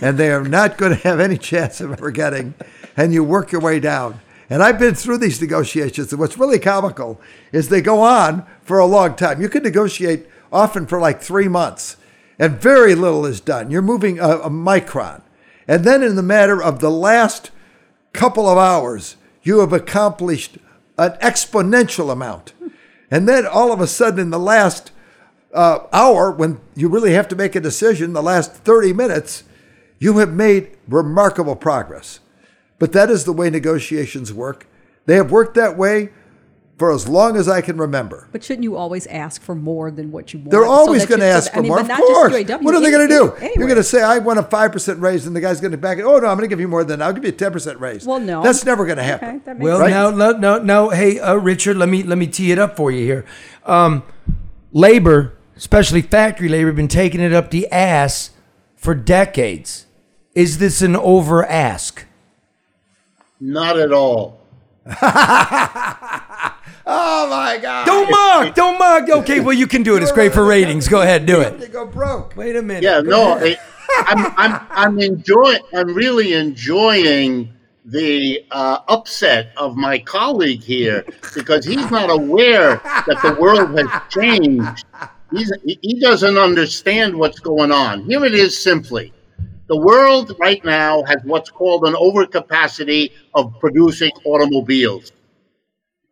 and 0.00 0.16
they 0.16 0.30
are 0.30 0.44
not 0.44 0.78
going 0.78 0.92
to 0.96 1.02
have 1.08 1.20
any 1.20 1.36
chance 1.36 1.80
of 1.80 1.92
ever 1.92 2.10
getting, 2.10 2.54
and 2.96 3.12
you 3.12 3.22
work 3.22 3.52
your 3.52 3.60
way 3.60 3.80
down. 3.80 4.20
And 4.48 4.62
I've 4.62 4.78
been 4.78 4.94
through 4.94 5.18
these 5.18 5.40
negotiations, 5.40 6.12
and 6.12 6.20
what's 6.20 6.38
really 6.38 6.58
comical 6.58 7.20
is 7.52 7.68
they 7.68 7.82
go 7.82 8.00
on 8.00 8.46
for 8.62 8.78
a 8.78 8.86
long 8.86 9.14
time. 9.14 9.42
You 9.42 9.48
can 9.48 9.62
negotiate 9.62 10.26
often 10.52 10.86
for 10.86 11.00
like 11.00 11.20
three 11.20 11.48
months, 11.48 11.96
and 12.40 12.58
very 12.58 12.94
little 12.94 13.26
is 13.26 13.38
done. 13.38 13.70
You're 13.70 13.82
moving 13.82 14.18
a, 14.18 14.38
a 14.38 14.50
micron. 14.50 15.20
And 15.68 15.84
then, 15.84 16.02
in 16.02 16.16
the 16.16 16.22
matter 16.22 16.60
of 16.60 16.80
the 16.80 16.90
last 16.90 17.50
couple 18.14 18.48
of 18.48 18.56
hours, 18.56 19.16
you 19.42 19.60
have 19.60 19.74
accomplished 19.74 20.56
an 20.96 21.12
exponential 21.20 22.10
amount. 22.10 22.54
And 23.10 23.28
then 23.28 23.46
all 23.46 23.72
of 23.72 23.80
a 23.80 23.86
sudden, 23.86 24.18
in 24.18 24.30
the 24.30 24.38
last 24.38 24.90
uh, 25.52 25.80
hour, 25.92 26.32
when 26.32 26.60
you 26.74 26.88
really 26.88 27.12
have 27.12 27.28
to 27.28 27.36
make 27.36 27.54
a 27.54 27.60
decision, 27.60 28.14
the 28.14 28.22
last 28.22 28.54
30 28.54 28.94
minutes, 28.94 29.44
you 29.98 30.16
have 30.18 30.32
made 30.32 30.78
remarkable 30.88 31.56
progress. 31.56 32.20
But 32.78 32.92
that 32.92 33.10
is 33.10 33.24
the 33.24 33.32
way 33.34 33.50
negotiations 33.50 34.32
work. 34.32 34.66
They 35.04 35.16
have 35.16 35.30
worked 35.30 35.54
that 35.56 35.76
way 35.76 36.10
for 36.80 36.90
as 36.92 37.06
long 37.06 37.36
as 37.36 37.46
I 37.46 37.60
can 37.60 37.76
remember. 37.76 38.26
But 38.32 38.42
shouldn't 38.42 38.62
you 38.62 38.74
always 38.74 39.06
ask 39.08 39.42
for 39.42 39.54
more 39.54 39.90
than 39.90 40.10
what 40.10 40.32
you 40.32 40.38
want? 40.38 40.50
They're 40.50 40.64
always 40.64 41.02
that 41.02 41.08
going 41.10 41.20
to 41.20 41.26
you- 41.26 41.32
so 41.32 41.36
ask 41.36 41.44
that- 41.48 41.52
for 41.52 41.58
I 41.58 41.62
mean, 41.62 41.68
more. 41.68 41.76
but 41.76 41.82
Of 41.82 41.88
not 41.88 41.98
just 41.98 42.10
course. 42.10 42.32
UAW, 42.32 42.62
What 42.64 42.74
are 42.74 42.80
they 42.80 42.90
going 42.90 43.06
to 43.06 43.14
do? 43.14 43.32
any- 43.38 43.52
You're 43.56 43.66
going 43.66 43.76
to 43.76 43.84
say, 43.84 44.00
I 44.02 44.16
want 44.16 44.38
a 44.38 44.42
5% 44.42 45.00
raise, 45.02 45.26
and 45.26 45.36
the 45.36 45.42
guy's 45.42 45.60
going 45.60 45.72
to 45.72 45.76
back 45.76 45.98
it. 45.98 46.04
Oh, 46.04 46.18
no, 46.18 46.26
I'm 46.28 46.38
going 46.38 46.38
to 46.38 46.46
give 46.48 46.58
you 46.58 46.68
more 46.68 46.82
than 46.84 47.00
that. 47.00 47.04
I'll 47.04 47.12
give 47.12 47.24
you 47.24 47.28
a 47.28 47.32
10% 47.34 47.78
raise. 47.80 48.06
Well, 48.06 48.18
no. 48.18 48.42
That's 48.42 48.64
never 48.64 48.86
going 48.86 48.96
to 48.96 49.02
happen. 49.02 49.28
Okay, 49.28 49.38
that 49.44 49.58
makes 49.58 49.62
well 49.64 49.78
Right. 49.80 49.90
now 49.90 50.08
no 50.10 50.32
no 50.32 50.58
no. 50.58 50.88
Hey, 50.88 51.20
uh, 51.20 51.34
Richard, 51.34 51.76
let 51.76 51.90
me 51.90 52.02
let 52.02 52.16
me 52.16 52.26
tee 52.26 52.50
it 52.50 52.58
up 52.58 52.76
for 52.76 52.90
you 52.90 53.04
here. 53.04 53.26
Um, 53.66 54.02
labor, 54.72 55.34
especially 55.58 56.00
factory 56.00 56.48
labor, 56.48 56.72
been 56.72 56.88
taking 56.88 57.20
it 57.20 57.34
up 57.34 57.50
the 57.50 57.70
ass 57.70 58.30
for 58.74 58.94
decades. 58.94 59.84
Is 60.34 60.56
this 60.56 60.80
an 60.80 60.96
over 60.96 61.44
ask? 61.44 62.06
Not 63.38 63.78
at 63.78 63.92
all. 63.92 64.40
Oh, 66.92 67.28
my 67.30 67.56
God. 67.58 67.86
Don't 67.86 68.10
mock, 68.10 68.54
don't 68.54 68.78
mock. 68.78 69.08
Okay, 69.22 69.38
well 69.40 69.54
you 69.54 69.66
can 69.68 69.82
do 69.82 69.96
it. 69.96 70.02
It's 70.02 70.10
great 70.12 70.32
for 70.32 70.44
ratings. 70.44 70.88
Go 70.88 71.02
ahead, 71.02 71.24
do 71.24 71.36
They 71.36 71.66
it. 71.66 71.72
go 71.72 71.86
broke. 71.86 72.34
Wait 72.36 72.56
a 72.56 72.62
minute. 72.62 72.82
Yeah, 72.82 73.00
Go 73.00 73.10
no, 73.10 73.36
ahead. 73.36 73.58
I, 73.90 74.04
I'm, 74.08 74.34
I'm, 74.36 74.66
I'm 74.70 74.98
enjoying, 74.98 75.60
I'm 75.72 75.94
really 75.94 76.32
enjoying 76.32 77.52
the 77.84 78.44
uh, 78.50 78.78
upset 78.88 79.52
of 79.56 79.76
my 79.76 79.98
colleague 80.00 80.62
here 80.62 81.04
because 81.34 81.64
he's 81.64 81.90
not 81.90 82.10
aware 82.10 82.76
that 82.84 83.18
the 83.22 83.36
world 83.40 83.76
has 83.78 84.02
changed. 84.10 84.84
He's, 85.32 85.52
he 85.64 85.78
he 85.80 86.00
doesn't 86.00 86.36
understand 86.38 87.16
what's 87.16 87.38
going 87.38 87.70
on. 87.72 88.02
Here 88.04 88.24
it 88.24 88.34
is 88.34 88.60
simply. 88.60 89.12
The 89.68 89.76
world 89.76 90.34
right 90.40 90.64
now 90.64 91.04
has 91.04 91.18
what's 91.22 91.50
called 91.50 91.86
an 91.86 91.94
overcapacity 91.94 93.12
of 93.34 93.54
producing 93.60 94.10
automobiles. 94.24 95.12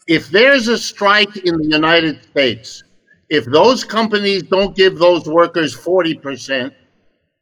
If 0.09 0.31
there's 0.31 0.69
a 0.69 0.79
strike 0.79 1.37
in 1.37 1.59
the 1.59 1.69
United 1.69 2.23
States, 2.25 2.83
if 3.29 3.45
those 3.45 3.85
companies 3.85 4.43
don't 4.43 4.75
give 4.75 4.99
those 4.99 5.29
workers 5.29 5.77
40%, 5.77 6.73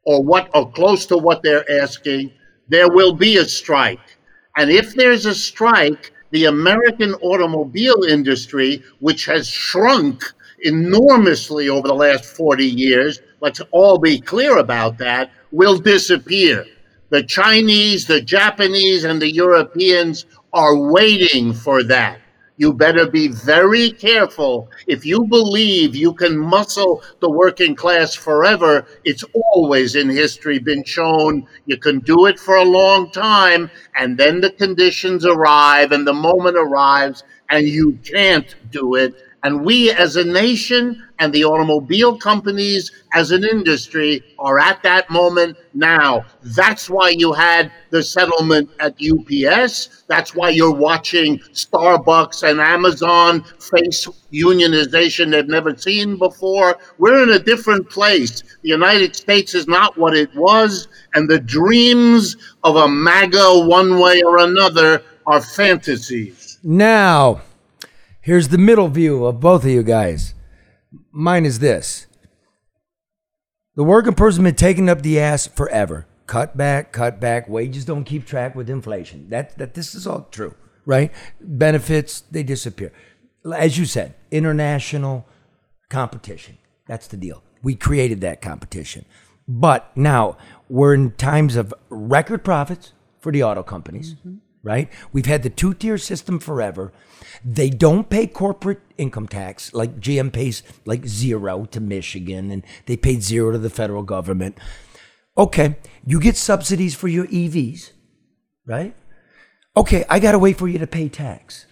or 0.05 0.21
what 0.25 0.51
or 0.53 0.69
close 0.73 1.07
to 1.07 1.17
what 1.17 1.45
they're 1.45 1.65
asking, 1.81 2.33
there 2.69 2.91
will 2.91 3.13
be 3.13 3.37
a 3.37 3.45
strike. 3.45 4.19
And 4.57 4.69
if 4.69 4.97
there's 4.97 5.27
a 5.27 5.35
strike, 5.35 6.13
the 6.33 6.47
American 6.47 7.15
automobile 7.15 8.03
industry, 8.03 8.83
which 8.99 9.27
has 9.27 9.47
shrunk 9.47 10.25
enormously 10.63 11.69
over 11.69 11.87
the 11.87 11.95
last 11.95 12.25
40 12.25 12.67
years, 12.67 13.21
let's 13.41 13.61
all 13.71 13.99
be 13.99 14.21
clear 14.21 14.59
about 14.59 14.99
that, 14.99 15.31
will 15.53 15.79
disappear. 15.79 16.67
The 17.11 17.23
Chinese, 17.23 18.09
the 18.09 18.21
Japanese, 18.21 19.05
and 19.05 19.23
the 19.23 19.31
Europeans 19.31 20.27
are 20.53 20.77
waiting 20.77 21.53
for 21.53 21.85
that. 21.85 22.19
You 22.59 22.73
better 22.73 23.07
be 23.11 23.29
very 23.29 23.91
careful. 23.91 24.71
If 24.87 25.05
you 25.07 25.25
believe 25.25 25.95
you 25.95 26.13
can 26.15 26.37
muscle 26.37 27.03
the 27.21 27.31
working 27.31 27.75
class 27.75 28.15
forever, 28.15 28.87
it's 29.05 29.25
always 29.35 29.95
in 29.95 30.09
history 30.11 30.59
been 30.59 30.85
shown 30.85 31.47
you 31.67 31.77
can 31.79 32.01
do 32.01 32.27
it 32.27 32.39
for 32.39 32.57
a 32.57 32.65
long 32.65 33.11
time, 33.11 33.71
and 33.99 34.19
then 34.19 34.41
the 34.41 34.51
conditions 34.51 35.25
arrive 35.25 35.93
and 35.93 36.07
the 36.07 36.13
moment 36.15 36.57
arrives, 36.57 37.25
and 37.51 37.67
you 37.67 37.99
can't 38.05 38.55
do 38.71 38.95
it. 38.97 39.15
And 39.43 39.65
we 39.65 39.91
as 39.93 40.17
a 40.17 40.25
nation 40.25 41.03
and 41.19 41.33
the 41.33 41.45
automobile 41.45 42.19
companies 42.19 42.91
as 43.15 43.31
an 43.31 43.45
industry 43.45 44.23
are 44.39 44.59
at 44.59 44.83
that 44.83 45.09
moment 45.09 45.57
now. 45.73 46.25
That's 46.43 46.91
why 46.91 47.11
you 47.11 47.33
had 47.33 47.71
the 47.91 48.03
settlement 48.03 48.71
at 48.81 48.97
UPS. 49.01 50.05
That's 50.09 50.35
why 50.35 50.51
you're 50.51 50.75
watching 50.75 51.39
Starbucks 51.53 52.49
and 52.49 52.61
Amazon 52.61 53.45
face 53.61 54.07
unionization 54.33 55.31
they've 55.31 55.47
never 55.47 55.77
seen 55.77 56.19
before. 56.19 56.77
We're 56.99 57.23
in 57.23 57.31
a 57.31 57.39
different 57.39 57.89
place. 57.89 58.43
The 58.63 58.69
United 58.69 59.17
States 59.17 59.55
is 59.55 59.67
not 59.69 59.97
what 59.97 60.17
it 60.17 60.35
was, 60.35 60.89
and 61.15 61.29
the 61.29 61.41
dreams 61.41 62.37
of 62.65 62.77
a 62.77 62.89
MAGA 62.89 63.61
one 63.67 63.99
way 63.99 64.23
or 64.23 64.39
another 64.39 65.03
are 65.27 65.41
fantasies. 65.41 66.59
Now, 66.63 67.43
here's 68.27 68.49
the 68.49 68.59
middle 68.59 68.89
view 68.89 69.25
of 69.25 69.39
both 69.39 69.63
of 69.63 69.71
you 69.71 69.85
guys. 69.85 70.35
Mine 71.13 71.47
is 71.47 71.61
this 71.61 72.09
the 73.77 73.85
working 73.85 74.15
person 74.15 74.45
has 74.45 74.53
been 74.53 74.57
taking 74.57 74.89
up 74.89 75.03
the 75.03 75.21
ass 75.21 75.47
forever. 75.47 76.07
Cut 76.27 76.57
back, 76.57 76.91
cut 76.91 77.21
back. 77.21 77.49
Wages 77.49 77.85
don't 77.85 78.03
keep 78.03 78.27
track 78.27 78.57
with 78.57 78.69
inflation. 78.69 79.29
That, 79.31 79.57
that 79.59 79.75
this 79.75 79.95
is 79.95 80.09
all 80.09 80.27
true, 80.33 80.57
right? 80.85 81.13
Benefits, 81.41 82.23
they 82.23 82.43
disappear. 82.43 82.93
As 83.55 83.79
you 83.79 83.85
said, 83.85 84.15
international 84.33 85.25
competition. 85.89 86.59
That's 86.89 87.07
the 87.07 87.17
deal. 87.17 87.45
We 87.63 87.77
created 87.77 88.21
that 88.23 88.43
competition. 88.43 89.05
But 89.47 89.97
now 89.97 90.37
we're 90.69 90.95
in 90.95 91.13
times 91.13 91.55
of 91.55 91.73
record 91.91 92.43
profits 92.43 92.93
for 93.21 93.31
the 93.31 93.45
auto 93.45 93.63
companies, 93.63 94.15
mm-hmm. 94.15 94.39
Right? 94.67 94.93
We've 95.13 95.27
had 95.27 95.45
the 95.45 95.51
two 95.51 95.75
tier 95.75 95.97
system 95.97 96.41
forever. 96.41 96.93
They 97.45 97.71
don't 97.71 98.11
pay 98.11 98.27
corporate 98.27 98.81
income 98.99 99.29
tax 99.29 99.73
like 99.73 100.01
GM 100.01 100.33
pays 100.33 100.65
like 100.85 101.07
zero 101.07 101.67
to 101.67 101.81
Michigan 101.81 102.51
and 102.51 102.65
they 102.87 102.97
paid 102.97 103.23
zero 103.23 103.53
to 103.53 103.59
the 103.59 103.71
federal 103.71 104.03
government. 104.03 104.59
Okay, 105.39 105.77
you 106.05 106.19
get 106.19 106.37
subsidies 106.37 106.97
for 106.97 107.07
your 107.07 107.29
EVs, 107.29 107.93
right? 108.67 108.97
Okay, 109.77 110.05
I 110.11 110.19
got 110.19 110.33
to 110.33 110.39
wait 110.39 110.59
for 110.59 110.67
you 110.67 110.81
to 110.81 110.87
pay 110.87 111.09
tax. 111.09 111.67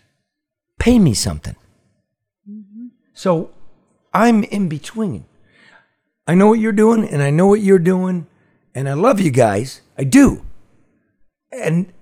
Pay 0.79 1.01
me 1.01 1.15
something. 1.15 1.57
Mm-hmm. 2.49 2.89
So 3.13 3.51
I'm 4.13 4.45
in 4.45 4.69
between. 4.69 5.25
I 6.29 6.35
know 6.35 6.47
what 6.47 6.61
you're 6.61 6.73
doing, 6.73 7.09
and 7.09 7.23
I 7.23 7.31
know 7.31 7.49
what 7.49 7.61
you're 7.61 7.79
doing, 7.81 8.29
and 8.73 8.89
I 8.89 8.93
love 8.93 9.21
you 9.21 9.33
guys. 9.33 9.81
I 9.99 10.05
do. 10.05 10.45
And 11.51 11.93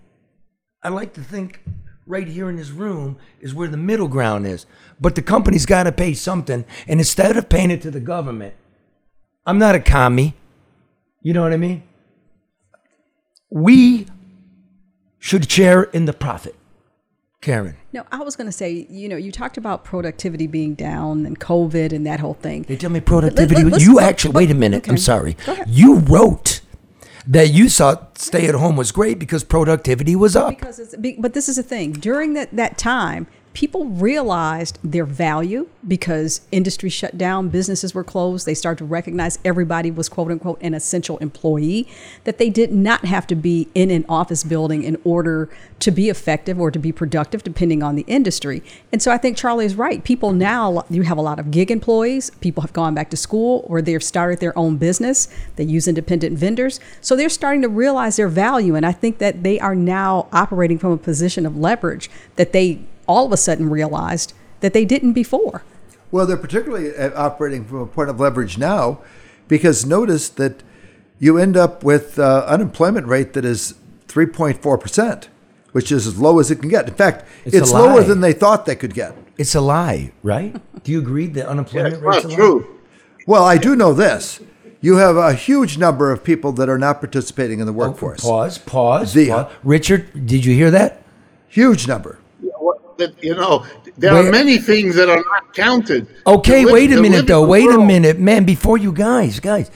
I 0.82 0.88
like 0.88 1.14
to 1.14 1.20
think 1.20 1.62
right 2.06 2.26
here 2.26 2.48
in 2.50 2.56
this 2.56 2.70
room 2.70 3.16
is 3.40 3.54
where 3.54 3.68
the 3.68 3.76
middle 3.76 4.08
ground 4.08 4.46
is. 4.46 4.66
But 5.00 5.14
the 5.14 5.22
company's 5.22 5.66
got 5.66 5.84
to 5.84 5.92
pay 5.92 6.14
something, 6.14 6.64
and 6.88 7.00
instead 7.00 7.36
of 7.36 7.48
paying 7.48 7.70
it 7.70 7.82
to 7.82 7.90
the 7.90 8.00
government, 8.00 8.54
I'm 9.46 9.58
not 9.58 9.74
a 9.74 9.80
commie. 9.80 10.34
You 11.20 11.32
know 11.32 11.42
what 11.42 11.52
I 11.52 11.56
mean? 11.56 11.84
We 13.50 14.06
should 15.18 15.50
share 15.50 15.84
in 15.84 16.06
the 16.06 16.12
profit. 16.12 16.56
Karen. 17.40 17.76
No, 17.92 18.04
I 18.12 18.18
was 18.18 18.36
going 18.36 18.46
to 18.46 18.52
say, 18.52 18.86
you 18.88 19.08
know, 19.08 19.16
you 19.16 19.32
talked 19.32 19.56
about 19.56 19.84
productivity 19.84 20.46
being 20.46 20.74
down 20.74 21.26
and 21.26 21.38
COVID 21.38 21.92
and 21.92 22.06
that 22.06 22.20
whole 22.20 22.34
thing. 22.34 22.62
They 22.62 22.76
tell 22.76 22.90
me 22.90 23.00
productivity. 23.00 23.64
let- 23.64 23.80
you 23.82 23.98
actually, 23.98 24.32
wait 24.32 24.50
a 24.50 24.54
minute. 24.54 24.88
I'm 24.88 24.96
sorry. 24.96 25.36
You 25.66 25.96
wrote 25.98 26.61
that 27.26 27.52
you 27.52 27.68
thought 27.68 28.18
stay 28.18 28.46
at 28.46 28.54
home 28.54 28.76
was 28.76 28.92
great 28.92 29.18
because 29.18 29.44
productivity 29.44 30.16
was 30.16 30.36
up. 30.36 30.50
Because 30.50 30.78
it's 30.78 30.94
but 31.18 31.34
this 31.34 31.48
is 31.48 31.56
the 31.56 31.62
thing. 31.62 31.92
During 31.92 32.34
that, 32.34 32.54
that 32.56 32.78
time, 32.78 33.26
people 33.54 33.86
realized 33.86 34.78
their 34.82 35.04
value 35.04 35.68
because 35.86 36.40
industry 36.50 36.88
shut 36.88 37.18
down, 37.18 37.48
businesses 37.48 37.94
were 37.94 38.04
closed. 38.04 38.46
They 38.46 38.54
started 38.54 38.78
to 38.78 38.84
recognize 38.84 39.38
everybody 39.44 39.90
was 39.90 40.08
quote 40.08 40.30
unquote 40.30 40.58
an 40.62 40.74
essential 40.74 41.18
employee, 41.18 41.88
that 42.24 42.38
they 42.38 42.48
did 42.48 42.72
not 42.72 43.04
have 43.04 43.26
to 43.26 43.34
be 43.34 43.68
in 43.74 43.90
an 43.90 44.04
office 44.08 44.44
building 44.44 44.82
in 44.84 45.00
order 45.04 45.50
to 45.80 45.90
be 45.90 46.08
effective 46.08 46.60
or 46.60 46.70
to 46.70 46.78
be 46.78 46.92
productive, 46.92 47.42
depending 47.42 47.82
on 47.82 47.96
the 47.96 48.04
industry. 48.06 48.62
And 48.92 49.02
so 49.02 49.10
I 49.10 49.18
think 49.18 49.36
Charlie 49.36 49.66
is 49.66 49.74
right. 49.74 50.02
People 50.02 50.32
now, 50.32 50.84
you 50.88 51.02
have 51.02 51.18
a 51.18 51.22
lot 51.22 51.38
of 51.38 51.50
gig 51.50 51.70
employees, 51.70 52.30
people 52.40 52.62
have 52.62 52.72
gone 52.72 52.94
back 52.94 53.10
to 53.10 53.16
school 53.16 53.64
or 53.68 53.82
they've 53.82 54.02
started 54.02 54.40
their 54.40 54.56
own 54.56 54.76
business, 54.76 55.28
they 55.56 55.64
use 55.64 55.86
independent 55.88 56.38
vendors. 56.38 56.80
So 57.00 57.16
they're 57.16 57.28
starting 57.28 57.62
to 57.62 57.68
realize 57.68 58.16
their 58.16 58.28
value. 58.28 58.76
And 58.76 58.86
I 58.86 58.92
think 58.92 59.18
that 59.18 59.42
they 59.42 59.60
are 59.60 59.74
now 59.74 60.28
operating 60.32 60.78
from 60.78 60.92
a 60.92 60.96
position 60.96 61.44
of 61.44 61.56
leverage 61.56 62.08
that 62.36 62.52
they 62.52 62.80
all 63.06 63.26
of 63.26 63.32
a 63.32 63.36
sudden 63.36 63.68
realized 63.70 64.32
that 64.60 64.72
they 64.72 64.84
didn't 64.84 65.12
before. 65.12 65.62
Well, 66.10 66.26
they're 66.26 66.36
particularly 66.36 66.94
uh, 66.94 67.10
operating 67.16 67.64
from 67.64 67.78
a 67.78 67.86
point 67.86 68.10
of 68.10 68.20
leverage 68.20 68.58
now 68.58 69.00
because 69.48 69.84
notice 69.86 70.28
that 70.30 70.62
you 71.18 71.38
end 71.38 71.56
up 71.56 71.82
with 71.82 72.18
uh, 72.18 72.44
unemployment 72.46 73.06
rate 73.06 73.32
that 73.32 73.44
is 73.44 73.74
3.4%, 74.08 75.28
which 75.72 75.90
is 75.90 76.06
as 76.06 76.18
low 76.18 76.38
as 76.38 76.50
it 76.50 76.56
can 76.56 76.68
get. 76.68 76.88
In 76.88 76.94
fact, 76.94 77.24
It's 77.44 77.54
it's, 77.56 77.72
lower 77.72 78.00
lie. 78.00 78.06
than 78.06 78.20
they 78.20 78.32
thought 78.32 78.66
they 78.66 78.76
could 78.76 78.94
get. 78.94 79.16
It's 79.38 79.54
a 79.54 79.60
lie, 79.60 80.12
right? 80.22 80.54
Do 80.84 80.92
you 80.92 80.98
agree 80.98 81.26
that 81.28 81.46
unemployment 81.48 82.02
rate's 82.02 82.24
not 82.24 82.24
a 82.24 82.28
lie? 82.28 82.34
true. 82.34 82.80
Well, 83.26 83.44
I 83.44 83.56
do 83.56 83.74
know 83.76 83.92
this. 83.92 84.40
You 84.80 84.96
have 84.96 85.16
a 85.16 85.32
huge 85.32 85.78
number 85.78 86.10
of 86.10 86.24
people 86.24 86.50
that 86.52 86.68
are 86.68 86.78
not 86.78 87.00
participating 87.00 87.60
in 87.60 87.66
the 87.66 87.72
workforce. 87.72 88.20
Pause, 88.20 88.58
pause, 88.58 89.14
The- 89.14 89.28
pause. 89.28 89.52
Richard, 89.62 90.26
did 90.26 90.44
you 90.44 90.54
hear 90.54 90.70
that? 90.72 91.02
Huge 91.48 91.86
number. 91.86 92.18
What- 93.02 93.16
that, 93.20 93.24
You 93.24 93.34
know, 93.34 93.64
there 93.98 94.14
Wait- 94.14 94.26
are 94.28 94.30
many 94.30 94.58
things 94.58 94.94
that 94.96 95.08
are 95.08 95.16
not 95.16 95.54
counted. 95.54 96.06
Okay, 96.26 96.60
To 96.60 96.66
live- 96.66 96.72
wait 96.74 96.92
a 96.92 97.00
minute 97.00 97.26
though. 97.26 97.42
the 97.42 97.48
Wait 97.48 97.68
a 97.70 97.78
minute, 97.78 98.18
man. 98.18 98.44
Before 98.44 98.78
you 98.78 98.92
guys, 98.92 99.40
guys, 99.40 99.70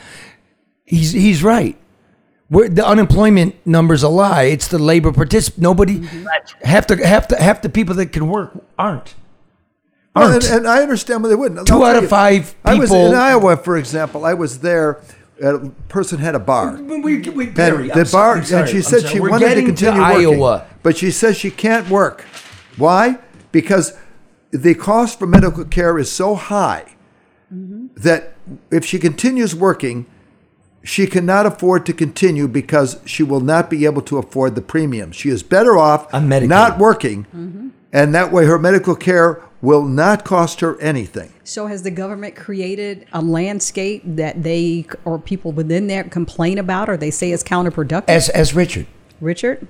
he's 0.84 1.12
he's 1.12 1.42
right. 1.42 1.76
We're, 2.48 2.68
the 2.68 2.86
unemployment 2.86 3.56
number's 3.66 4.04
a 4.04 4.08
lie. 4.08 4.44
It's 4.44 4.68
the 4.68 4.78
labor 4.78 5.10
particip. 5.10 5.58
Nobody, 5.58 5.98
mm-hmm. 5.98 6.26
half 6.62 6.86
the 6.86 7.04
half 7.06 7.26
the 7.28 7.36
half 7.42 7.60
the 7.62 7.68
people 7.68 7.94
that 7.96 8.12
can 8.12 8.28
work 8.28 8.52
aren't. 8.78 9.14
Well, 10.14 10.30
Aren't. 10.32 10.44
and, 10.46 10.54
and 10.58 10.68
I 10.68 10.80
understand 10.82 11.22
why 11.24 11.28
they 11.28 11.34
wouldn't. 11.34 11.66
Two 11.66 11.74
I'll 11.82 11.84
out 11.90 11.96
of 11.96 12.04
you, 12.04 12.08
five 12.08 12.54
I 12.64 12.74
was 12.74 12.88
people- 12.90 13.06
in 13.08 13.14
Iowa, 13.14 13.56
for 13.56 13.76
example. 13.76 14.24
I 14.24 14.34
was 14.34 14.60
there. 14.60 15.00
A 15.42 15.58
person 15.88 16.18
had 16.18 16.34
a 16.34 16.38
bar. 16.38 16.76
we, 16.80 16.98
we, 17.28 17.44
And 17.46 17.54
Barry, 17.54 17.88
the 17.88 18.00
I'm 18.06 18.10
bar, 18.10 18.42
sorry, 18.42 18.60
and 18.62 18.70
she 18.70 18.76
I'm 18.78 18.82
said 18.82 19.00
sorry. 19.02 19.12
she 19.12 19.20
We're 19.20 19.28
wanted 19.28 19.54
to 19.56 19.62
continue 19.66 20.00
working, 20.00 20.26
Iowa. 20.34 20.64
but 20.82 20.96
she 20.96 21.10
says 21.10 21.36
she 21.36 21.50
can't 21.50 21.90
work. 21.90 22.24
Why? 22.76 23.18
Because 23.52 23.96
the 24.50 24.74
cost 24.74 25.18
for 25.18 25.26
medical 25.26 25.64
care 25.64 25.98
is 25.98 26.10
so 26.10 26.34
high 26.34 26.96
that 27.96 28.34
if 28.70 28.84
she 28.84 28.98
continues 28.98 29.54
working, 29.54 30.06
she 30.82 31.06
cannot 31.06 31.46
afford 31.46 31.84
to 31.86 31.92
continue 31.92 32.46
because 32.46 33.00
she 33.04 33.22
will 33.22 33.40
not 33.40 33.68
be 33.68 33.84
able 33.84 34.02
to 34.02 34.18
afford 34.18 34.54
the 34.54 34.62
premium. 34.62 35.10
She 35.10 35.30
is 35.30 35.42
better 35.42 35.76
off 35.76 36.12
On 36.14 36.28
Medicaid. 36.28 36.48
not 36.48 36.78
working, 36.78 37.24
mm-hmm. 37.24 37.68
and 37.92 38.14
that 38.14 38.30
way 38.30 38.46
her 38.46 38.58
medical 38.58 38.94
care 38.94 39.42
will 39.62 39.84
not 39.84 40.24
cost 40.24 40.60
her 40.60 40.78
anything. 40.80 41.32
So 41.42 41.66
has 41.66 41.82
the 41.82 41.90
government 41.90 42.36
created 42.36 43.06
a 43.12 43.20
landscape 43.20 44.02
that 44.04 44.42
they 44.42 44.86
or 45.04 45.18
people 45.18 45.50
within 45.50 45.86
there 45.88 46.04
complain 46.04 46.58
about 46.58 46.88
or 46.88 46.96
they 46.96 47.10
say 47.10 47.32
is 47.32 47.42
counterproductive? 47.42 48.08
as 48.08 48.28
as 48.28 48.54
Richard. 48.54 48.86
Richard? 49.20 49.66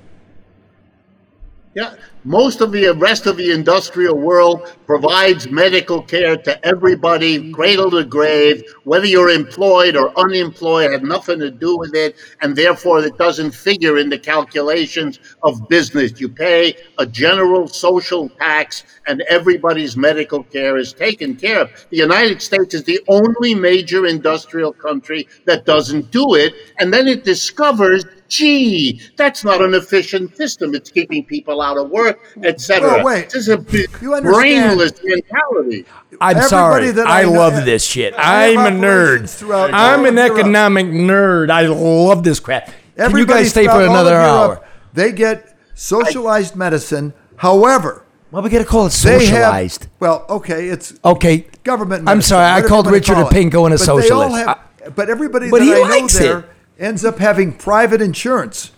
Yeah, 1.76 1.94
most 2.24 2.62
of 2.62 2.72
the 2.72 2.88
rest 2.92 3.26
of 3.26 3.36
the 3.36 3.52
industrial 3.52 4.16
world 4.16 4.74
provides 4.86 5.50
medical 5.50 6.00
care 6.00 6.34
to 6.34 6.66
everybody, 6.66 7.52
cradle 7.52 7.90
to 7.90 8.02
grave, 8.02 8.64
whether 8.84 9.04
you're 9.04 9.28
employed 9.28 9.94
or 9.94 10.18
unemployed, 10.18 10.90
had 10.90 11.02
nothing 11.02 11.38
to 11.40 11.50
do 11.50 11.76
with 11.76 11.94
it, 11.94 12.16
and 12.40 12.56
therefore 12.56 13.00
it 13.00 13.18
doesn't 13.18 13.50
figure 13.50 13.98
in 13.98 14.08
the 14.08 14.18
calculations 14.18 15.20
of 15.42 15.68
business. 15.68 16.18
You 16.18 16.30
pay 16.30 16.76
a 16.98 17.04
general 17.04 17.68
social 17.68 18.30
tax, 18.30 18.84
and 19.06 19.20
everybody's 19.28 19.98
medical 19.98 20.44
care 20.44 20.78
is 20.78 20.94
taken 20.94 21.36
care 21.36 21.60
of. 21.60 21.86
The 21.90 21.98
United 21.98 22.40
States 22.40 22.72
is 22.72 22.84
the 22.84 23.00
only 23.06 23.54
major 23.54 24.06
industrial 24.06 24.72
country 24.72 25.28
that 25.44 25.66
doesn't 25.66 26.10
do 26.10 26.36
it, 26.36 26.54
and 26.78 26.90
then 26.90 27.06
it 27.06 27.22
discovers 27.22 28.06
gee, 28.28 29.00
that's 29.16 29.44
not 29.44 29.60
an 29.62 29.74
efficient 29.74 30.36
system. 30.36 30.74
It's 30.74 30.90
keeping 30.90 31.24
people 31.24 31.60
out 31.60 31.76
of 31.78 31.90
work, 31.90 32.18
etc. 32.42 32.88
Well, 32.96 33.04
wait. 33.04 33.30
This 33.30 33.46
is 33.46 33.48
a 33.48 33.64
You 34.00 34.20
brainless 34.20 34.92
mentality. 35.02 35.84
I'm 36.20 36.36
Everybody 36.36 36.48
sorry. 36.48 36.90
that 36.92 37.06
I, 37.06 37.20
I 37.20 37.24
know- 37.24 37.32
love 37.32 37.64
this 37.64 37.84
shit. 37.84 38.14
I 38.14 38.44
have 38.48 38.66
I'm 38.66 38.76
a 38.76 38.78
nerd. 38.86 39.72
I'm 39.72 40.04
an 40.06 40.16
Europe. 40.16 40.38
economic 40.38 40.86
nerd. 40.86 41.50
I 41.50 41.62
love 41.66 42.22
this 42.24 42.40
crap. 42.40 42.70
Can 42.96 43.16
you 43.16 43.26
guys 43.26 43.50
stay 43.50 43.64
for 43.66 43.72
all 43.72 43.80
of 43.80 43.90
another 43.90 44.12
Europe, 44.12 44.26
hour? 44.60 44.68
They 44.94 45.12
get 45.12 45.56
socialized 45.74 46.56
medicine. 46.56 47.12
However, 47.36 48.04
Well, 48.30 48.42
we 48.42 48.48
got 48.50 48.58
to 48.58 48.64
call 48.64 48.86
it 48.86 48.90
socialized. 48.92 49.82
have 49.84 49.90
well, 50.00 50.24
okay, 50.30 50.68
it's 50.68 50.94
okay. 51.04 51.46
government. 51.64 52.00
I'm 52.00 52.04
medicine, 52.16 52.28
sorry. 52.30 52.62
I 52.62 52.66
called 52.66 52.86
Richard 52.90 53.14
call 53.16 53.26
a 53.28 53.30
pinko 53.30 53.66
and 53.66 53.74
a 53.74 53.78
But 53.78 53.84
they 53.86 53.92
all 53.92 54.00
socialist. 54.00 54.36
have- 54.46 54.94
but 54.94 55.10
everybody 55.10 55.50
But 55.50 55.58
that 55.58 55.64
he 55.64 55.72
I 55.74 55.78
know 55.78 55.82
likes 55.82 56.18
there 56.18 56.38
it. 56.40 56.44
Ends 56.78 57.04
up 57.04 57.18
having 57.18 57.52
private 57.52 58.00
insurance. 58.00 58.72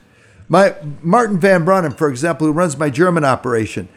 My 0.48 0.74
Martin 1.02 1.38
Van 1.38 1.64
Brunnen, 1.64 1.96
for 1.96 2.08
example, 2.08 2.46
who 2.46 2.52
runs 2.52 2.78
my 2.78 2.90
German 2.90 3.24
operation, 3.24 3.88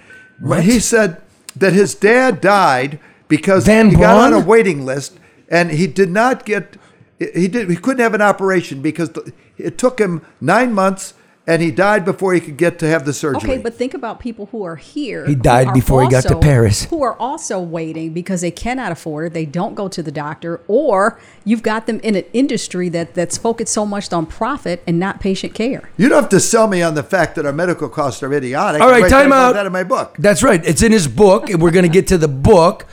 he 0.61 0.79
said 0.79 1.21
that 1.55 1.73
his 1.73 1.95
dad 1.95 2.41
died 2.41 2.99
because 3.27 3.65
Van 3.65 3.89
he 3.89 3.95
got 3.95 4.17
on 4.17 4.33
a 4.33 4.45
waiting 4.45 4.85
list 4.85 5.17
and 5.49 5.71
he 5.71 5.87
did 5.87 6.09
not 6.09 6.45
get. 6.45 6.77
He 7.19 7.47
did. 7.47 7.69
He 7.69 7.75
couldn't 7.75 8.01
have 8.01 8.13
an 8.13 8.21
operation 8.21 8.81
because 8.81 9.11
it 9.57 9.77
took 9.77 9.99
him 9.99 10.25
nine 10.41 10.73
months, 10.73 11.13
and 11.47 11.61
he 11.61 11.71
died 11.71 12.05
before 12.05 12.33
he 12.33 12.39
could 12.39 12.57
get 12.57 12.77
to 12.79 12.87
have 12.87 13.03
the 13.03 13.13
surgery. 13.13 13.51
Okay, 13.51 13.61
but 13.61 13.73
think 13.73 13.93
about 13.93 14.19
people 14.19 14.45
who 14.47 14.63
are 14.63 14.75
here. 14.75 15.25
He 15.25 15.33
died 15.33 15.67
are 15.67 15.73
before 15.73 16.03
he 16.03 16.09
got 16.09 16.23
to 16.23 16.37
Paris. 16.37 16.85
Who 16.85 17.01
are 17.01 17.15
also 17.15 17.59
waiting 17.59 18.13
because 18.13 18.41
they 18.41 18.51
cannot 18.51 18.91
afford 18.91 19.27
it. 19.27 19.33
They 19.33 19.45
don't 19.45 19.73
go 19.73 19.87
to 19.87 20.03
the 20.03 20.11
doctor, 20.11 20.61
or 20.67 21.19
you've 21.43 21.63
got 21.63 21.87
them 21.87 21.99
in 22.01 22.15
an 22.15 22.25
industry 22.33 22.89
that 22.89 23.15
that's 23.15 23.37
focused 23.37 23.73
so 23.73 23.85
much 23.85 24.11
on 24.13 24.27
profit 24.27 24.83
and 24.85 24.99
not 24.99 25.19
patient 25.19 25.55
care. 25.55 25.89
You 25.97 26.09
don't 26.09 26.21
have 26.21 26.29
to 26.29 26.39
sell 26.39 26.67
me 26.67 26.83
on 26.83 26.93
the 26.93 27.03
fact 27.03 27.35
that 27.35 27.45
our 27.45 27.53
medical 27.53 27.89
costs 27.89 28.21
are 28.21 28.31
idiotic. 28.31 28.81
All 28.81 28.87
right, 28.87 28.93
I 28.93 28.97
right, 28.97 29.01
write 29.03 29.11
time 29.11 29.29
that 29.31 29.35
out. 29.35 29.53
That 29.53 29.65
in 29.65 29.71
my 29.71 29.83
book. 29.83 30.15
That's 30.19 30.43
right. 30.43 30.63
It's 30.63 30.83
in 30.83 30.91
his 30.91 31.07
book, 31.07 31.49
and 31.49 31.61
we're 31.61 31.71
going 31.71 31.85
to 31.85 31.89
get 31.89 32.07
to 32.07 32.17
the 32.19 32.27
book. 32.27 32.85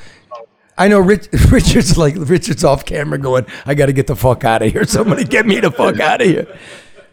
I 0.78 0.88
know 0.88 1.00
Rich, 1.00 1.28
Richard's 1.50 1.98
like 1.98 2.14
Richard's 2.16 2.64
off 2.64 2.84
camera 2.86 3.18
going. 3.18 3.44
I 3.66 3.74
got 3.74 3.86
to 3.86 3.92
get 3.92 4.06
the 4.06 4.16
fuck 4.16 4.44
out 4.44 4.62
of 4.62 4.72
here. 4.72 4.84
Somebody 4.84 5.24
get 5.24 5.44
me 5.44 5.60
the 5.60 5.72
fuck 5.72 6.00
out 6.00 6.22
of 6.22 6.26
here. 6.26 6.58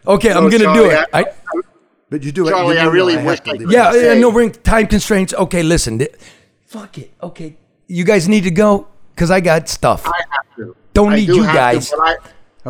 Okay, 0.06 0.30
I'm 0.32 0.48
going 0.48 0.62
to 0.62 0.72
do 0.74 0.90
it. 0.90 1.06
I- 1.12 1.20
I, 1.20 1.24
But 2.10 2.22
you 2.22 2.30
do 2.32 2.46
it. 2.46 2.50
Charlie, 2.50 2.74
you 2.76 2.80
I 2.80 2.84
really 2.86 3.14
have 3.14 3.24
wish 3.24 3.40
I 3.46 3.52
leave 3.52 3.62
it. 3.62 3.70
yeah, 3.70 3.90
say- 3.92 4.14
yeah, 4.14 4.20
no, 4.20 4.30
we're 4.30 4.42
in 4.44 4.52
time 4.52 4.86
constraints. 4.86 5.34
Okay, 5.34 5.62
listen. 5.62 5.98
th- 5.98 6.14
Fuck 6.66 6.98
it. 6.98 7.12
Okay, 7.22 7.56
you 7.88 8.04
guys 8.04 8.28
need 8.28 8.44
to 8.44 8.50
go 8.50 8.86
because 9.14 9.30
I 9.30 9.40
got 9.40 9.68
stuff. 9.68 10.06
I 10.06 10.12
have 10.30 10.56
to. 10.56 10.76
Don't 10.92 11.12
I 11.12 11.16
need 11.16 11.26
do 11.26 11.36
you 11.36 11.42
have 11.42 11.52
to, 11.52 11.58
guys. 11.58 11.90
but 11.90 12.00
I, 12.00 12.16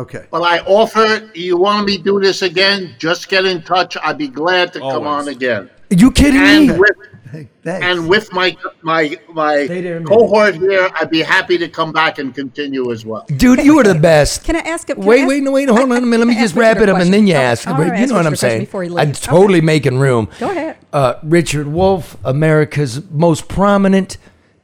Okay. 0.01 0.25
but 0.31 0.41
I 0.43 0.59
offer. 0.65 1.29
You 1.33 1.57
want 1.57 1.85
me 1.87 1.97
to 1.97 2.03
do 2.03 2.19
this 2.19 2.41
again? 2.41 2.95
Just 2.99 3.29
get 3.29 3.45
in 3.45 3.61
touch. 3.63 3.97
I'd 4.03 4.17
be 4.17 4.27
glad 4.27 4.73
to 4.73 4.79
come 4.79 5.07
on 5.07 5.27
again. 5.27 5.69
you 5.89 6.11
kidding 6.11 6.41
And 6.41 6.67
me? 6.67 6.77
with 6.77 6.91
Hey, 7.01 7.16
thanks. 7.63 7.85
and 7.85 8.07
with 8.09 8.31
my 8.33 8.55
my 8.81 9.17
my 9.33 9.65
Stay 9.65 9.81
there 9.81 10.01
cohort 10.03 10.55
here, 10.55 10.89
I'd 10.95 11.09
be 11.09 11.21
happy 11.21 11.57
to 11.57 11.67
come 11.67 11.91
back 11.91 12.17
and 12.19 12.33
continue 12.33 12.91
as 12.91 13.05
well. 13.05 13.25
Dude, 13.35 13.63
you 13.63 13.75
were 13.75 13.83
the 13.83 13.95
best. 13.95 14.43
Can 14.43 14.55
I 14.55 14.59
ask? 14.59 14.87
Can 14.87 15.01
I 15.01 15.05
Wait, 15.05 15.19
ask- 15.21 15.29
wait, 15.29 15.43
no, 15.43 15.51
wait, 15.51 15.69
hold 15.69 15.91
on 15.91 15.91
a 15.91 16.01
minute. 16.01 16.19
Let 16.25 16.27
me 16.27 16.35
just 16.39 16.55
wrap 16.55 16.77
it 16.77 16.89
a 16.89 16.93
up 16.95 17.01
and 17.01 17.13
then 17.13 17.27
you 17.27 17.33
question? 17.33 17.51
ask. 17.51 17.67
Oh, 17.67 17.73
right, 17.73 17.87
you 17.87 17.93
ask 17.93 18.09
know 18.09 18.15
what 18.17 18.25
I'm 18.25 18.33
Richard 18.33 18.33
a 18.33 18.37
question 18.37 18.49
saying? 18.49 18.59
before 18.61 18.83
he 18.83 18.97
I'm 18.97 19.11
totally 19.13 19.59
Okay. 19.59 19.65
making 19.65 19.99
room. 19.99 20.29
Go 20.39 20.51
ahead. 20.51 20.77
Uh, 20.93 21.13
Richard 21.23 21.67
Wolff, 21.67 22.17
America's 22.23 23.01
most 23.11 23.47
prominent, 23.47 24.17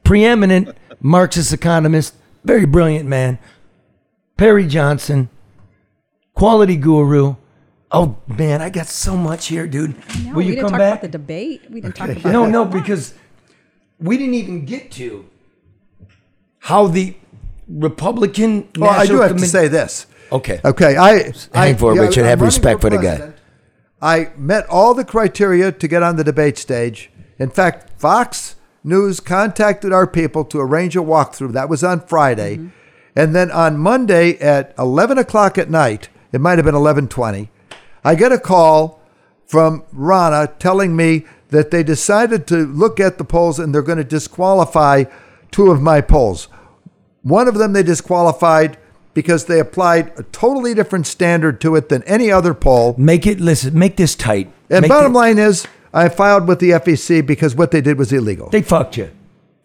preeminent 0.03 0.75
Marxist 1.01 1.51
economist, 1.53 2.15
very 2.45 2.65
brilliant 2.65 3.07
man. 3.07 3.37
Perry 4.37 4.65
Johnson, 4.67 5.29
quality 6.33 6.75
guru. 6.75 7.35
Oh 7.95 8.17
man, 8.27 8.61
I 8.61 8.69
got 8.69 8.87
so 8.87 9.15
much 9.15 9.47
here, 9.47 9.67
dude. 9.67 9.95
No, 10.25 10.29
Will 10.31 10.37
we 10.37 10.45
you 10.45 10.49
didn't 10.55 10.61
come 10.63 10.69
talk 10.71 10.79
back? 10.79 10.91
about 10.93 11.01
the 11.03 11.07
debate. 11.09 11.61
We 11.69 11.79
didn't 11.81 11.95
talk 11.95 12.09
about 12.09 12.25
No, 12.25 12.45
that. 12.45 12.51
no, 12.51 12.65
because 12.65 13.13
we 13.99 14.17
didn't 14.17 14.33
even 14.33 14.65
get 14.65 14.91
to 14.93 15.25
how 16.59 16.87
the 16.87 17.15
Republican 17.67 18.67
well, 18.77 18.89
I 18.89 19.05
do 19.05 19.13
National 19.13 19.21
have 19.27 19.37
to 19.37 19.45
say 19.45 19.67
this. 19.67 20.07
Okay. 20.31 20.59
Okay, 20.65 20.97
I, 20.97 21.33
I 21.53 21.73
for 21.75 21.95
it, 21.95 22.01
Richard. 22.01 22.21
I'm 22.21 22.27
Have 22.29 22.41
respect 22.41 22.81
for 22.81 22.89
the 22.89 22.97
guy. 22.97 23.33
I 24.01 24.31
met 24.37 24.65
all 24.67 24.93
the 24.93 25.05
criteria 25.05 25.71
to 25.71 25.87
get 25.87 26.01
on 26.03 26.15
the 26.15 26.23
debate 26.23 26.57
stage. 26.57 27.11
In 27.37 27.49
fact, 27.49 27.99
Fox 27.99 28.55
News 28.83 29.19
contacted 29.19 29.93
our 29.93 30.07
people 30.07 30.43
to 30.45 30.59
arrange 30.59 30.95
a 30.95 30.99
walkthrough. 30.99 31.53
That 31.53 31.69
was 31.69 31.83
on 31.83 32.01
Friday, 32.01 32.57
Mm-hmm. 32.57 32.67
and 33.15 33.35
then 33.35 33.51
on 33.51 33.77
Monday 33.77 34.37
at 34.39 34.73
11 34.79 35.17
o'clock 35.19 35.57
at 35.57 35.69
night, 35.69 36.09
it 36.31 36.41
might 36.41 36.57
have 36.57 36.65
been 36.65 36.75
11:20. 36.75 37.49
I 38.03 38.15
get 38.15 38.31
a 38.31 38.39
call 38.39 38.99
from 39.45 39.83
Rana 39.91 40.51
telling 40.59 40.95
me 40.95 41.25
that 41.49 41.71
they 41.71 41.83
decided 41.83 42.47
to 42.47 42.65
look 42.65 42.99
at 42.99 43.17
the 43.17 43.23
polls 43.23 43.59
and 43.59 43.73
they're 43.73 43.81
going 43.81 43.97
to 43.99 44.03
disqualify 44.03 45.03
two 45.51 45.69
of 45.71 45.81
my 45.81 46.01
polls. 46.01 46.47
One 47.21 47.47
of 47.47 47.55
them 47.55 47.73
they 47.73 47.83
disqualified 47.83 48.77
because 49.13 49.45
they 49.45 49.59
applied 49.59 50.11
a 50.17 50.23
totally 50.23 50.73
different 50.73 51.05
standard 51.05 51.61
to 51.61 51.75
it 51.75 51.89
than 51.89 52.01
any 52.03 52.31
other 52.31 52.53
poll. 52.55 52.95
Make 52.97 53.27
it 53.27 53.39
listen. 53.39 53.77
Make 53.77 53.95
this 53.95 54.15
tight. 54.15 54.51
And 54.69 54.81
Make 54.81 54.89
bottom 54.89 55.11
it- 55.11 55.15
line 55.15 55.37
is, 55.37 55.67
I 55.93 56.09
filed 56.09 56.47
with 56.47 56.57
the 56.59 56.71
FEC 56.71 57.21
because 57.25 57.53
what 57.55 57.69
they 57.69 57.81
did 57.81 57.99
was 57.99 58.11
illegal. 58.11 58.49
they 58.49 58.63
fucked 58.63 58.97
you. 58.97 59.11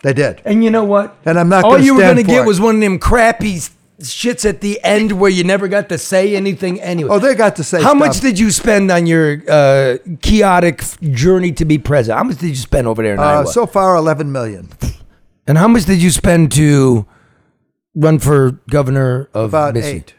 They 0.02 0.12
did. 0.12 0.42
And 0.44 0.62
you 0.62 0.70
know 0.70 0.84
what? 0.84 1.16
And 1.24 1.40
I'm 1.40 1.48
not 1.48 1.64
All 1.64 1.78
you 1.78 1.94
were 1.94 2.02
gonna 2.02 2.22
get 2.22 2.42
it. 2.42 2.46
was 2.46 2.60
one 2.60 2.74
of 2.76 2.80
them 2.82 2.98
crappy 2.98 3.58
shits 4.00 4.48
at 4.48 4.60
the 4.60 4.78
end 4.84 5.12
where 5.12 5.30
you 5.30 5.42
never 5.44 5.66
got 5.68 5.88
to 5.88 5.98
say 5.98 6.36
anything 6.36 6.80
anyway. 6.80 7.10
Oh, 7.10 7.18
they 7.18 7.34
got 7.34 7.56
to 7.56 7.64
say 7.64 7.82
How 7.82 7.94
much 7.94 8.20
did 8.20 8.38
you 8.38 8.50
spend 8.50 8.90
on 8.90 9.06
your 9.06 9.42
uh, 9.48 9.98
chaotic 10.22 10.84
journey 11.02 11.52
to 11.52 11.64
be 11.64 11.78
president? 11.78 12.18
How 12.18 12.24
much 12.24 12.38
did 12.38 12.48
you 12.50 12.54
spend 12.56 12.86
over 12.86 13.02
there 13.02 13.14
in 13.14 13.18
Uh, 13.18 13.22
Iowa? 13.22 13.46
so 13.46 13.66
far, 13.66 13.96
11 13.96 14.30
million. 14.30 14.68
and 15.46 15.58
how 15.58 15.66
much 15.68 15.84
did 15.84 16.00
you 16.02 16.10
spend 16.10 16.52
to 16.52 17.06
run 17.94 18.18
for 18.20 18.52
governor 18.70 19.28
of 19.34 19.50
About 19.50 19.74
Michigan? 19.74 19.96
eight. 19.98 20.14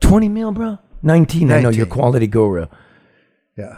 20 0.00 0.28
mil, 0.28 0.50
bro? 0.52 0.78
19. 1.02 1.52
I 1.52 1.60
know 1.60 1.68
you're 1.68 1.86
19. 1.86 1.86
quality 1.86 2.26
guru. 2.26 2.66
Yeah. 3.60 3.76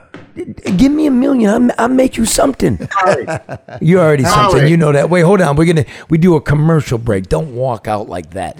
Give 0.76 0.92
me 0.92 1.06
a 1.06 1.10
million. 1.10 1.50
I'll, 1.50 1.70
I'll 1.78 1.88
make 1.88 2.16
you 2.16 2.24
something. 2.24 2.78
you 3.80 3.98
already 3.98 4.24
something. 4.24 4.68
You 4.68 4.76
know 4.76 4.92
that. 4.92 5.10
Wait, 5.10 5.22
hold 5.22 5.40
on. 5.40 5.56
We're 5.56 5.66
gonna 5.66 5.84
we 6.08 6.18
do 6.18 6.36
a 6.36 6.40
commercial 6.40 6.98
break. 6.98 7.28
Don't 7.28 7.54
walk 7.54 7.88
out 7.88 8.08
like 8.08 8.30
that. 8.30 8.56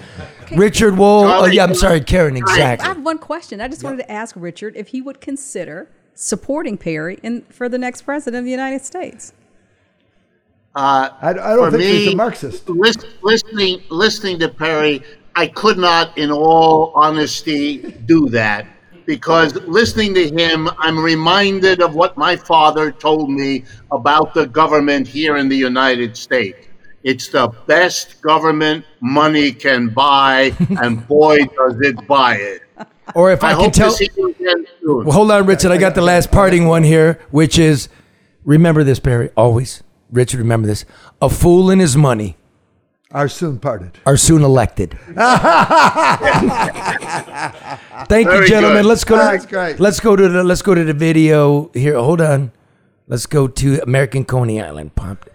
Richard 0.55 0.97
Wolff. 0.97 1.31
Oh 1.33 1.45
yeah, 1.45 1.63
I'm 1.63 1.75
sorry, 1.75 2.01
Karen. 2.01 2.35
Exactly. 2.35 2.63
I 2.63 2.73
Exactly. 2.73 2.87
have 2.95 3.05
one 3.05 3.17
question. 3.17 3.61
I 3.61 3.67
just 3.69 3.83
wanted 3.83 3.97
to 3.97 4.11
ask 4.11 4.35
Richard 4.37 4.75
if 4.75 4.89
he 4.89 5.01
would 5.01 5.21
consider 5.21 5.87
supporting 6.13 6.77
Perry 6.77 7.19
in, 7.23 7.41
for 7.43 7.69
the 7.69 7.77
next 7.77 8.03
president 8.03 8.39
of 8.39 8.45
the 8.45 8.51
United 8.51 8.83
States. 8.83 9.33
Uh, 10.75 11.09
I, 11.21 11.29
I 11.29 11.33
don't 11.33 11.71
for 11.71 11.77
think 11.77 11.83
he's 11.83 12.13
a 12.13 12.15
Marxist. 12.15 12.67
lis- 12.67 13.05
listening, 13.21 13.81
listening 13.89 14.39
to 14.39 14.49
Perry, 14.49 15.03
I 15.35 15.47
could 15.47 15.77
not, 15.77 16.17
in 16.17 16.31
all 16.31 16.91
honesty, 16.95 17.77
do 18.05 18.27
that 18.29 18.65
because 19.05 19.55
listening 19.67 20.13
to 20.15 20.29
him, 20.29 20.69
I'm 20.77 20.99
reminded 20.99 21.81
of 21.81 21.95
what 21.95 22.17
my 22.17 22.35
father 22.35 22.91
told 22.91 23.29
me 23.29 23.63
about 23.91 24.33
the 24.33 24.47
government 24.47 25.07
here 25.07 25.37
in 25.37 25.49
the 25.49 25.57
United 25.57 26.15
States. 26.17 26.67
It's 27.03 27.27
the 27.27 27.49
best 27.67 28.21
government 28.21 28.85
money 29.01 29.51
can 29.51 29.89
buy, 29.89 30.55
and 30.81 31.05
boy, 31.07 31.39
does 31.45 31.79
it 31.81 32.07
buy 32.07 32.35
it. 32.35 32.61
or 33.13 33.31
if 33.31 33.43
I, 33.43 33.51
I, 33.51 33.55
can 33.55 33.71
tell. 33.71 33.91
to 33.91 33.97
see 33.97 34.09
you 34.15 34.29
again 34.29 34.65
soon. 34.81 35.05
Well, 35.05 35.13
hold 35.13 35.31
on, 35.31 35.45
Richard. 35.45 35.71
I 35.71 35.77
got 35.77 35.95
the 35.95 36.01
last 36.01 36.31
parting 36.31 36.65
one 36.67 36.83
here, 36.83 37.19
which 37.31 37.59
is 37.59 37.89
remember 38.45 38.83
this, 38.83 38.99
Barry. 38.99 39.31
Always, 39.35 39.83
Richard. 40.11 40.37
Remember 40.39 40.65
this: 40.65 40.85
a 41.21 41.29
fool 41.29 41.69
and 41.69 41.81
his 41.81 41.97
money 41.97 42.37
Are 43.13 43.27
soon 43.29 43.59
parted. 43.59 43.91
are 44.07 44.17
soon 44.17 44.41
elected. 44.43 44.97
Thank 48.09 48.27
you, 48.31 48.47
gentlemen. 48.47 48.81
good. 48.81 48.85
Let's 48.85 49.03
go. 49.03 49.17
That's 49.17 49.43
To, 49.45 49.49
great. 49.49 49.79
Let's 49.79 49.99
go 49.99 50.15
to 50.15 50.27
the. 50.27 50.43
Let's 50.43 50.61
go 50.61 50.73
to 50.75 50.83
the 50.83 50.93
video 50.93 51.69
here. 51.73 51.95
Hold 51.97 52.21
on. 52.21 52.51
Let's 53.07 53.25
go 53.25 53.47
to 53.47 53.81
American 53.83 54.25
Coney 54.25 54.61
Island. 54.61 54.95
Pumped. 54.95 55.29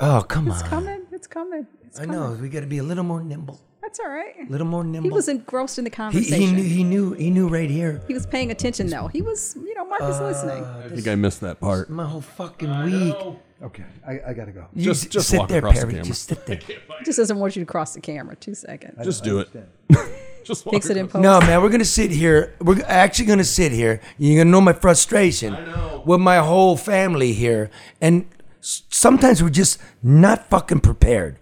Oh 0.00 0.24
come 0.28 0.48
It's 0.48 0.56
on! 0.56 0.62
It's 0.62 0.68
coming. 0.70 1.06
It's 1.12 1.26
coming. 1.26 1.66
It's 1.86 1.98
I 2.00 2.04
coming. 2.06 2.20
know 2.20 2.32
we 2.40 2.48
got 2.48 2.60
to 2.60 2.66
be 2.66 2.78
a 2.78 2.82
little 2.82 3.04
more 3.04 3.22
nimble. 3.22 3.60
That's 3.80 4.00
all 4.00 4.08
right. 4.08 4.34
A 4.48 4.50
little 4.50 4.66
more 4.66 4.82
nimble. 4.84 5.08
He 5.08 5.14
was 5.14 5.28
engrossed 5.28 5.78
in 5.78 5.84
the 5.84 5.90
conversation. 5.90 6.40
he 6.40 6.52
knew. 6.52 6.62
He 6.62 6.84
knew. 6.84 7.12
He 7.12 7.30
knew 7.30 7.48
right 7.48 7.70
here. 7.70 8.00
He 8.08 8.14
was 8.14 8.26
paying 8.26 8.50
attention 8.50 8.88
though. 8.88 9.06
He 9.08 9.22
was, 9.22 9.54
you 9.56 9.74
know, 9.74 9.84
Mark 9.86 10.00
was 10.00 10.20
listening. 10.20 10.64
Uh, 10.64 10.82
I 10.86 10.88
think 10.88 11.06
I 11.08 11.14
missed 11.14 11.40
that 11.42 11.60
part. 11.60 11.88
My 11.90 12.04
whole 12.06 12.20
fucking 12.20 12.84
week. 12.84 13.16
Okay, 13.64 13.84
I, 14.06 14.20
I 14.28 14.32
got 14.34 14.44
to 14.44 14.52
go. 14.52 14.66
You 14.74 14.84
Just- 14.84 15.10
just 15.10 15.28
sit 15.30 15.38
walk 15.38 15.48
there, 15.48 15.58
across 15.58 15.74
the 15.76 15.80
Perry. 15.80 15.92
camera. 15.94 16.06
Just 16.06 16.28
sit 16.28 16.46
there. 16.46 16.58
He 16.98 17.04
just 17.04 17.18
doesn't 17.18 17.38
want 17.38 17.56
you 17.56 17.62
to 17.62 17.66
cross 17.66 17.94
the 17.94 18.00
camera. 18.00 18.36
Two 18.36 18.54
seconds. 18.54 19.02
Just 19.04 19.24
do 19.24 19.38
it. 19.40 19.48
Just 20.44 20.68
Fix 20.68 20.90
it 20.90 20.98
in 20.98 21.08
post. 21.08 21.22
No, 21.22 21.40
man, 21.40 21.62
we're 21.62 21.70
gonna 21.70 21.86
sit 21.86 22.10
here. 22.10 22.54
We're 22.60 22.82
actually 22.86 23.24
gonna 23.24 23.44
sit 23.44 23.72
here. 23.72 24.00
You're 24.18 24.44
gonna 24.44 24.50
know 24.50 24.60
my 24.60 24.74
frustration 24.74 25.56
with 26.04 26.20
my 26.20 26.36
whole 26.38 26.76
family 26.76 27.32
here, 27.32 27.70
and 27.98 28.26
s- 28.60 28.82
sometimes 28.90 29.42
we're 29.42 29.48
just 29.48 29.78
not 30.02 30.50
fucking 30.50 30.80
prepared 30.80 31.38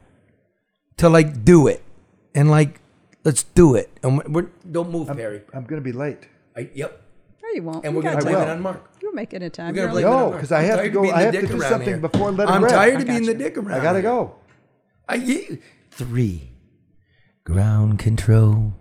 to 0.98 1.08
like 1.08 1.44
do 1.44 1.66
it, 1.66 1.82
and 2.32 2.48
like 2.48 2.80
let's 3.24 3.42
do 3.42 3.74
it. 3.74 3.90
And 4.04 4.18
we're, 4.18 4.28
we're 4.28 4.48
don't 4.70 4.90
move, 4.92 5.08
Perry. 5.08 5.42
I'm 5.52 5.64
going 5.64 5.82
to 5.82 5.84
be 5.84 5.90
late. 5.92 6.28
I, 6.56 6.70
yep. 6.72 7.02
No, 7.42 7.48
you 7.54 7.62
won't. 7.64 7.84
And 7.84 7.96
we're 7.96 8.02
gonna 8.02 8.14
got 8.16 8.22
blame 8.22 8.36
it 8.36 8.38
will. 8.38 8.50
on 8.50 8.60
Mark. 8.62 8.88
You'll 9.12 9.16
make 9.16 9.34
it 9.34 9.42
in 9.42 9.50
time. 9.50 9.74
We're 9.74 9.86
gonna 9.86 10.00
You're 10.00 10.02
blame 10.02 10.04
it 10.06 10.08
only- 10.08 10.22
on 10.24 10.30
No, 10.30 10.36
because 10.36 10.52
I 10.52 10.62
have 10.62 10.80
to 10.82 10.88
go. 10.88 11.10
I 11.10 11.20
have 11.22 11.34
to 11.34 11.40
dick 11.42 11.50
do 11.50 11.60
around 11.60 11.70
something 11.70 11.88
here. 11.88 11.96
before 11.98 12.30
letting 12.32 12.54
I'm 12.54 12.62
rip. 12.64 12.72
tired 12.72 12.94
I 12.96 13.00
of 13.00 13.06
got 13.06 13.12
being 13.12 13.26
the 13.26 13.34
dick 13.34 13.58
around. 13.58 13.72
I 13.80 13.82
got 13.82 13.92
to 13.92 13.98
here. 14.00 14.02
go. 14.10 14.34
I, 15.08 15.14
you- 15.16 15.58
three. 15.90 16.48
Ground 17.44 17.98
control 17.98 18.72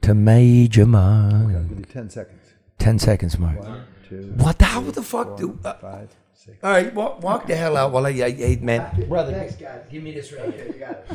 to 0.00 0.14
Major 0.14 0.86
Mark. 0.86 1.48
Give 1.68 1.78
you 1.80 1.84
10 1.84 2.08
seconds. 2.10 2.40
Ten 2.78 2.98
seconds, 2.98 3.38
Mark. 3.38 3.58
One, 3.58 3.84
two, 4.08 4.32
what 4.36 4.58
the 4.58 4.64
hell 4.64 4.80
the 4.82 5.02
fuck 5.02 5.36
do? 5.36 5.58
Uh, 5.64 5.74
Five, 5.74 6.14
six. 6.34 6.56
all 6.62 6.70
right, 6.70 6.94
walk, 6.94 7.22
walk 7.22 7.46
the 7.48 7.56
hell 7.56 7.76
out 7.76 7.90
while 7.90 8.06
I, 8.06 8.10
I, 8.10 8.26
I 8.26 8.58
man, 8.62 9.06
brother. 9.08 9.32
Thanks, 9.32 9.56
guys. 9.56 9.80
Give 9.90 10.02
me 10.02 10.12
this 10.12 10.32
right 10.32 10.54
here. 10.54 10.66
You 10.66 10.72
got 10.74 10.90
it. 10.90 11.06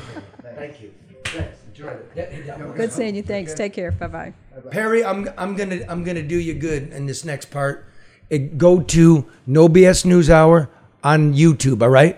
Thank 0.55 0.81
you. 0.81 0.93
Thanks. 1.25 1.57
Enjoy 1.69 1.87
it. 1.87 2.75
Good 2.75 2.91
seeing 2.91 3.15
you. 3.15 3.23
Thanks. 3.23 3.53
Take 3.53 3.73
care. 3.73 3.91
Bye 3.91 4.07
bye. 4.07 4.33
Perry, 4.71 5.05
I'm 5.05 5.29
I'm 5.37 5.55
gonna 5.55 5.79
I'm 5.87 6.03
gonna 6.03 6.23
do 6.23 6.37
you 6.37 6.53
good 6.55 6.91
in 6.91 7.05
this 7.05 7.23
next 7.23 7.45
part. 7.51 7.85
It, 8.31 8.57
go 8.57 8.79
to 8.79 9.25
No 9.45 9.67
BS 9.67 10.05
News 10.05 10.29
Hour 10.29 10.69
on 11.03 11.33
YouTube. 11.33 11.81
All 11.81 11.89
right. 11.89 12.17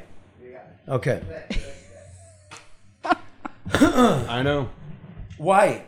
Okay. 0.87 1.23
I 3.73 4.43
know. 4.43 4.69
Why? 5.39 5.83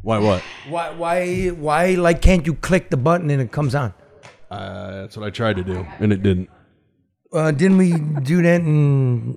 Why? 0.00 0.18
What? 0.18 0.42
Why? 0.68 0.90
Why? 0.94 1.48
Why? 1.48 1.94
Like, 1.94 2.22
can't 2.22 2.46
you 2.46 2.54
click 2.54 2.88
the 2.88 2.96
button 2.96 3.28
and 3.28 3.42
it 3.42 3.52
comes 3.52 3.74
on? 3.74 3.92
Uh, 4.50 5.02
that's 5.02 5.16
what 5.16 5.26
I 5.26 5.30
tried 5.30 5.56
to 5.56 5.64
do, 5.64 5.86
and 5.98 6.10
it 6.10 6.22
didn't. 6.22 6.48
Uh, 7.30 7.50
didn't 7.50 7.76
we 7.76 7.92
do 8.22 8.40
that 8.42 8.60
in 8.62 9.36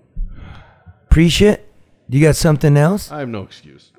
pre-shit? 1.10 1.68
You 2.08 2.22
got 2.22 2.38
something 2.38 2.78
else? 2.78 3.12
I 3.12 3.20
have 3.20 3.30
no 3.30 3.42
excuse. 3.42 3.92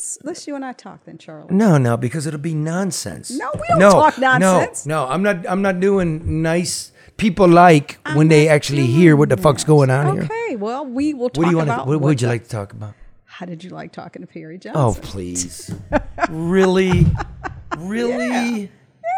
Okay. 0.00 0.06
Let's 0.06 0.18
let's 0.24 0.46
you 0.46 0.54
and 0.56 0.64
I 0.64 0.72
talk 0.72 1.04
then, 1.04 1.18
Charlie. 1.18 1.54
No, 1.54 1.76
no, 1.78 1.96
because 1.96 2.26
it'll 2.26 2.40
be 2.40 2.54
nonsense. 2.54 3.30
No, 3.30 3.50
we 3.54 3.60
don't 3.68 3.80
talk 3.92 4.18
nonsense. 4.18 4.86
No, 4.86 5.04
no, 5.06 5.12
I'm 5.12 5.22
not. 5.22 5.46
I'm 5.48 5.60
not 5.62 5.78
doing 5.80 6.42
nice. 6.42 6.92
People 7.18 7.48
like 7.48 7.98
I'm 8.06 8.16
when 8.16 8.28
they 8.28 8.48
actually 8.48 8.86
hear 8.86 9.14
what 9.14 9.28
the 9.28 9.36
fuck's 9.36 9.62
going 9.64 9.90
on 9.90 10.14
here. 10.14 10.22
Okay. 10.24 10.56
Well, 10.56 10.86
we 10.86 11.12
will 11.12 11.28
talk 11.28 11.38
What 11.38 11.44
do 11.44 11.50
you 11.50 11.56
want? 11.58 11.68
about. 11.68 11.86
What, 11.86 12.00
what 12.00 12.08
would 12.08 12.22
you 12.22 12.28
like 12.28 12.44
to 12.44 12.48
talk 12.48 12.72
about? 12.72 12.94
How 13.26 13.44
did 13.46 13.62
you 13.62 13.70
like 13.70 13.92
talking 13.92 14.22
to 14.22 14.26
Perry 14.26 14.58
Jones? 14.58 14.76
Oh, 14.76 14.96
please. 15.00 15.70
really? 16.30 17.06
Really? 17.78 18.70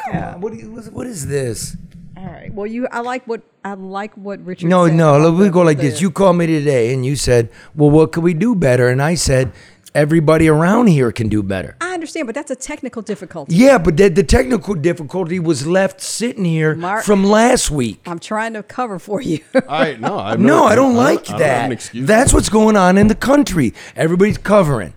Come 0.05 0.17
on. 0.23 0.41
What, 0.43 0.53
you- 0.55 0.71
what 0.93 1.07
is- 1.07 1.27
this? 1.27 1.77
All 2.17 2.27
right. 2.27 2.53
Well, 2.53 2.67
you. 2.67 2.87
I 2.93 3.01
like 3.01 3.27
what 3.27 3.41
I 3.65 3.75
like 3.75 4.15
what 4.15 4.45
Richard. 4.45 4.69
No, 4.69 4.87
said 4.87 4.95
no. 4.95 5.19
Let 5.19 5.33
we 5.33 5.45
the- 5.45 5.51
go 5.51 5.63
like 5.63 5.79
this. 5.79 6.01
You 6.01 6.11
called 6.11 6.37
me 6.37 6.47
today 6.47 6.93
and 6.93 7.05
you 7.05 7.17
said, 7.17 7.49
"Well, 7.75 7.91
what 7.91 8.13
could 8.13 8.23
we 8.23 8.35
do 8.35 8.55
better?" 8.55 8.89
And 8.89 9.01
I 9.01 9.15
said, 9.15 9.51
"Everybody 9.95 10.49
around 10.49 10.87
here 10.89 11.13
can 11.13 11.29
do 11.29 11.43
better." 11.43 11.77
I 11.81 11.95
understand, 11.95 12.27
but 12.27 12.35
that's 12.35 12.51
a 12.51 12.57
technical 12.57 13.03
difficulty. 13.03 13.55
Yeah, 13.55 13.79
but 13.79 13.97
the, 13.97 14.09
the 14.09 14.23
technical 14.23 14.75
difficulty 14.75 15.39
was 15.39 15.67
left 15.67 16.01
sitting 16.01 16.45
here 16.45 16.75
Mark- 16.75 17.05
from 17.05 17.25
last 17.25 17.71
week. 17.71 18.01
I'm 18.07 18.19
trying 18.19 18.55
to 18.55 18.63
cover 18.63 18.99
for 18.99 19.21
you. 19.21 19.41
I 19.69 19.95
no. 19.95 20.19
I 20.19 20.37
No, 20.53 20.65
I 20.65 20.75
don't 20.75 20.95
like 20.95 21.21
I 21.21 21.23
don't 21.23 21.31
have 21.33 21.39
that. 21.41 21.65
an 21.67 21.73
excuse. 21.73 22.07
That's 22.07 22.33
what's 22.33 22.49
going 22.49 22.77
on 22.77 22.99
in 22.99 23.09
the 23.09 23.15
country. 23.15 23.75
Everybody's 23.97 24.39
covering. 24.39 24.95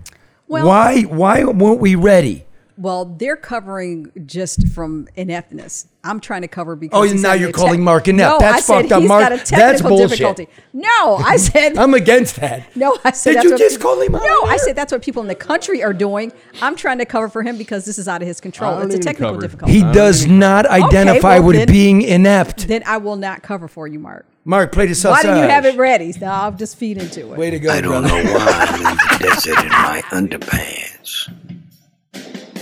Well- 0.48 0.66
why? 0.68 1.02
Why 1.04 1.44
weren't 1.44 1.80
we 1.82 1.96
ready? 1.96 2.46
Well, 2.78 3.06
they're 3.06 3.38
covering 3.38 4.12
just 4.26 4.68
from 4.70 5.08
ineptness. 5.16 5.88
I'm 6.04 6.20
trying 6.20 6.42
to 6.44 6.48
cover 6.48 6.76
because. 6.76 6.98
Oh, 6.98 7.04
he's 7.04 7.22
now 7.22 7.34
you're 7.34 7.50
a 7.50 7.54
calling 7.54 7.84
Mark 7.84 8.08
inept. 8.08 8.34
No, 8.34 8.38
That's 8.40 8.58
I 8.58 8.60
said 8.62 8.82
fucked 8.90 8.92
up, 8.92 9.04
Mark. 9.04 9.22
Got 9.30 9.32
a 9.32 9.52
That's 9.52 9.82
bullshit. 9.82 10.10
difficulty. 10.10 10.48
No, 10.74 11.16
I 11.18 11.38
said. 11.38 11.78
I'm 11.78 11.94
against 11.94 12.36
that. 12.38 12.76
No, 12.76 12.98
I 13.04 13.12
said 13.12 13.32
Did 13.32 13.36
that's 13.38 13.44
you 13.46 13.52
what 13.52 13.60
just 13.60 13.76
people- 13.78 13.92
call 13.96 14.02
him 14.02 14.16
out 14.16 14.22
No, 14.24 14.34
on 14.44 14.50
I 14.50 14.58
said 14.58 14.76
that's 14.76 14.92
what 14.92 15.02
people 15.02 15.22
in 15.24 15.28
the 15.28 15.36
country 15.36 15.82
are 15.84 15.94
doing. 15.94 16.32
I'm 16.62 16.76
trying 16.76 16.98
to 17.00 17.06
cover 17.06 17.30
for 17.30 17.42
him 17.44 17.58
because 17.58 17.86
this 17.86 17.98
is 17.98 18.08
out 18.08 18.22
of 18.22 18.28
his 18.28 18.40
control. 18.40 18.80
It's 18.82 18.94
a 18.96 19.00
technical 19.00 19.30
cover. 19.32 19.42
difficulty. 19.42 19.74
He 19.74 19.82
does 19.94 20.28
not 20.28 20.66
identify 20.68 21.40
well 21.40 21.48
with 21.48 21.56
then- 21.56 21.68
being 21.68 22.02
inept. 22.04 22.68
then 22.68 22.84
I 22.86 22.98
will 22.98 23.16
not 23.16 23.42
cover 23.42 23.68
for 23.68 23.88
you, 23.88 23.98
Mark. 24.00 24.26
Mark, 24.48 24.72
play 24.72 24.86
the 24.86 24.90
Why 24.90 24.94
sausage. 24.94 25.32
do 25.32 25.38
you 25.38 25.48
have 25.48 25.66
it 25.66 25.76
ready? 25.76 26.14
No, 26.22 26.28
I'll 26.28 26.52
just 26.52 26.78
feed 26.78 27.00
into 27.00 27.32
it. 27.34 27.38
Way 27.40 27.50
to 27.50 27.58
go, 27.58 27.72
I 27.72 27.82
don't 27.82 28.04
brother. 28.04 28.24
know 28.24 28.34
why 28.36 28.66
I'm 28.70 28.76
in 28.76 28.84
the 28.84 29.18
desert 29.28 29.64
in 29.64 29.70
my 29.70 30.04
underpants. 30.12 31.34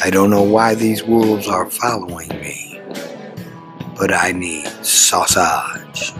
I 0.03 0.09
don't 0.09 0.29
know 0.29 0.43
why 0.43 0.75
these 0.75 1.03
wolves 1.03 1.47
are 1.47 1.69
following 1.69 2.27
me, 2.29 2.79
but 3.97 4.13
I 4.13 4.31
need 4.33 4.67
sausage. 4.85 6.13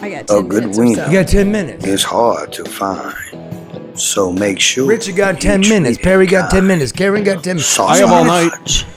I 0.00 0.10
got 0.10 0.30
A 0.30 0.42
good 0.42 0.62
minutes 0.62 0.78
wing. 0.78 0.94
so. 0.94 1.06
You 1.06 1.12
got 1.12 1.28
10 1.28 1.52
minutes. 1.52 1.84
It's 1.86 2.02
hard 2.02 2.52
to 2.54 2.64
find, 2.64 3.98
so 3.98 4.32
make 4.32 4.60
sure. 4.60 4.86
Richard 4.86 5.16
got 5.16 5.40
10 5.40 5.60
minutes. 5.60 5.98
Perry 5.98 6.26
got 6.26 6.50
10 6.50 6.66
minutes. 6.66 6.92
Karen 6.92 7.22
got 7.24 7.44
10 7.44 7.56
minutes. 7.56 7.66
Sausage. 7.66 8.02
I 8.02 8.06
have 8.06 8.12
all 8.12 8.24
night. 8.24 8.86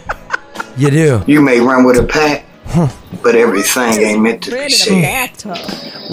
You 0.78 0.92
do. 0.92 1.24
You 1.26 1.42
may 1.42 1.60
run 1.60 1.86
with 1.86 1.98
a 1.98 2.04
pack, 2.04 2.46
but 3.24 3.34
everything 3.34 3.94
ain't 3.94 4.22
meant 4.22 4.44
to 4.44 4.52
be 4.52 4.58
Red 4.58 4.72
in 5.44 5.50
a 5.50 5.58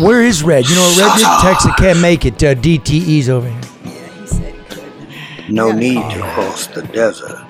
Where 0.03 0.23
is 0.23 0.43
Red? 0.43 0.67
You 0.67 0.75
know, 0.77 0.95
Red 0.99 1.19
didn't 1.19 1.41
text 1.43 1.67
it. 1.67 1.77
Can't 1.77 2.01
make 2.01 2.25
it. 2.25 2.43
Uh, 2.43 2.55
DTE's 2.55 3.29
over 3.29 3.47
here. 3.47 3.61
No 5.49 5.73
need 5.73 6.03
to 6.13 6.21
cross 6.21 6.67
the 6.69 6.83
desert. 6.83 7.45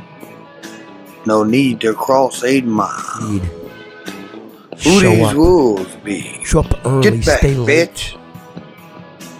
No 1.26 1.42
need 1.44 1.80
to 1.80 1.94
cross 1.94 2.42
eight 2.44 2.64
miles. 2.64 3.30
Need. 3.30 3.42
Who 4.82 5.00
Show 5.00 5.10
these 5.10 5.26
up. 5.28 5.36
wolves 5.36 5.96
be? 6.04 6.44
Show 6.44 6.60
up 6.60 6.84
early. 6.84 7.02
Get 7.10 7.24
back, 7.24 7.38
stay 7.38 7.54
late. 7.54 7.90
bitch. 7.90 8.18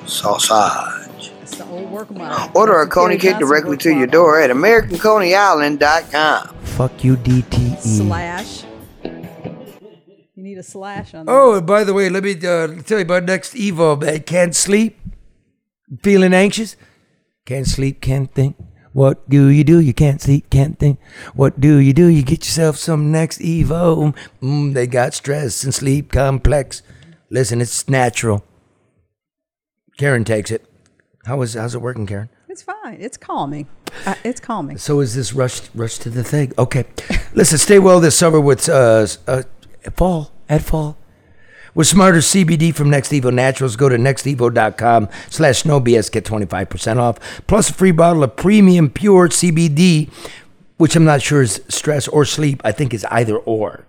Sausage. 0.09 1.33
It's 1.43 1.57
the 1.57 1.67
old 1.67 1.91
work 1.91 2.11
model. 2.11 2.51
Order 2.55 2.81
a 2.83 2.89
Coney 2.89 3.17
Kerry 3.19 3.33
kit 3.35 3.41
directly 3.41 3.77
to 3.79 3.91
your 3.91 4.07
door 4.07 4.41
at 4.41 4.51
AmericanConeyIsland.com. 4.51 6.55
Fuck 6.63 7.05
you, 7.05 7.17
DTE. 7.17 7.81
Slash. 7.81 8.65
You 10.37 10.43
need 10.43 10.59
a 10.59 10.63
slash 10.63 11.15
on 11.15 11.27
that. 11.27 11.33
Oh, 11.33 11.55
and 11.57 11.67
by 11.67 11.85
the 11.85 11.93
way, 11.95 12.09
let 12.09 12.23
me 12.25 12.33
uh, 12.33 12.69
tell 12.83 12.99
you 12.99 13.05
about 13.05 13.25
next 13.25 13.55
Evo. 13.55 14.01
Man. 14.01 14.21
Can't 14.21 14.55
sleep, 14.55 14.99
feeling 16.03 16.35
anxious, 16.35 16.77
can't 17.47 17.67
sleep, 17.67 18.01
can't 18.01 18.33
think. 18.33 18.57
What 18.93 19.29
do 19.29 19.49
you 19.49 19.65
do? 19.65 19.81
You 19.81 19.93
can't 19.93 20.21
sleep, 20.21 20.49
can't 20.51 20.79
think. 20.79 20.99
What 21.35 21.61
do 21.61 21.77
you 21.77 21.93
do? 21.93 22.07
You 22.07 22.23
get 22.23 22.45
yourself 22.47 22.77
some 22.77 23.11
next 23.11 23.41
Evo. 23.41 24.15
Mm, 24.41 24.73
they 24.73 24.87
got 24.87 25.15
stress 25.15 25.65
and 25.65 25.75
sleep 25.75 26.13
complex. 26.13 26.83
Listen, 27.29 27.61
it's 27.61 27.89
natural. 27.89 28.45
Karen 29.99 30.25
takes 30.25 30.51
it. 30.51 30.65
How 31.27 31.43
is 31.43 31.55
how's 31.55 31.75
it 31.75 31.83
working, 31.83 32.07
Karen? 32.07 32.29
It's 32.49 32.63
fine. 32.63 32.99
It's 33.01 33.17
calming. 33.17 33.67
Uh, 34.07 34.15
it's 34.25 34.41
calming. 34.41 34.79
So 34.79 35.01
is 35.01 35.15
this 35.15 35.33
rush 35.33 35.63
rush 35.75 35.99
to 35.99 36.11
the 36.11 36.23
thing? 36.23 36.53
Okay, 36.57 36.85
listen. 37.35 37.59
Stay 37.59 37.79
well 37.79 38.01
this 38.01 38.17
summer 38.17 38.41
with 38.41 38.69
uh, 38.69 39.07
uh 39.27 39.43
fall 39.97 40.31
at 40.49 40.63
fall 40.63 40.97
with 41.75 41.87
smarter 41.87 42.19
CBD 42.19 42.75
from 42.75 42.91
Next 42.91 43.11
Evo 43.13 43.33
Naturals. 43.33 43.77
Go 43.77 43.89
to 43.89 43.97
nextevo.com 43.97 45.09
slash 45.31 45.65
no 45.65 45.81
BS. 45.81 46.11
Get 46.11 46.25
twenty 46.25 46.47
five 46.47 46.69
percent 46.71 46.99
off 46.99 47.19
plus 47.47 47.71
a 47.71 47.75
free 47.75 47.91
bottle 47.93 48.23
of 48.23 48.37
premium 48.37 48.91
pure 48.91 49.29
CBD, 49.29 50.11
which 50.77 50.97
I'm 50.97 51.05
not 51.05 51.23
sure 51.23 51.43
is 51.43 51.61
stress 51.69 52.09
or 52.09 52.25
sleep. 52.25 52.61
I 52.65 52.73
think 52.73 52.95
is 52.95 53.05
either 53.11 53.37
or. 53.37 53.85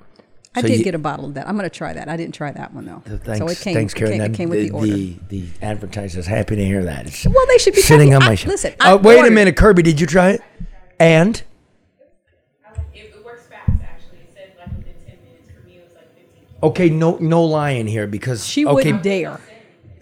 I 0.57 0.61
So 0.61 0.67
did 0.69 0.77
you- 0.77 0.83
get 0.85 0.95
a 0.95 0.99
bottle 0.99 1.25
of 1.25 1.33
that. 1.33 1.49
I'm 1.49 1.57
going 1.57 1.69
to 1.69 1.75
try 1.75 1.91
that. 1.91 2.07
I 2.07 2.15
didn't 2.15 2.33
try 2.33 2.49
that 2.51 2.73
one 2.73 2.85
though. 2.85 3.01
Thanks, 3.05 3.39
so 3.39 3.47
it 3.49 3.59
came. 3.59 3.73
thanks, 3.75 3.93
it 3.93 3.97
Karen. 3.97 4.13
came, 4.13 4.21
it 4.21 4.33
came 4.37 4.49
with 4.49 4.59
the, 4.61 4.69
order. 4.71 4.87
the 4.87 5.15
the 5.27 5.43
advertiser's 5.61 6.27
happy 6.27 6.55
to 6.55 6.63
hear 6.65 6.85
that. 6.85 7.07
It's 7.07 7.25
Well, 7.27 7.45
they 7.49 7.57
should 7.57 7.75
be 7.75 7.81
sitting 7.81 8.11
happy. 8.11 8.23
on 8.23 8.27
my 8.27 8.31
I- 8.31 8.35
show. 8.35 8.49
listen, 8.49 8.73
Uh, 8.79 8.97
wait 9.01 9.25
a 9.25 9.31
minute, 9.31 9.57
Kirby. 9.57 9.81
Did 9.83 9.99
you 9.99 10.07
try 10.07 10.29
it? 10.29 10.41
And 10.97 11.43
okay, 16.67 16.89
no 16.89 17.17
no 17.17 17.43
lying 17.43 17.87
here 17.87 18.07
because 18.07 18.45
She 18.45 18.65
okay, 18.65 18.73
wouldn't 18.73 19.03
dare. 19.03 19.39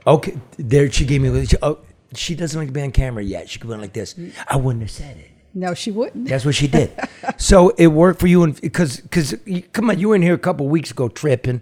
Okay, 0.05 0.37
there 0.57 0.91
she 0.91 1.05
gave 1.05 1.21
me. 1.21 1.45
She, 1.45 1.57
oh, 1.61 1.79
she 2.13 2.35
doesn't 2.35 2.59
like 2.59 2.67
to 2.69 2.73
be 2.73 2.81
on 2.81 2.91
camera 2.91 3.23
yet. 3.23 3.49
She 3.49 3.59
could 3.59 3.69
went 3.69 3.81
like 3.81 3.93
this. 3.93 4.15
I 4.47 4.57
wouldn't 4.57 4.83
have 4.83 4.91
said 4.91 5.17
it. 5.17 5.31
No, 5.53 5.73
she 5.73 5.91
wouldn't. 5.91 6.27
That's 6.27 6.45
what 6.45 6.55
she 6.55 6.67
did. 6.67 6.91
so 7.37 7.69
it 7.77 7.87
worked 7.87 8.19
for 8.19 8.27
you, 8.27 8.43
and 8.43 8.59
because 8.59 8.99
because 8.99 9.35
come 9.71 9.89
on, 9.89 9.99
you 9.99 10.09
were 10.09 10.15
in 10.15 10.21
here 10.21 10.33
a 10.33 10.39
couple 10.39 10.67
weeks 10.67 10.91
ago 10.91 11.09
tripping. 11.09 11.61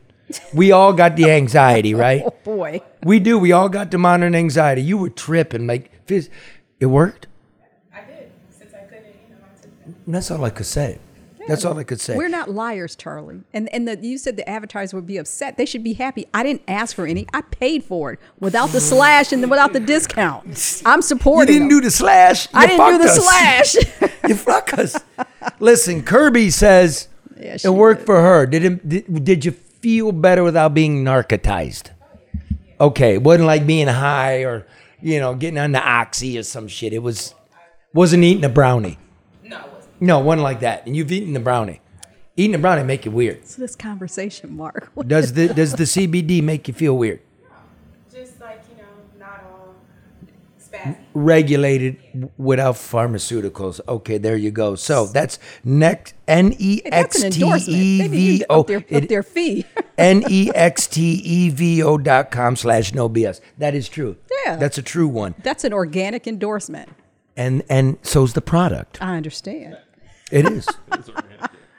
We 0.53 0.71
all 0.71 0.93
got 0.93 1.17
the 1.17 1.29
anxiety, 1.29 1.93
oh, 1.95 1.99
right? 1.99 2.23
Oh 2.25 2.33
boy. 2.43 2.81
We 3.03 3.19
do. 3.19 3.37
We 3.37 3.51
all 3.51 3.69
got 3.69 3.91
the 3.91 3.97
modern 3.97 4.33
anxiety. 4.33 4.81
You 4.81 4.97
were 4.97 5.09
tripping, 5.09 5.67
like 5.67 6.05
phys- 6.05 6.29
it 6.79 6.85
worked. 6.87 7.27
I 7.93 8.01
did. 8.01 8.31
Since 8.49 8.73
I 8.73 8.83
couldn't, 8.83 9.05
you 9.05 9.35
know, 9.35 9.41
I 9.43 9.61
took 9.61 10.05
That's 10.07 10.31
all 10.31 10.45
I 10.45 10.49
could 10.51 10.65
say. 10.65 10.99
That's 11.51 11.65
all 11.65 11.77
I 11.77 11.83
could 11.83 12.01
say. 12.01 12.15
We're 12.17 12.27
not 12.29 12.49
liars, 12.49 12.95
Charlie. 12.95 13.41
And 13.53 13.67
and 13.73 13.87
the, 13.87 13.97
you 14.01 14.17
said 14.17 14.37
the 14.37 14.47
advertiser 14.49 14.97
would 14.97 15.05
be 15.05 15.17
upset. 15.17 15.57
They 15.57 15.65
should 15.65 15.83
be 15.83 15.93
happy. 15.93 16.25
I 16.33 16.43
didn't 16.43 16.63
ask 16.67 16.95
for 16.95 17.05
any. 17.05 17.27
I 17.33 17.41
paid 17.41 17.83
for 17.83 18.13
it 18.13 18.19
without 18.39 18.69
the 18.69 18.79
slash 18.81 19.31
and 19.31 19.41
without 19.49 19.73
the 19.73 19.79
discount. 19.79 20.81
I'm 20.85 21.01
supporting. 21.01 21.53
you 21.53 21.59
didn't 21.59 21.69
them. 21.69 21.79
do 21.79 21.85
the 21.85 21.91
slash. 21.91 22.47
I 22.53 22.67
didn't 22.67 22.85
do 22.91 22.97
the 22.97 23.09
us. 23.09 23.25
slash. 23.25 24.11
you 24.29 24.35
fuck 24.35 24.73
us. 24.77 24.97
Listen, 25.59 26.03
Kirby 26.03 26.49
says 26.49 27.07
Yeah, 27.37 27.57
it 27.63 27.69
worked 27.69 28.01
did. 28.01 28.05
for 28.05 28.21
her. 28.21 28.45
Did 28.45 28.63
it? 28.65 28.89
Did, 28.89 29.23
did 29.25 29.45
you 29.45 29.51
feel 29.51 30.11
better 30.11 30.43
without 30.43 30.73
being 30.73 31.03
narcotized? 31.03 31.89
Okay, 32.79 33.13
it 33.15 33.23
wasn't 33.23 33.45
like 33.45 33.67
being 33.67 33.87
high 33.87 34.43
or 34.43 34.65
you 35.01 35.19
know 35.19 35.35
getting 35.35 35.57
on 35.59 35.71
the 35.71 35.81
oxy 35.81 36.37
or 36.37 36.43
some 36.43 36.67
shit. 36.67 36.93
It 36.93 36.99
was 36.99 37.35
wasn't 37.93 38.23
eating 38.23 38.45
a 38.45 38.49
brownie. 38.49 38.97
No, 40.01 40.19
it 40.19 40.19
wasn't. 40.19 40.19
No, 40.19 40.19
it 40.19 40.23
wasn't 40.25 40.43
like 40.43 40.59
that. 40.61 40.85
And 40.87 40.95
you've 40.95 41.11
eaten 41.11 41.33
the 41.33 41.39
brownie. 41.39 41.79
Eating 42.37 42.55
a 42.55 42.59
brownie 42.59 42.83
make 42.83 43.05
you 43.05 43.11
weird. 43.11 43.45
So 43.47 43.61
this 43.61 43.75
conversation, 43.75 44.55
Mark. 44.55 44.91
Does 45.07 45.33
the 45.33 45.47
does 45.53 45.73
the 45.73 45.83
CBD 45.83 46.41
make 46.43 46.67
you 46.67 46.73
feel 46.73 46.97
weird? 46.97 47.19
Just 48.11 48.39
like, 48.41 48.61
you 48.69 48.77
know, 48.81 48.89
not 49.19 49.43
all 49.51 49.75
spazzy. 50.59 50.97
Regulated 51.13 51.97
w- 52.13 52.29
without 52.37 52.75
pharmaceuticals. 52.75 53.79
Okay, 53.87 54.17
there 54.17 54.35
you 54.37 54.49
go. 54.51 54.75
So 54.75 55.05
that's 55.07 55.39
next 55.63 56.13
N 56.27 56.53
E 56.57 56.81
Hey, 56.83 56.89
that's 56.89 57.15
X 57.17 57.23
an 57.23 57.31
T 57.31 57.41
endorsement. 57.43 57.77
E 57.79 57.97
They 57.99 58.07
need 58.07 58.11
V 58.17 58.37
to 58.39 58.45
O 58.51 58.59
up 58.61 58.67
their, 58.67 58.77
up 58.77 58.83
it- 58.89 59.09
their 59.09 59.23
fee. 59.23 59.65
N 59.97 60.23
E 60.29 60.49
X 60.55 60.87
T 60.87 61.01
E 61.23 61.49
V 61.49 61.83
O 61.83 61.97
dot 61.97 62.31
com 62.31 62.55
slash 62.55 62.93
no 62.93 63.09
BS. 63.09 63.39
That 63.57 63.75
is 63.75 63.87
true. 63.89 64.15
Yeah. 64.45 64.55
That's 64.55 64.77
a 64.77 64.81
true 64.81 65.07
one. 65.07 65.35
That's 65.43 65.63
an 65.63 65.73
organic 65.73 66.27
endorsement. 66.27 66.89
And 67.37 67.63
and 67.69 67.97
so's 68.03 68.33
the 68.33 68.41
product. 68.41 69.01
I 69.01 69.15
understand. 69.17 69.77
It 70.31 70.45
is. 70.45 70.67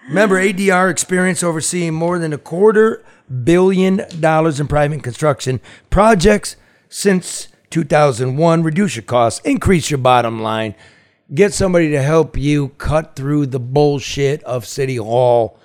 Remember, 0.08 0.36
ADR 0.40 0.90
experience 0.90 1.42
overseeing 1.42 1.94
more 1.94 2.18
than 2.18 2.32
a 2.32 2.38
quarter 2.38 3.04
billion 3.44 4.04
dollars 4.20 4.60
in 4.60 4.68
private 4.68 5.02
construction 5.02 5.60
projects 5.88 6.56
since 6.88 7.48
2001. 7.70 8.62
Reduce 8.62 8.96
your 8.96 9.04
costs, 9.04 9.40
increase 9.44 9.90
your 9.90 9.98
bottom 9.98 10.42
line, 10.42 10.74
get 11.34 11.54
somebody 11.54 11.90
to 11.90 12.02
help 12.02 12.36
you 12.36 12.68
cut 12.70 13.16
through 13.16 13.46
the 13.46 13.60
bullshit 13.60 14.42
of 14.44 14.66
City 14.66 14.96
Hall, 14.96 15.58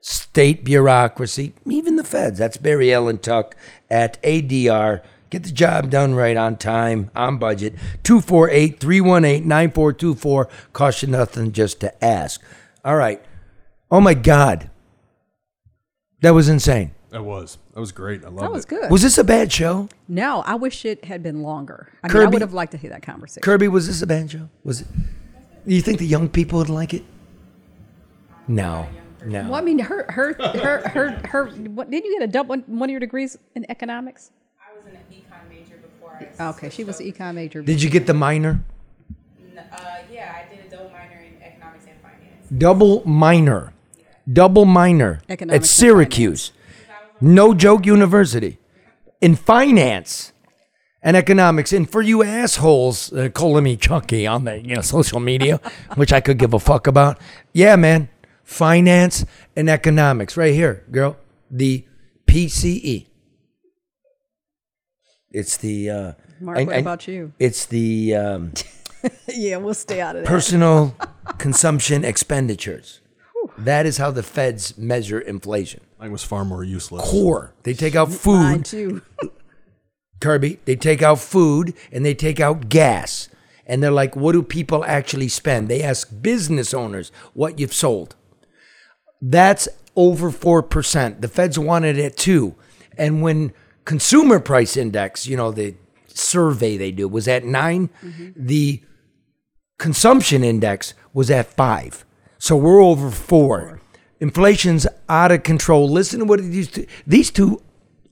state 0.00 0.64
bureaucracy, 0.64 1.54
even 1.66 1.96
the 1.96 2.04
feds. 2.04 2.38
That's 2.38 2.58
Barry 2.58 2.92
Ellen 2.92 3.18
Tuck 3.18 3.56
at 3.88 4.22
ADR. 4.22 5.00
Get 5.34 5.42
the 5.42 5.50
job 5.50 5.90
done 5.90 6.14
right 6.14 6.36
on 6.36 6.56
time, 6.56 7.10
on 7.16 7.38
budget. 7.38 7.74
248 8.04 8.78
318 8.78 9.48
9424. 9.48 10.48
Cost 10.72 11.02
you 11.02 11.08
nothing 11.08 11.50
just 11.50 11.80
to 11.80 12.04
ask. 12.04 12.40
All 12.84 12.94
right. 12.94 13.20
Oh 13.90 14.00
my 14.00 14.14
God. 14.14 14.70
That 16.20 16.34
was 16.34 16.48
insane. 16.48 16.92
That 17.10 17.24
was. 17.24 17.58
That 17.72 17.80
was 17.80 17.90
great. 17.90 18.24
I 18.24 18.28
love 18.28 18.36
it. 18.36 18.40
That 18.42 18.52
was 18.52 18.64
it. 18.64 18.68
good. 18.68 18.90
Was 18.92 19.02
this 19.02 19.18
a 19.18 19.24
bad 19.24 19.50
show? 19.50 19.88
no, 20.06 20.44
I 20.46 20.54
wish 20.54 20.84
it 20.84 21.04
had 21.04 21.20
been 21.24 21.42
longer. 21.42 21.88
I 22.04 22.06
mean, 22.06 22.16
I 22.16 22.20
Kirby- 22.20 22.32
would 22.34 22.40
have 22.42 22.54
liked 22.54 22.70
to 22.70 22.78
hear 22.78 22.90
that 22.90 23.02
conversation. 23.02 23.42
Kirby, 23.42 23.66
was 23.66 23.88
this 23.88 24.02
a 24.02 24.06
bad 24.06 24.30
show? 24.30 24.48
Was 24.62 24.82
it? 24.82 24.86
Do 25.66 25.74
you 25.74 25.82
think 25.82 25.98
the 25.98 26.06
young 26.06 26.28
people 26.28 26.60
would 26.60 26.68
like 26.68 26.94
it? 26.94 27.02
No. 28.46 28.86
No. 29.26 29.42
Well, 29.42 29.56
I 29.56 29.62
mean, 29.62 29.80
her, 29.80 30.06
her, 30.12 30.34
her, 30.34 30.88
her, 30.90 31.10
her. 31.26 31.46
What, 31.48 31.90
didn't 31.90 32.04
you 32.04 32.20
get 32.20 32.28
a 32.28 32.30
double 32.30 32.56
one 32.58 32.88
of 32.88 32.92
your 32.92 33.00
degrees 33.00 33.36
in 33.56 33.68
economics? 33.68 34.30
I 34.60 34.76
was 34.76 34.86
an 34.86 34.98
econ 35.10 35.48
major 35.48 35.76
before 35.76 36.03
I. 36.03 36.03
Okay, 36.40 36.70
she 36.70 36.84
was 36.84 37.00
an 37.00 37.06
econ 37.12 37.34
major. 37.34 37.62
Did 37.62 37.82
you 37.82 37.90
get 37.90 38.06
the 38.06 38.14
minor? 38.14 38.62
Uh, 39.56 39.62
yeah, 40.10 40.34
I 40.36 40.54
did 40.54 40.66
a 40.66 40.70
double 40.70 40.90
minor 40.90 41.20
in 41.20 41.42
economics 41.42 41.84
and 41.86 42.00
finance. 42.00 42.48
Double 42.56 43.06
minor. 43.06 43.72
Double 44.30 44.64
minor. 44.64 45.20
Economics 45.28 45.64
At 45.64 45.68
Syracuse. 45.68 46.52
No 47.20 47.54
joke 47.54 47.86
university. 47.86 48.58
In 49.20 49.36
finance 49.36 50.32
and 51.02 51.16
economics. 51.16 51.72
And 51.72 51.88
for 51.88 52.02
you 52.02 52.22
assholes 52.24 53.12
uh, 53.12 53.28
calling 53.32 53.64
me 53.64 53.76
Chunky 53.76 54.26
on 54.26 54.44
the 54.44 54.60
you 54.60 54.74
know 54.74 54.80
social 54.80 55.20
media, 55.20 55.60
which 55.94 56.12
I 56.12 56.20
could 56.20 56.38
give 56.38 56.54
a 56.54 56.58
fuck 56.58 56.86
about. 56.86 57.20
Yeah, 57.52 57.76
man. 57.76 58.08
Finance 58.42 59.24
and 59.56 59.70
economics. 59.70 60.36
Right 60.36 60.54
here, 60.54 60.84
girl. 60.90 61.16
The 61.50 61.86
PCE. 62.26 63.06
It's 65.34 65.56
the 65.58 65.90
uh 65.90 66.12
Mark, 66.40 66.58
I- 66.58 66.64
what 66.64 66.74
I- 66.76 66.78
about 66.78 67.06
you? 67.08 67.32
It's 67.38 67.66
the 67.66 68.14
um 68.14 68.52
yeah, 69.28 69.56
we'll 69.58 69.74
stay 69.74 70.00
out 70.00 70.16
of 70.16 70.22
that. 70.22 70.28
personal 70.28 70.96
consumption 71.38 72.04
expenditures. 72.04 73.00
That 73.58 73.84
is 73.84 73.98
how 73.98 74.10
the 74.10 74.22
feds 74.22 74.78
measure 74.78 75.20
inflation. 75.20 75.82
Mine 76.00 76.12
was 76.12 76.24
far 76.24 76.44
more 76.46 76.64
useless. 76.64 77.08
Core. 77.10 77.52
They 77.64 77.74
take 77.74 77.94
out 77.94 78.08
Mine 78.08 78.16
food, 78.62 78.64
too. 78.64 79.02
Kirby. 80.20 80.60
They 80.64 80.76
take 80.76 81.02
out 81.02 81.18
food 81.18 81.74
and 81.92 82.04
they 82.06 82.14
take 82.14 82.40
out 82.40 82.68
gas. 82.70 83.28
And 83.66 83.82
they're 83.82 83.90
like, 83.90 84.16
what 84.16 84.32
do 84.32 84.42
people 84.42 84.84
actually 84.84 85.28
spend? 85.28 85.68
They 85.68 85.82
ask 85.82 86.08
business 86.22 86.72
owners 86.74 87.12
what 87.34 87.58
you've 87.58 87.72
sold. 87.74 88.14
That's 89.20 89.68
over 89.96 90.30
4%. 90.30 91.20
The 91.20 91.28
feds 91.28 91.58
wanted 91.58 91.98
it 91.98 92.04
at 92.04 92.16
2. 92.16 92.54
And 92.98 93.22
when 93.22 93.52
consumer 93.84 94.40
price 94.40 94.76
index, 94.76 95.26
you 95.26 95.36
know, 95.36 95.50
the 95.50 95.74
survey 96.08 96.76
they 96.76 96.90
do 96.90 97.08
was 97.08 97.28
at 97.28 97.44
9, 97.44 97.88
mm-hmm. 98.02 98.30
the 98.36 98.82
consumption 99.78 100.44
index 100.44 100.94
was 101.12 101.30
at 101.30 101.46
5. 101.46 102.04
So 102.38 102.56
we're 102.56 102.82
over 102.82 103.10
4. 103.10 103.80
Inflation's 104.20 104.86
out 105.08 105.32
of 105.32 105.42
control. 105.42 105.88
Listen 105.88 106.20
to 106.20 106.24
what 106.24 106.40
these 106.40 106.70
two, 106.70 106.86
these 107.06 107.30
two 107.30 107.62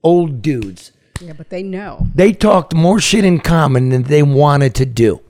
old 0.03 0.43
dudes. 0.43 0.93
Yeah, 1.21 1.33
but 1.35 1.51
they 1.51 1.63
know. 1.63 2.09
They 2.15 2.33
talked 2.33 2.75
more 2.75 3.01
shit 3.01 3.25
in 3.25 3.41
common 3.41 3.91
than 3.91 4.05
they 4.05 4.23
wanted 4.23 4.75
to 4.77 4.87
do. 4.87 5.21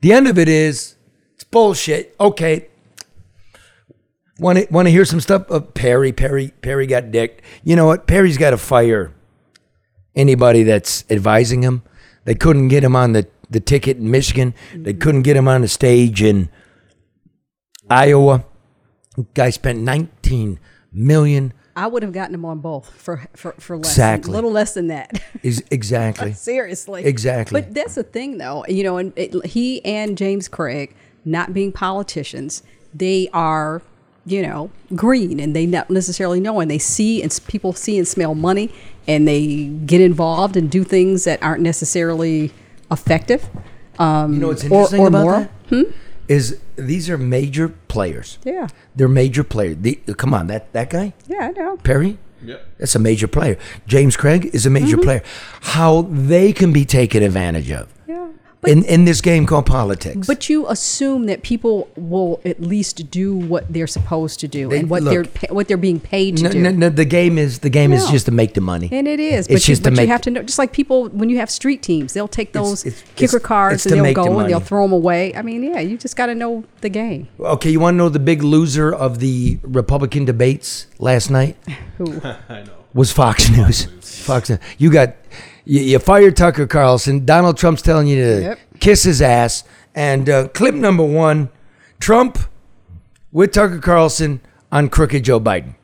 The 0.00 0.12
end 0.12 0.26
of 0.26 0.38
it 0.38 0.48
is 0.48 0.96
it's 1.34 1.44
bullshit. 1.44 2.14
Okay. 2.18 2.68
Want 4.42 4.58
to 4.58 4.66
want 4.70 4.86
to 4.86 4.90
hear 4.92 5.04
some 5.04 5.20
stuff? 5.20 5.50
Uh, 5.50 5.60
Perry, 5.60 6.12
Perry, 6.12 6.52
Perry 6.62 6.86
got 6.86 7.10
dicked. 7.10 7.42
You 7.64 7.76
know 7.76 7.86
what? 7.86 8.06
Perry's 8.06 8.36
got 8.38 8.50
to 8.50 8.58
fire 8.58 9.14
anybody 10.14 10.62
that's 10.64 11.04
advising 11.10 11.62
him. 11.62 11.82
They 12.24 12.34
couldn't 12.34 12.68
get 12.68 12.84
him 12.84 12.94
on 12.96 13.12
the, 13.12 13.26
the 13.50 13.60
ticket 13.60 13.96
in 13.96 14.10
Michigan. 14.10 14.54
They 14.74 14.94
couldn't 14.94 15.22
get 15.22 15.36
him 15.36 15.48
on 15.48 15.60
the 15.62 15.68
stage 15.68 16.22
in 16.22 16.48
Iowa. 17.88 18.44
Guy 19.34 19.50
spent 19.50 19.80
19 19.80 20.58
million. 20.92 21.52
I 21.74 21.86
would 21.86 22.02
have 22.02 22.12
gotten 22.12 22.34
him 22.34 22.44
on 22.44 22.58
both 22.58 22.88
for 22.90 23.24
for, 23.34 23.52
for 23.52 23.76
less, 23.78 23.92
Exactly. 23.92 24.30
a 24.30 24.34
little 24.34 24.50
less 24.52 24.74
than 24.74 24.88
that. 24.88 25.22
Is 25.42 25.64
exactly. 25.70 26.32
Seriously. 26.34 27.04
Exactly. 27.04 27.60
But 27.60 27.74
that's 27.74 27.94
the 27.94 28.02
thing, 28.02 28.38
though. 28.38 28.64
You 28.68 28.82
know, 28.84 28.96
and 28.98 29.12
it, 29.16 29.46
he 29.46 29.84
and 29.84 30.16
James 30.18 30.48
Craig, 30.48 30.94
not 31.24 31.54
being 31.54 31.72
politicians, 31.72 32.62
they 32.94 33.28
are, 33.32 33.80
you 34.24 34.42
know, 34.42 34.70
green 34.94 35.40
and 35.40 35.54
they 35.56 35.66
not 35.66 35.90
necessarily 35.90 36.40
know. 36.40 36.60
And 36.60 36.70
they 36.70 36.78
see 36.78 37.22
and 37.22 37.40
people 37.48 37.72
see 37.72 37.98
and 37.98 38.06
smell 38.06 38.34
money 38.34 38.72
and 39.08 39.26
they 39.26 39.66
get 39.66 40.00
involved 40.00 40.56
and 40.56 40.70
do 40.70 40.84
things 40.84 41.24
that 41.24 41.42
aren't 41.42 41.62
necessarily 41.62 42.52
effective. 42.90 43.48
Um, 43.98 44.34
You 44.34 44.38
know 44.40 44.48
what's 44.48 44.62
or- 44.64 44.66
interesting 44.66 45.00
or 45.00 45.08
about 45.08 45.22
moral. 45.24 45.48
that? 45.70 45.92
Is 46.28 46.58
these 46.76 47.10
are 47.10 47.18
major 47.18 47.68
players. 47.88 48.38
Yeah. 48.44 48.68
They're 48.94 49.08
major 49.08 49.42
players. 49.44 49.76
The, 49.80 49.96
come 50.16 50.32
on, 50.32 50.46
that 50.46 50.72
that 50.72 50.88
guy 50.88 51.12
Yeah, 51.28 51.48
I 51.48 51.50
know. 51.50 51.76
Perry. 51.78 52.16
Yep. 52.44 52.66
That's 52.78 52.94
a 52.94 52.98
major 52.98 53.26
player. 53.28 53.56
James 53.86 54.16
Craig 54.16 54.50
is 54.52 54.64
a 54.66 54.70
major 54.70 54.96
Mm-hmm. 54.96 55.02
player. 55.04 55.22
How 55.60 56.02
they 56.02 56.52
can 56.52 56.72
be 56.72 56.84
taken 56.84 57.22
advantage 57.22 57.70
of 57.70 57.88
Yeah. 58.08 58.28
In 58.66 58.84
in 58.84 59.04
this 59.04 59.20
game 59.20 59.44
called 59.46 59.66
politics. 59.66 60.26
But 60.26 60.48
you 60.48 60.68
assume 60.68 61.26
that 61.26 61.42
people 61.42 61.88
will 61.96 62.40
at 62.44 62.60
least 62.60 63.10
do 63.10 63.36
what 63.36 63.72
they're 63.72 63.86
supposed 63.88 64.38
to 64.40 64.48
do 64.48 64.68
They- 64.68 64.78
and 64.78 64.88
what 64.90 65.02
look, 65.02 65.32
they're 65.32 65.52
what 65.52 65.66
they're 65.68 65.76
being 65.76 65.98
paid 65.98 66.36
to 66.36 66.44
no, 66.44 66.50
do. 66.50 66.60
no, 66.60 66.70
no, 66.70 66.88
the 66.88 67.04
game 67.04 67.38
is 67.38 67.58
the 67.60 67.70
game 67.70 67.92
is 67.92 68.08
just 68.08 68.26
to 68.26 68.32
make 68.32 68.54
the 68.54 68.60
money. 68.60 68.88
And 68.92 69.08
it 69.08 69.18
is, 69.18 69.46
It's 69.46 69.48
but, 69.48 69.54
you, 69.54 69.72
just 69.72 69.84
to 69.84 69.90
but 69.90 69.96
make- 69.96 70.06
you 70.06 70.12
have 70.12 70.20
to 70.22 70.30
know. 70.30 70.42
Just 70.42 70.58
like 70.58 70.72
people, 70.72 71.08
when 71.08 71.28
you 71.28 71.38
have 71.38 71.50
street 71.50 71.82
teams, 71.82 72.12
they'll 72.12 72.28
take 72.28 72.52
those 72.52 72.86
it's- 72.86 73.02
kicker 73.16 73.36
it's- 73.36 73.46
cards 73.46 73.74
it's 73.74 73.86
and 73.86 73.94
they'll 73.96 74.02
make 74.04 74.16
the 74.16 74.24
go 74.24 74.38
and 74.38 74.48
they'll 74.48 74.60
throw 74.60 74.82
them 74.84 74.92
away. 74.92 75.34
I 75.34 75.42
mean, 75.42 75.64
yeah, 75.64 75.80
you 75.80 75.96
just 75.98 76.16
got 76.16 76.26
to 76.26 76.34
know 76.34 76.64
the 76.82 76.88
game. 76.88 77.26
Okay, 77.40 77.70
you 77.70 77.80
want 77.80 77.94
to 77.94 77.98
know 77.98 78.08
the 78.08 78.18
big 78.20 78.42
loser 78.44 78.92
of 78.94 79.18
the 79.18 79.58
Republican 79.62 80.24
debates 80.24 80.86
last 80.98 81.30
night? 81.30 81.56
Who? 81.98 82.20
I 82.48 82.62
know. 82.62 82.72
was 82.94 83.10
Fox 83.10 83.50
News. 83.50 83.86
Fox 84.24 84.50
News. 84.50 84.58
You 84.78 84.90
got 84.92 85.14
you, 85.64 85.80
you 85.80 85.98
fired 85.98 86.36
Tucker 86.36 86.66
Carlson. 86.66 87.24
Donald 87.24 87.56
Trump's 87.56 87.82
telling 87.82 88.06
you 88.06 88.16
to 88.16 88.42
Yep. 88.42 88.58
kiss 88.80 89.02
his 89.04 89.20
ass. 89.22 89.64
And 89.94 90.28
uh, 90.28 90.48
clip 90.48 90.74
number 90.74 91.04
one: 91.04 91.50
Trump 92.00 92.38
with 93.30 93.52
Tucker 93.52 93.78
Carlson 93.78 94.40
on 94.70 94.88
crooked 94.88 95.24
Joe 95.24 95.38
Biden. 95.40 95.74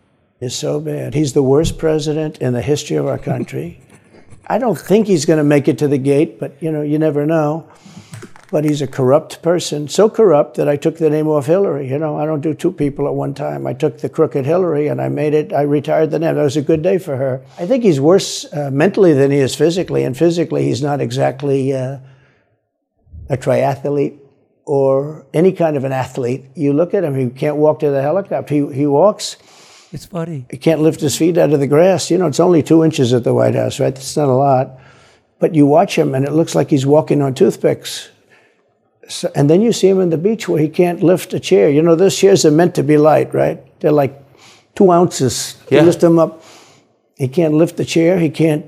is 0.40 0.54
so 0.56 0.80
bad. 0.80 1.14
He's 1.14 1.32
the 1.32 1.42
worst 1.42 1.78
president 1.78 2.38
in 2.38 2.52
the 2.54 2.62
history 2.62 2.96
of 2.96 3.06
our 3.06 3.18
country. 3.18 3.80
I 4.46 4.56
don't 4.58 4.78
think 4.78 5.06
he's 5.06 5.26
going 5.26 5.36
to 5.38 5.44
make 5.44 5.68
it 5.68 5.76
to 5.78 5.88
the 5.88 5.98
gate, 5.98 6.40
but 6.40 6.56
you 6.62 6.72
know, 6.72 6.80
you 6.80 6.98
never 6.98 7.26
know. 7.26 7.68
But 8.50 8.64
he's 8.64 8.80
a 8.80 8.86
corrupt 8.86 9.42
person, 9.42 9.88
so 9.88 10.08
corrupt 10.08 10.56
that 10.56 10.70
I 10.70 10.76
took 10.76 10.96
the 10.96 11.10
name 11.10 11.28
off 11.28 11.46
Hillary. 11.46 11.86
You 11.88 11.98
know, 11.98 12.16
I 12.16 12.24
don't 12.24 12.40
do 12.40 12.54
two 12.54 12.72
people 12.72 13.06
at 13.06 13.12
one 13.12 13.34
time. 13.34 13.66
I 13.66 13.74
took 13.74 13.98
the 13.98 14.08
crooked 14.08 14.46
Hillary 14.46 14.88
and 14.88 15.02
I 15.02 15.10
made 15.10 15.34
it. 15.34 15.52
I 15.52 15.62
retired 15.62 16.10
the 16.10 16.18
name. 16.18 16.34
That 16.34 16.42
was 16.42 16.56
a 16.56 16.62
good 16.62 16.82
day 16.82 16.96
for 16.96 17.16
her. 17.16 17.42
I 17.58 17.66
think 17.66 17.84
he's 17.84 18.00
worse 18.00 18.50
uh, 18.54 18.70
mentally 18.72 19.12
than 19.12 19.30
he 19.30 19.38
is 19.38 19.54
physically, 19.54 20.02
and 20.02 20.16
physically 20.16 20.64
he's 20.64 20.82
not 20.82 21.02
exactly 21.02 21.74
uh, 21.74 21.98
a 23.28 23.36
triathlete 23.36 24.18
or 24.64 25.26
any 25.34 25.52
kind 25.52 25.76
of 25.76 25.84
an 25.84 25.92
athlete. 25.92 26.46
You 26.54 26.72
look 26.72 26.94
at 26.94 27.04
him; 27.04 27.14
he 27.14 27.28
can't 27.28 27.56
walk 27.56 27.80
to 27.80 27.90
the 27.90 28.00
helicopter. 28.00 28.54
He 28.54 28.72
he 28.72 28.86
walks. 28.86 29.36
It's 29.92 30.06
funny. 30.06 30.46
He 30.50 30.56
can't 30.56 30.80
lift 30.80 31.00
his 31.00 31.16
feet 31.16 31.36
out 31.36 31.52
of 31.52 31.60
the 31.60 31.66
grass. 31.66 32.10
You 32.10 32.18
know, 32.18 32.26
it's 32.26 32.40
only 32.40 32.62
two 32.62 32.82
inches 32.84 33.12
at 33.12 33.24
the 33.24 33.34
White 33.34 33.54
House, 33.54 33.80
right? 33.80 33.94
That's 33.94 34.16
not 34.16 34.28
a 34.28 34.32
lot. 34.32 34.78
But 35.38 35.54
you 35.54 35.66
watch 35.66 35.96
him, 35.96 36.14
and 36.14 36.24
it 36.24 36.32
looks 36.32 36.54
like 36.54 36.70
he's 36.70 36.86
walking 36.86 37.22
on 37.22 37.34
toothpicks. 37.34 38.10
So, 39.08 39.30
and 39.34 39.48
then 39.48 39.60
you 39.62 39.72
see 39.72 39.88
him 39.88 40.00
on 40.00 40.10
the 40.10 40.18
beach 40.18 40.48
where 40.48 40.60
he 40.60 40.68
can't 40.68 41.02
lift 41.02 41.32
a 41.34 41.40
chair. 41.40 41.70
You 41.70 41.82
know, 41.82 41.94
those 41.94 42.16
chairs 42.16 42.44
are 42.44 42.50
meant 42.50 42.74
to 42.74 42.82
be 42.82 42.96
light, 42.98 43.32
right? 43.34 43.58
They're 43.80 43.90
like 43.92 44.14
two 44.74 44.90
ounces. 44.92 45.56
You 45.70 45.78
Yeah. 45.78 45.84
lift 45.84 46.00
them 46.00 46.18
up. 46.18 46.42
He 47.16 47.26
can't 47.28 47.54
lift 47.54 47.76
the 47.76 47.84
chair. 47.84 48.18
He 48.18 48.28
can't 48.30 48.66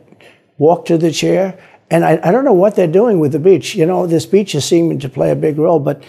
walk 0.59 0.87
to 0.87 0.99
the 0.99 1.11
chair. 1.11 1.59
And 1.91 2.05
I, 2.05 2.19
I 2.23 2.31
don't 2.33 2.45
know 2.45 2.53
what 2.55 2.75
they're 2.77 2.87
doing 3.01 3.19
with 3.21 3.33
the 3.33 3.39
beach. 3.39 3.75
You 3.75 3.85
know, 3.87 4.07
this 4.07 4.27
beach 4.27 4.55
is 4.55 4.65
seeming 4.65 4.99
to 5.01 5.09
play 5.09 5.31
a 5.31 5.37
big 5.37 5.59
role, 5.59 5.79
but 5.81 6.03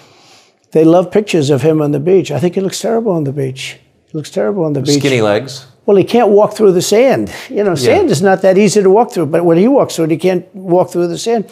they 0.71 0.84
love 0.86 1.11
pictures 1.11 1.49
of 1.49 1.61
him 1.61 1.82
on 1.82 1.91
the 1.91 1.99
beach. 1.99 2.32
I 2.32 2.39
think 2.39 2.55
he 2.55 2.61
looks 2.61 2.79
terrible 2.79 3.11
on 3.11 3.23
the 3.25 3.34
beach. 3.34 3.77
He 4.07 4.17
looks 4.17 4.29
terrible 4.29 4.63
on 4.63 4.73
the 4.73 4.82
beach. 4.82 4.99
Skinny 4.99 5.21
legs. 5.21 5.65
Well, 5.86 5.97
he 5.97 6.03
can't 6.03 6.29
walk 6.29 6.53
through 6.53 6.73
the 6.73 6.82
sand. 6.82 7.32
You 7.49 7.63
know, 7.63 7.75
sand 7.75 8.11
is 8.11 8.21
not 8.21 8.41
that 8.43 8.57
easy 8.57 8.82
to 8.84 8.89
walk 8.89 9.11
through, 9.11 9.25
but 9.27 9.43
when 9.43 9.57
he 9.57 9.67
walks 9.67 9.95
through 9.95 10.05
it, 10.05 10.11
he 10.11 10.17
can't 10.17 10.45
walk 10.55 10.91
through 10.91 11.07
the 11.07 11.17
sand. 11.17 11.51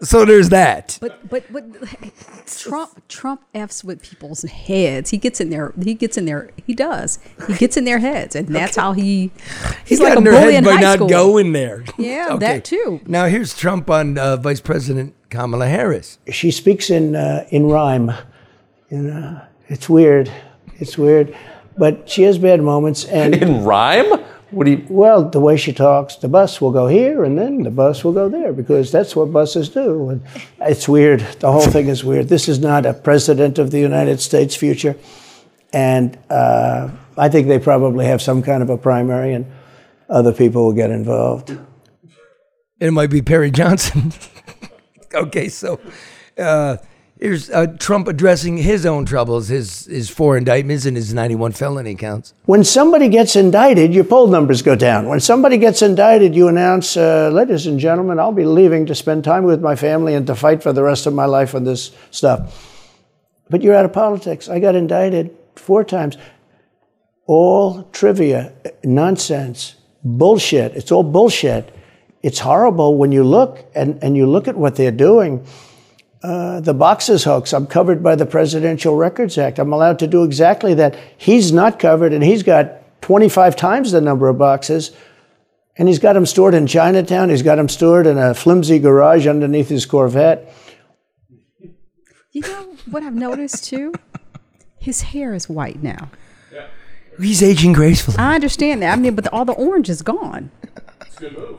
So 0.00 0.24
there's 0.24 0.50
that. 0.50 0.96
But 1.00 1.28
but 1.28 1.52
but 1.52 1.64
Trump 2.46 3.02
Trump 3.08 3.42
f's 3.52 3.82
with 3.82 4.00
people's 4.02 4.42
heads. 4.42 5.10
He 5.10 5.16
gets 5.16 5.40
in 5.40 5.50
there. 5.50 5.72
He 5.82 5.94
gets 5.94 6.16
in 6.16 6.24
there. 6.24 6.50
He 6.66 6.72
does. 6.74 7.18
He 7.48 7.54
gets 7.54 7.76
in 7.76 7.84
their 7.84 7.98
heads, 7.98 8.36
and 8.36 8.46
that's 8.48 8.76
how 8.76 8.92
he. 8.92 9.32
He's 9.84 9.98
He 9.98 10.04
like 10.04 10.14
got 10.14 10.20
a 10.22 10.24
their 10.24 10.32
bully 10.40 10.54
heads 10.54 10.58
in 10.58 10.72
by 10.72 10.76
high 10.76 10.80
not 10.82 10.96
school. 10.96 11.08
going 11.08 11.52
there. 11.52 11.84
Yeah, 11.98 12.36
that 12.36 12.64
too. 12.64 13.00
Now 13.06 13.26
here's 13.26 13.56
Trump 13.56 13.90
on 13.90 14.18
uh, 14.18 14.36
Vice 14.36 14.60
President 14.60 15.14
Kamala 15.30 15.66
Harris. 15.66 16.18
She 16.30 16.52
speaks 16.52 16.90
in 16.90 17.16
uh, 17.16 17.46
in 17.50 17.66
rhyme. 17.66 18.12
You 18.90 18.98
know, 18.98 19.40
it's 19.68 19.88
weird. 19.88 20.30
It's 20.76 20.96
weird, 20.96 21.36
but 21.76 22.08
she 22.08 22.22
has 22.22 22.38
bad 22.38 22.62
moments. 22.62 23.04
And 23.04 23.34
In 23.34 23.64
rhyme? 23.64 24.06
What 24.50 24.64
do 24.64 24.70
you? 24.70 24.86
well, 24.88 25.28
the 25.28 25.40
way 25.40 25.56
she 25.56 25.72
talks, 25.72 26.16
the 26.16 26.28
bus 26.28 26.60
will 26.60 26.70
go 26.70 26.86
here, 26.86 27.22
and 27.22 27.38
then 27.38 27.62
the 27.64 27.70
bus 27.70 28.02
will 28.02 28.12
go 28.12 28.28
there 28.28 28.52
because 28.52 28.90
that's 28.90 29.14
what 29.14 29.32
buses 29.32 29.68
do. 29.68 30.08
And 30.08 30.22
it's 30.60 30.88
weird. 30.88 31.20
The 31.40 31.52
whole 31.52 31.66
thing 31.66 31.88
is 31.88 32.02
weird. 32.02 32.28
This 32.28 32.48
is 32.48 32.58
not 32.58 32.86
a 32.86 32.94
president 32.94 33.58
of 33.58 33.70
the 33.70 33.78
United 33.78 34.20
States 34.20 34.56
future, 34.56 34.96
and 35.72 36.18
uh, 36.30 36.88
I 37.16 37.28
think 37.28 37.48
they 37.48 37.58
probably 37.58 38.06
have 38.06 38.22
some 38.22 38.42
kind 38.42 38.62
of 38.62 38.70
a 38.70 38.78
primary, 38.78 39.34
and 39.34 39.44
other 40.08 40.32
people 40.32 40.64
will 40.64 40.72
get 40.72 40.90
involved. 40.90 41.58
It 42.80 42.92
might 42.92 43.10
be 43.10 43.20
Perry 43.20 43.50
Johnson. 43.50 44.12
okay, 45.14 45.48
so 45.48 45.78
uh, 46.38 46.78
here's 47.20 47.50
uh, 47.50 47.66
Trump 47.78 48.08
addressing 48.08 48.58
his 48.58 48.86
own 48.86 49.04
troubles, 49.04 49.48
his 49.48 49.86
his 49.86 50.08
four 50.10 50.36
indictments 50.36 50.86
and 50.86 50.96
his 50.96 51.12
91 51.12 51.52
felony 51.52 51.94
counts. 51.94 52.34
When 52.44 52.64
somebody 52.64 53.08
gets 53.08 53.36
indicted, 53.36 53.94
your 53.94 54.04
poll 54.04 54.28
numbers 54.28 54.62
go 54.62 54.74
down. 54.74 55.08
When 55.08 55.20
somebody 55.20 55.58
gets 55.58 55.82
indicted, 55.82 56.34
you 56.34 56.48
announce, 56.48 56.96
uh, 56.96 57.30
ladies 57.32 57.66
and 57.66 57.78
gentlemen, 57.78 58.18
I'll 58.18 58.32
be 58.32 58.44
leaving 58.44 58.86
to 58.86 58.94
spend 58.94 59.24
time 59.24 59.44
with 59.44 59.60
my 59.60 59.76
family 59.76 60.14
and 60.14 60.26
to 60.26 60.34
fight 60.34 60.62
for 60.62 60.72
the 60.72 60.82
rest 60.82 61.06
of 61.06 61.14
my 61.14 61.26
life 61.26 61.54
on 61.54 61.64
this 61.64 61.90
stuff. 62.10 62.74
But 63.50 63.62
you're 63.62 63.74
out 63.74 63.84
of 63.84 63.92
politics. 63.92 64.48
I 64.48 64.60
got 64.60 64.74
indicted 64.74 65.34
four 65.56 65.84
times. 65.84 66.16
All 67.26 67.84
trivia, 67.92 68.52
nonsense, 68.84 69.74
bullshit. 70.02 70.74
It's 70.76 70.92
all 70.92 71.02
bullshit. 71.02 71.74
It's 72.22 72.40
horrible 72.40 72.96
when 72.96 73.12
you 73.12 73.22
look 73.22 73.64
and, 73.74 74.02
and 74.02 74.16
you 74.16 74.26
look 74.26 74.48
at 74.48 74.56
what 74.56 74.76
they're 74.76 74.90
doing. 74.90 75.46
Uh, 76.22 76.60
the 76.60 76.74
boxes 76.74 77.24
hoax. 77.24 77.52
I'm 77.52 77.66
covered 77.66 78.02
by 78.02 78.16
the 78.16 78.26
Presidential 78.26 78.96
Records 78.96 79.38
Act. 79.38 79.58
I'm 79.58 79.72
allowed 79.72 80.00
to 80.00 80.06
do 80.06 80.24
exactly 80.24 80.74
that. 80.74 80.96
He's 81.16 81.52
not 81.52 81.78
covered, 81.78 82.12
and 82.12 82.24
he's 82.24 82.42
got 82.42 83.00
25 83.02 83.54
times 83.54 83.92
the 83.92 84.00
number 84.00 84.28
of 84.28 84.36
boxes. 84.36 84.90
And 85.76 85.86
he's 85.86 86.00
got 86.00 86.14
them 86.14 86.26
stored 86.26 86.54
in 86.54 86.66
Chinatown. 86.66 87.30
He's 87.30 87.42
got 87.42 87.54
them 87.54 87.68
stored 87.68 88.06
in 88.08 88.18
a 88.18 88.34
flimsy 88.34 88.80
garage 88.80 89.28
underneath 89.28 89.68
his 89.68 89.86
Corvette. 89.86 90.52
You 92.32 92.40
know 92.42 92.76
what 92.90 93.04
I've 93.04 93.14
noticed 93.14 93.64
too? 93.64 93.94
His 94.80 95.02
hair 95.02 95.34
is 95.34 95.48
white 95.48 95.82
now. 95.82 96.10
He's 97.20 97.42
aging 97.42 97.72
gracefully. 97.72 98.16
I 98.18 98.34
understand 98.34 98.82
that. 98.82 98.92
I 98.92 99.00
mean, 99.00 99.14
but 99.14 99.24
the, 99.24 99.32
all 99.32 99.44
the 99.44 99.52
orange 99.52 99.88
is 99.88 100.02
gone. 100.02 100.50
It's 101.00 101.16
a 101.16 101.20
good 101.20 101.38
move. 101.38 101.58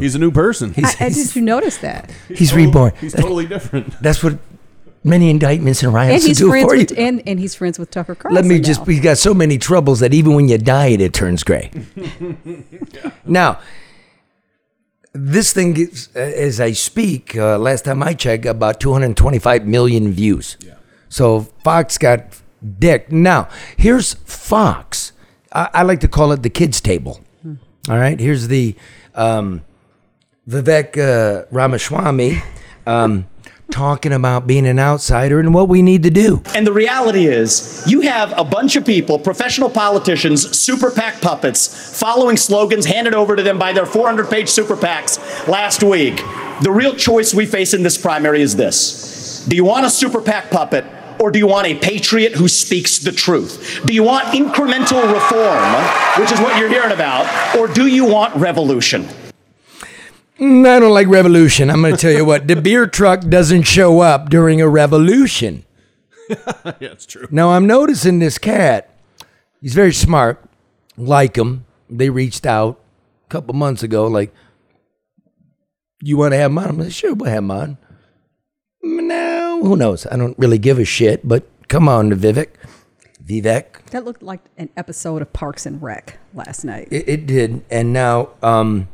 He's 0.00 0.14
a 0.14 0.18
new 0.18 0.30
person. 0.30 0.74
I, 0.76 0.94
I, 1.00 1.08
did 1.08 1.34
you 1.34 1.42
notice 1.42 1.78
that? 1.78 2.10
He's 2.28 2.50
Total- 2.50 2.66
reborn. 2.66 2.92
He's 3.00 3.12
totally 3.14 3.46
different. 3.46 3.92
That's 4.02 4.22
what 4.22 4.38
many 5.02 5.30
indictments 5.30 5.82
and 5.82 5.88
And 5.88 5.94
riots 5.94 6.24
he's 6.24 6.38
do 6.38 6.48
friends 6.50 6.68
for 6.68 6.74
you. 6.74 6.80
with 6.82 6.98
and, 6.98 7.22
and 7.26 7.40
he's 7.40 7.54
friends 7.54 7.78
with 7.78 7.90
Tucker 7.90 8.14
Carlson. 8.14 8.34
Let 8.34 8.44
me 8.44 8.60
just, 8.60 8.80
now. 8.80 8.86
he's 8.86 9.00
got 9.00 9.18
so 9.18 9.32
many 9.34 9.58
troubles 9.58 10.00
that 10.00 10.12
even 10.14 10.34
when 10.34 10.48
you 10.48 10.58
diet, 10.58 11.00
it 11.00 11.12
turns 11.14 11.42
gray. 11.42 11.70
Now, 13.24 13.60
this 15.12 15.52
thing, 15.52 15.72
gets, 15.72 16.08
uh, 16.14 16.20
as 16.20 16.60
I 16.60 16.72
speak, 16.72 17.36
uh, 17.36 17.58
last 17.58 17.84
time 17.84 18.02
I 18.02 18.14
checked, 18.14 18.46
about 18.46 18.80
225 18.80 19.66
million 19.66 20.12
views. 20.12 20.56
Yeah. 20.60 20.74
So 21.08 21.42
Fox 21.64 21.98
got 21.98 22.40
dick. 22.78 23.10
Now, 23.10 23.48
here's 23.76 24.14
Fox. 24.14 25.12
I, 25.52 25.68
I 25.74 25.82
like 25.82 26.00
to 26.00 26.08
call 26.08 26.32
it 26.32 26.42
the 26.42 26.50
kids' 26.50 26.80
table. 26.80 27.20
All 27.88 27.96
right, 27.96 28.20
here's 28.20 28.48
the 28.48 28.76
um, 29.14 29.62
Vivek 30.48 30.98
uh, 30.98 31.46
Ramaswamy 31.50 32.42
um, 32.86 33.26
talking 33.70 34.12
about 34.12 34.46
being 34.46 34.66
an 34.66 34.78
outsider 34.78 35.38
and 35.38 35.54
what 35.54 35.68
we 35.68 35.82
need 35.82 36.02
to 36.02 36.10
do. 36.10 36.42
And 36.54 36.66
the 36.66 36.72
reality 36.72 37.26
is, 37.26 37.84
you 37.86 38.00
have 38.02 38.36
a 38.36 38.44
bunch 38.44 38.76
of 38.76 38.84
people, 38.84 39.18
professional 39.18 39.70
politicians, 39.70 40.58
super 40.58 40.90
PAC 40.90 41.20
puppets, 41.20 41.98
following 42.00 42.36
slogans 42.36 42.86
handed 42.86 43.14
over 43.14 43.36
to 43.36 43.42
them 43.42 43.58
by 43.58 43.72
their 43.72 43.86
400 43.86 44.28
page 44.28 44.48
super 44.48 44.76
PACs 44.76 45.46
last 45.46 45.82
week. 45.82 46.16
The 46.62 46.70
real 46.70 46.94
choice 46.94 47.32
we 47.32 47.46
face 47.46 47.72
in 47.72 47.82
this 47.82 47.96
primary 47.96 48.42
is 48.42 48.56
this 48.56 49.44
Do 49.48 49.56
you 49.56 49.64
want 49.64 49.86
a 49.86 49.90
super 49.90 50.20
PAC 50.20 50.50
puppet? 50.50 50.84
Or 51.20 51.30
do 51.30 51.38
you 51.38 51.46
want 51.46 51.66
a 51.66 51.74
patriot 51.74 52.32
who 52.32 52.48
speaks 52.48 52.98
the 52.98 53.12
truth? 53.12 53.82
Do 53.84 53.92
you 53.92 54.02
want 54.02 54.28
incremental 54.28 55.02
reform, 55.12 56.18
which 56.18 56.32
is 56.32 56.40
what 56.40 56.58
you're 56.58 56.70
hearing 56.70 56.92
about? 56.92 57.56
Or 57.56 57.68
do 57.68 57.86
you 57.86 58.06
want 58.06 58.34
revolution? 58.36 59.06
Mm, 60.38 60.66
I 60.66 60.80
don't 60.80 60.94
like 60.94 61.08
revolution. 61.08 61.68
I'm 61.68 61.82
going 61.82 61.94
to 61.94 62.00
tell 62.00 62.10
you 62.10 62.24
what, 62.24 62.48
the 62.48 62.56
beer 62.56 62.86
truck 62.86 63.20
doesn't 63.20 63.64
show 63.64 64.00
up 64.00 64.30
during 64.30 64.62
a 64.62 64.68
revolution. 64.68 65.66
yeah, 66.30 66.72
it's 66.80 67.04
true. 67.04 67.28
Now 67.30 67.50
I'm 67.50 67.66
noticing 67.66 68.18
this 68.18 68.38
cat. 68.38 68.88
He's 69.60 69.74
very 69.74 69.92
smart. 69.92 70.42
Like 70.96 71.36
him. 71.36 71.66
They 71.90 72.08
reached 72.08 72.46
out 72.46 72.80
a 73.26 73.28
couple 73.28 73.52
months 73.52 73.82
ago, 73.82 74.06
like, 74.06 74.32
you 76.02 76.16
want 76.16 76.32
to 76.32 76.38
have 76.38 76.50
him 76.50 76.58
on? 76.58 76.68
I'm 76.68 76.78
like, 76.78 76.92
sure, 76.92 77.12
we'll 77.12 77.28
have 77.28 77.44
him 77.44 77.76
on. 79.62 79.66
Who 79.68 79.76
knows? 79.76 80.06
I 80.06 80.16
don't 80.16 80.38
really 80.38 80.58
give 80.58 80.78
a 80.78 80.84
shit, 80.84 81.26
but 81.26 81.44
come 81.68 81.88
on, 81.88 82.10
Vivek. 82.12 82.48
Vivek. 83.24 83.84
That 83.90 84.04
looked 84.04 84.22
like 84.22 84.40
an 84.56 84.70
episode 84.76 85.22
of 85.22 85.32
Parks 85.32 85.66
and 85.66 85.80
Rec 85.82 86.18
last 86.34 86.64
night. 86.64 86.88
It, 86.90 87.08
it 87.08 87.26
did. 87.26 87.64
And 87.70 87.92
now, 87.92 88.30
um, 88.42 88.88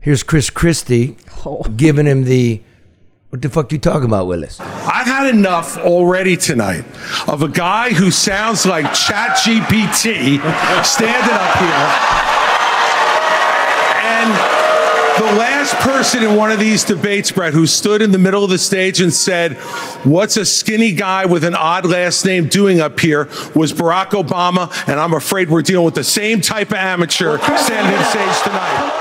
here's 0.00 0.22
Chris 0.22 0.50
Christie 0.50 1.16
Oh. 1.44 1.62
giving 1.76 2.06
him 2.06 2.24
the, 2.24 2.62
what 3.30 3.42
the 3.42 3.48
fuck 3.48 3.72
you 3.72 3.78
talking 3.78 4.04
about, 4.04 4.26
Willis? 4.28 4.60
I've 4.60 5.06
had 5.06 5.34
enough 5.34 5.76
already 5.78 6.36
tonight 6.36 6.84
of 7.26 7.42
a 7.42 7.48
guy 7.48 7.90
who 7.92 8.10
sounds 8.10 8.64
like 8.66 8.86
ChatGPT 8.86 10.38
standing 10.84 11.34
up 11.34 11.56
here. 11.58 12.31
And 15.14 15.28
the 15.36 15.38
last 15.38 15.74
person 15.76 16.22
in 16.22 16.36
one 16.36 16.50
of 16.50 16.58
these 16.58 16.84
debates, 16.84 17.30
Bret, 17.30 17.52
who 17.52 17.66
stood 17.66 18.00
in 18.02 18.12
the 18.12 18.18
middle 18.18 18.42
of 18.44 18.50
the 18.50 18.58
stage 18.58 19.00
and 19.00 19.12
said, 19.12 19.54
What's 20.04 20.36
a 20.36 20.44
skinny 20.44 20.92
guy 20.92 21.26
with 21.26 21.44
an 21.44 21.54
odd 21.54 21.84
last 21.86 22.24
name 22.24 22.48
doing 22.48 22.80
up 22.80 22.98
here? 22.98 23.24
was 23.54 23.72
Barack 23.72 24.10
Obama. 24.10 24.72
And 24.88 24.98
I'm 24.98 25.12
afraid 25.12 25.50
we're 25.50 25.62
dealing 25.62 25.84
with 25.84 25.94
the 25.94 26.04
same 26.04 26.40
type 26.40 26.68
of 26.70 26.76
amateur 26.78 27.38
standing 27.38 27.94
on 27.98 28.04
stage 28.10 28.42
tonight. 28.42 28.98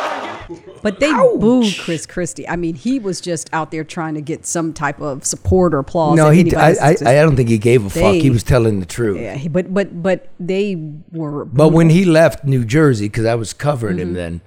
But 0.84 1.00
they 1.00 1.12
booed 1.12 1.76
Chris 1.80 2.06
Christie. 2.08 2.48
I 2.50 2.56
mean, 2.56 2.74
he 2.76 2.98
was 3.00 3.22
just 3.22 3.50
out 3.54 3.70
there 3.72 3.84
trying 3.84 4.16
to 4.16 4.22
get 4.22 4.46
some 4.48 4.74
type 4.74 5.00
of 5.00 5.24
support 5.26 5.74
or 5.76 5.80
applause. 5.80 6.18
No, 6.18 6.30
he. 6.32 6.54
I, 6.56 6.72
I, 6.72 6.96
I 7.06 7.14
don't 7.22 7.36
think 7.36 7.50
he 7.50 7.60
gave 7.60 7.86
a 7.86 7.90
fuck. 7.90 8.16
He 8.16 8.32
was 8.32 8.42
telling 8.44 8.80
the 8.80 8.86
truth. 8.88 9.20
Yeah, 9.22 9.36
he- 9.36 9.48
but 9.48 9.72
but 9.74 10.02
but 10.02 10.28
they 10.40 10.76
were. 11.12 11.46
But 11.46 11.70
when 11.70 11.92
he 11.92 12.04
left 12.04 12.46
New 12.46 12.66
Jersey, 12.66 13.06
because 13.08 13.26
I 13.26 13.36
was 13.36 13.54
covering 13.54 13.98
Mm-hmm. 13.98 14.08
him 14.10 14.14
then, 14.14 14.42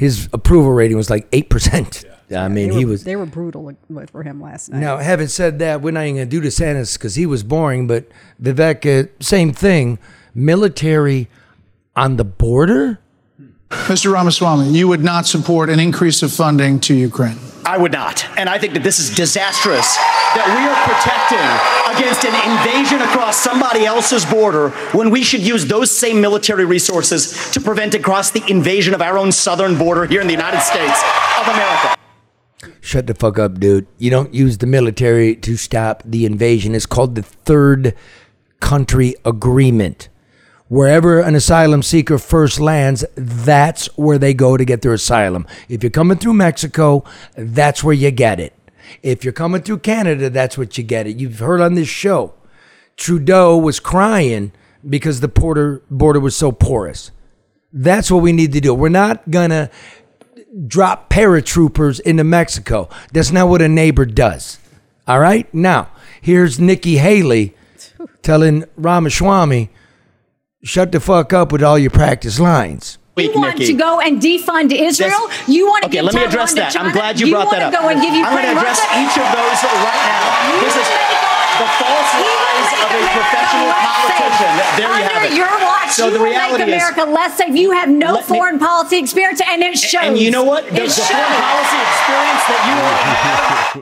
his 0.00 0.30
approval 0.32 0.72
rating 0.72 0.96
was 0.96 1.10
like 1.10 1.28
eight 1.32 1.50
percent. 1.50 2.06
I 2.34 2.48
mean, 2.48 2.70
they 2.70 2.74
he 2.78 2.84
were, 2.86 2.92
was. 2.92 3.04
they 3.04 3.16
were 3.16 3.26
brutal 3.26 3.64
with- 3.88 4.08
for 4.10 4.22
him 4.22 4.40
last 4.40 4.70
night. 4.70 4.78
Now, 4.80 4.96
having 4.96 5.28
said 5.28 5.58
that, 5.58 5.82
we're 5.82 5.90
not 5.90 6.04
even 6.04 6.14
going 6.16 6.30
to 6.30 6.40
do 6.40 6.46
DeSantis 6.46 6.96
because 6.96 7.16
he 7.16 7.26
was 7.26 7.42
boring. 7.42 7.86
But 7.86 8.08
Vivek, 8.42 8.86
uh, 8.86 9.08
same 9.20 9.52
thing. 9.52 9.98
Military 10.34 11.28
on 11.94 12.16
the 12.16 12.24
border. 12.24 12.98
Mr. 13.70 14.12
Ramaswamy, 14.12 14.68
you 14.70 14.88
would 14.88 15.02
not 15.02 15.26
support 15.26 15.70
an 15.70 15.78
increase 15.78 16.22
of 16.22 16.32
funding 16.32 16.80
to 16.80 16.94
Ukraine. 16.94 17.38
I 17.64 17.78
would 17.78 17.92
not. 17.92 18.26
And 18.36 18.48
I 18.48 18.58
think 18.58 18.74
that 18.74 18.82
this 18.82 18.98
is 18.98 19.14
disastrous 19.14 19.94
that 20.34 20.46
we 20.50 20.62
are 20.66 20.78
protecting 20.90 21.38
against 21.94 22.24
an 22.24 22.34
invasion 22.50 23.00
across 23.00 23.36
somebody 23.36 23.84
else's 23.84 24.24
border 24.24 24.70
when 24.90 25.10
we 25.10 25.22
should 25.22 25.40
use 25.40 25.66
those 25.66 25.90
same 25.90 26.20
military 26.20 26.64
resources 26.64 27.50
to 27.52 27.60
prevent 27.60 27.94
across 27.94 28.32
the 28.32 28.42
invasion 28.48 28.92
of 28.92 29.00
our 29.00 29.16
own 29.16 29.30
southern 29.30 29.78
border 29.78 30.04
here 30.04 30.20
in 30.20 30.26
the 30.26 30.32
United 30.32 30.60
States 30.60 31.00
of 31.38 31.46
America. 31.46 31.96
Shut 32.80 33.06
the 33.06 33.14
fuck 33.14 33.38
up, 33.38 33.60
dude. 33.60 33.86
You 33.98 34.10
don't 34.10 34.34
use 34.34 34.58
the 34.58 34.66
military 34.66 35.36
to 35.36 35.56
stop 35.56 36.02
the 36.04 36.26
invasion. 36.26 36.74
It's 36.74 36.86
called 36.86 37.14
the 37.14 37.22
Third 37.22 37.94
Country 38.58 39.14
Agreement. 39.24 40.08
Wherever 40.70 41.18
an 41.18 41.34
asylum 41.34 41.82
seeker 41.82 42.16
first 42.16 42.60
lands, 42.60 43.04
that's 43.16 43.86
where 43.98 44.18
they 44.18 44.32
go 44.32 44.56
to 44.56 44.64
get 44.64 44.82
their 44.82 44.92
asylum. 44.92 45.44
If 45.68 45.82
you're 45.82 45.90
coming 45.90 46.16
through 46.16 46.34
Mexico, 46.34 47.02
that's 47.36 47.82
where 47.82 47.92
you 47.92 48.12
get 48.12 48.38
it. 48.38 48.52
If 49.02 49.24
you're 49.24 49.32
coming 49.32 49.62
through 49.62 49.78
Canada, 49.78 50.30
that's 50.30 50.56
what 50.56 50.78
you 50.78 50.84
get 50.84 51.08
it. 51.08 51.16
You've 51.16 51.40
heard 51.40 51.60
on 51.60 51.74
this 51.74 51.88
show, 51.88 52.34
Trudeau 52.96 53.58
was 53.58 53.80
crying 53.80 54.52
because 54.88 55.18
the 55.18 55.26
border 55.26 55.82
border 55.90 56.20
was 56.20 56.36
so 56.36 56.52
porous. 56.52 57.10
That's 57.72 58.08
what 58.08 58.22
we 58.22 58.30
need 58.30 58.52
to 58.52 58.60
do. 58.60 58.72
We're 58.72 58.90
not 58.90 59.28
gonna 59.28 59.70
drop 60.68 61.10
paratroopers 61.10 61.98
into 61.98 62.22
Mexico. 62.22 62.88
That's 63.12 63.32
not 63.32 63.48
what 63.48 63.60
a 63.60 63.68
neighbor 63.68 64.06
does. 64.06 64.58
All 65.08 65.18
right? 65.18 65.52
Now, 65.52 65.88
here's 66.20 66.60
Nikki 66.60 66.98
Haley 66.98 67.56
telling 68.22 68.66
Ramaswamy, 68.76 69.70
shut 70.62 70.92
the 70.92 71.00
fuck 71.00 71.32
up 71.32 71.52
with 71.52 71.62
all 71.62 71.78
your 71.78 71.90
practice 71.90 72.38
lines. 72.40 72.98
You 73.16 73.32
want 73.34 73.58
to 73.58 73.74
go 73.74 74.00
and 74.00 74.16
defund 74.22 74.72
Israel? 74.72 75.28
you 75.46 75.66
want 75.66 75.82
to 75.82 75.88
Okay, 75.88 75.98
give 76.00 76.04
let 76.06 76.14
me 76.14 76.24
address 76.24 76.54
that. 76.54 76.72
China? 76.72 76.88
I'm 76.88 76.94
glad 76.94 77.20
you, 77.20 77.32
brought 77.32 77.50
that 77.50 77.68
up. 77.68 77.84
want 77.84 78.00
to 78.00 78.00
go 78.00 78.08
and 78.08 78.16
give 78.16 78.24
I'm 78.24 78.32
going 78.32 78.48
to 78.48 78.56
address 78.56 78.80
Russia? 78.80 78.96
each 78.96 79.16
of 79.20 79.28
those 79.28 79.60
right 79.60 80.04
now. 80.08 80.64
This 80.64 80.74
is 80.80 80.88
the 81.60 81.68
false 81.76 82.12
lies 82.16 82.70
of 82.80 82.88
a 82.96 83.00
professional 83.12 83.68
politician. 83.76 84.52
There 84.80 84.88
you 84.88 85.04
have 85.04 85.24
it. 85.28 85.36
your 85.36 85.52
watch, 85.68 85.90
so 85.92 86.06
you 86.06 86.12
the 86.16 86.18
will 86.20 86.32
reality 86.32 86.64
make 86.64 86.80
is, 86.80 86.88
America 86.88 87.04
less 87.12 87.36
safe. 87.36 87.52
You 87.54 87.72
have 87.72 87.90
no 87.90 88.14
Let 88.14 88.30
me- 88.30 88.36
foreign 88.38 88.58
policy 88.58 88.96
experience, 88.98 89.42
and 89.44 89.60
it 89.62 89.76
shows. 89.76 90.00
and 90.02 90.16
you 90.16 90.30
know 90.30 90.44
what? 90.44 90.64
The, 90.64 90.80
It 90.80 90.88
the 90.88 90.88
shows. 90.88 91.12
foreign 91.12 91.36
policy 91.44 91.78
experience 91.92 92.42
that 92.48 92.62
you 92.64 92.76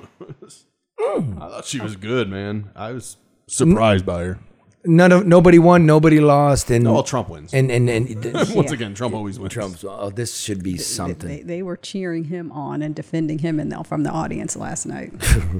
have. 0.03 1.39
I 1.47 1.49
thought 1.49 1.65
she 1.67 1.79
was 1.81 1.95
good, 1.95 2.29
man. 2.29 2.71
I 2.75 2.91
was 2.91 3.19
surprised 3.47 4.05
by 4.05 4.25
her. 4.25 4.39
None 4.85 5.11
of 5.11 5.27
nobody 5.27 5.59
won, 5.59 5.87
nobody 5.87 6.21
lost, 6.21 6.71
and 6.71 6.87
all 6.87 7.03
Trump 7.03 7.29
wins. 7.29 7.53
And 7.53 7.69
and, 7.71 7.91
and 7.91 8.25
Once 8.55 8.71
again, 8.71 8.95
Trump 8.95 9.13
always 9.13 9.39
wins. 9.39 9.53
Trump's. 9.53 9.85
Oh, 9.85 10.11
this 10.11 10.39
should 10.39 10.63
be 10.63 10.77
something. 10.77 11.29
They, 11.29 11.43
they 11.43 11.63
were 11.63 11.77
cheering 11.77 12.25
him 12.25 12.53
on 12.53 12.81
and 12.81 12.95
defending 12.95 13.41
him 13.41 13.59
in 13.59 13.71
the, 13.71 13.83
from 13.83 14.05
the 14.05 14.11
audience 14.11 14.55
last 14.57 14.87
night. 14.87 15.13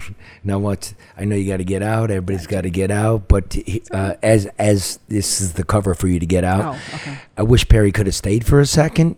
now 0.45 0.61
what? 0.61 0.95
I 1.17 1.25
know 1.25 1.35
you 1.35 1.51
got 1.51 1.57
to 1.57 1.65
get 1.65 1.83
out. 1.83 2.11
Everybody's 2.11 2.47
got 2.47 2.61
to 2.61 2.71
get 2.71 2.93
out. 2.93 3.27
But 3.27 3.57
uh, 3.91 4.15
as 4.23 4.47
as 4.57 5.01
this 5.09 5.41
is 5.41 5.55
the 5.55 5.65
cover 5.65 5.95
for 5.95 6.07
you 6.07 6.21
to 6.21 6.27
get 6.27 6.45
out. 6.45 6.77
Oh, 6.77 6.95
okay. 6.95 7.19
I 7.37 7.43
wish 7.43 7.69
Perry 7.69 7.91
could 7.91 8.07
have 8.07 8.15
stayed 8.15 8.47
for 8.47 8.61
a 8.61 8.67
second. 8.67 9.17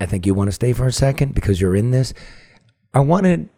I 0.00 0.06
think 0.06 0.26
you 0.26 0.34
want 0.34 0.48
to 0.48 0.52
stay 0.52 0.72
for 0.72 0.86
a 0.86 0.92
second 0.92 1.34
because 1.34 1.60
you're 1.60 1.76
in 1.76 1.92
this. 1.92 2.12
I 2.92 3.00
wanted 3.00 3.50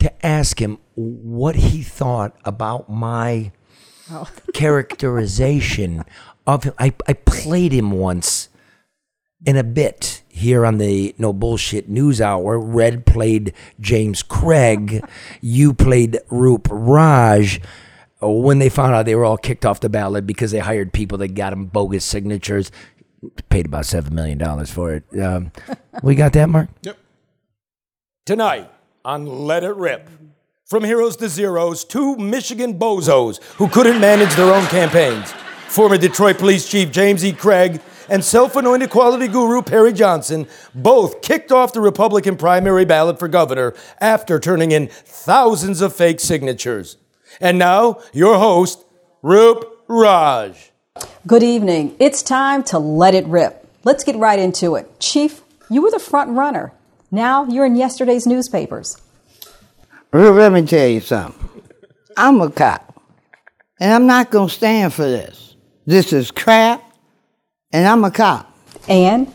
to 0.00 0.26
ask 0.26 0.60
him 0.60 0.78
what 0.94 1.56
he 1.56 1.82
thought 1.82 2.36
about 2.44 2.90
my 2.90 3.52
Oh. 4.10 4.28
characterization 4.54 6.04
of 6.46 6.64
him. 6.64 6.74
I, 6.78 6.92
I 7.06 7.12
played 7.12 7.72
him 7.72 7.92
once 7.92 8.48
in 9.44 9.56
a 9.56 9.64
bit 9.64 10.22
here 10.28 10.64
on 10.64 10.78
the 10.78 11.14
No 11.18 11.32
Bullshit 11.32 11.88
News 11.88 12.20
Hour. 12.20 12.58
Red 12.58 13.06
played 13.06 13.52
James 13.80 14.22
Craig. 14.22 15.04
you 15.40 15.74
played 15.74 16.18
Roop 16.30 16.68
Raj. 16.70 17.60
When 18.20 18.58
they 18.58 18.68
found 18.68 18.94
out 18.94 19.06
they 19.06 19.14
were 19.14 19.24
all 19.24 19.36
kicked 19.36 19.64
off 19.64 19.78
the 19.80 19.88
ballot 19.88 20.26
because 20.26 20.50
they 20.50 20.58
hired 20.58 20.92
people 20.92 21.18
that 21.18 21.34
got 21.34 21.50
them 21.50 21.66
bogus 21.66 22.04
signatures, 22.04 22.72
paid 23.48 23.66
about 23.66 23.84
$7 23.84 24.10
million 24.10 24.66
for 24.66 24.94
it. 24.94 25.04
Um, 25.20 25.52
we 26.02 26.16
got 26.16 26.32
that, 26.32 26.48
Mark? 26.48 26.68
Yep. 26.82 26.98
Tonight 28.26 28.70
on 29.04 29.26
Let 29.26 29.62
It 29.62 29.76
Rip. 29.76 30.08
From 30.68 30.84
heroes 30.84 31.16
to 31.16 31.30
zeros, 31.30 31.82
two 31.82 32.14
Michigan 32.16 32.78
bozos 32.78 33.42
who 33.54 33.68
couldn't 33.68 34.02
manage 34.02 34.34
their 34.34 34.52
own 34.52 34.66
campaigns. 34.66 35.32
Former 35.68 35.96
Detroit 35.96 36.36
Police 36.36 36.68
Chief 36.68 36.92
James 36.92 37.24
E. 37.24 37.32
Craig 37.32 37.80
and 38.10 38.22
self 38.22 38.54
anointed 38.54 38.90
quality 38.90 39.28
guru 39.28 39.62
Perry 39.62 39.94
Johnson 39.94 40.46
both 40.74 41.22
kicked 41.22 41.52
off 41.52 41.72
the 41.72 41.80
Republican 41.80 42.36
primary 42.36 42.84
ballot 42.84 43.18
for 43.18 43.28
governor 43.28 43.72
after 43.98 44.38
turning 44.38 44.72
in 44.72 44.88
thousands 44.88 45.80
of 45.80 45.96
fake 45.96 46.20
signatures. 46.20 46.98
And 47.40 47.58
now, 47.58 48.02
your 48.12 48.36
host, 48.36 48.84
Roop 49.22 49.64
Raj. 49.88 50.70
Good 51.26 51.42
evening. 51.42 51.96
It's 51.98 52.22
time 52.22 52.62
to 52.64 52.78
let 52.78 53.14
it 53.14 53.26
rip. 53.26 53.66
Let's 53.84 54.04
get 54.04 54.16
right 54.16 54.38
into 54.38 54.74
it. 54.74 55.00
Chief, 55.00 55.40
you 55.70 55.80
were 55.80 55.90
the 55.90 55.98
front 55.98 56.28
runner. 56.32 56.74
Now 57.10 57.46
you're 57.46 57.64
in 57.64 57.74
yesterday's 57.74 58.26
newspapers. 58.26 59.00
Let 60.12 60.52
me 60.52 60.64
tell 60.66 60.88
you 60.88 61.00
something. 61.00 61.62
I'm 62.16 62.40
a 62.40 62.50
cop. 62.50 63.02
And 63.80 63.92
I'm 63.92 64.06
not 64.06 64.30
going 64.30 64.48
to 64.48 64.54
stand 64.54 64.92
for 64.92 65.02
this. 65.04 65.56
This 65.86 66.12
is 66.12 66.30
crap, 66.30 66.82
and 67.72 67.86
I'm 67.86 68.04
a 68.04 68.10
cop. 68.10 68.52
And? 68.88 69.32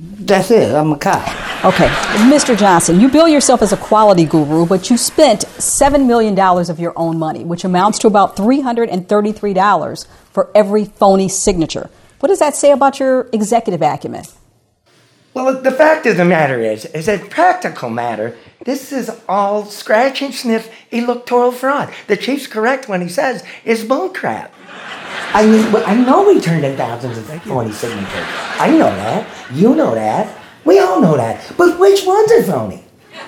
That's 0.00 0.50
it. 0.50 0.74
I'm 0.74 0.92
a 0.92 0.98
cop. 0.98 1.26
Okay, 1.64 1.88
Mr. 2.30 2.56
Johnson, 2.56 3.00
you 3.00 3.08
bill 3.08 3.26
yourself 3.26 3.62
as 3.62 3.72
a 3.72 3.76
quality 3.76 4.24
guru, 4.24 4.64
but 4.64 4.88
you 4.88 4.96
spent 4.96 5.40
$7 5.40 6.06
million 6.06 6.38
of 6.38 6.78
your 6.78 6.92
own 6.96 7.18
money, 7.18 7.44
which 7.44 7.64
amounts 7.64 7.98
to 7.98 8.06
about 8.06 8.36
$333 8.36 10.06
for 10.32 10.50
every 10.54 10.84
phony 10.84 11.28
signature. 11.28 11.90
What 12.20 12.28
does 12.28 12.38
that 12.38 12.54
say 12.54 12.70
about 12.70 13.00
your 13.00 13.28
executive 13.32 13.82
acumen? 13.82 14.24
Well, 15.38 15.62
the 15.62 15.70
fact 15.70 16.04
of 16.06 16.16
the 16.16 16.24
matter 16.24 16.60
is, 16.60 16.84
is 16.86 17.06
a 17.06 17.16
practical 17.16 17.90
matter. 17.90 18.36
This 18.64 18.90
is 18.90 19.08
all 19.28 19.64
scratch 19.66 20.20
and 20.20 20.34
sniff 20.34 20.68
electoral 20.90 21.52
fraud. 21.52 21.94
The 22.08 22.16
chief's 22.16 22.48
correct 22.48 22.88
when 22.88 23.02
he 23.02 23.08
says 23.08 23.44
it's 23.64 23.84
bullcrap. 23.84 24.50
I 25.32 25.46
mean, 25.46 25.76
I 25.86 25.94
know 25.94 26.26
we 26.26 26.40
turned 26.40 26.64
in 26.64 26.76
thousands 26.76 27.18
of 27.18 27.42
phony 27.44 27.70
signatures. 27.70 28.26
I 28.58 28.70
know 28.72 28.90
that. 28.90 29.28
You 29.54 29.76
know 29.76 29.94
that. 29.94 30.36
We 30.64 30.80
all 30.80 31.00
know 31.00 31.16
that. 31.16 31.54
But 31.56 31.78
which 31.78 32.04
ones 32.04 32.32
are 32.32 32.42
phony? 32.42 32.82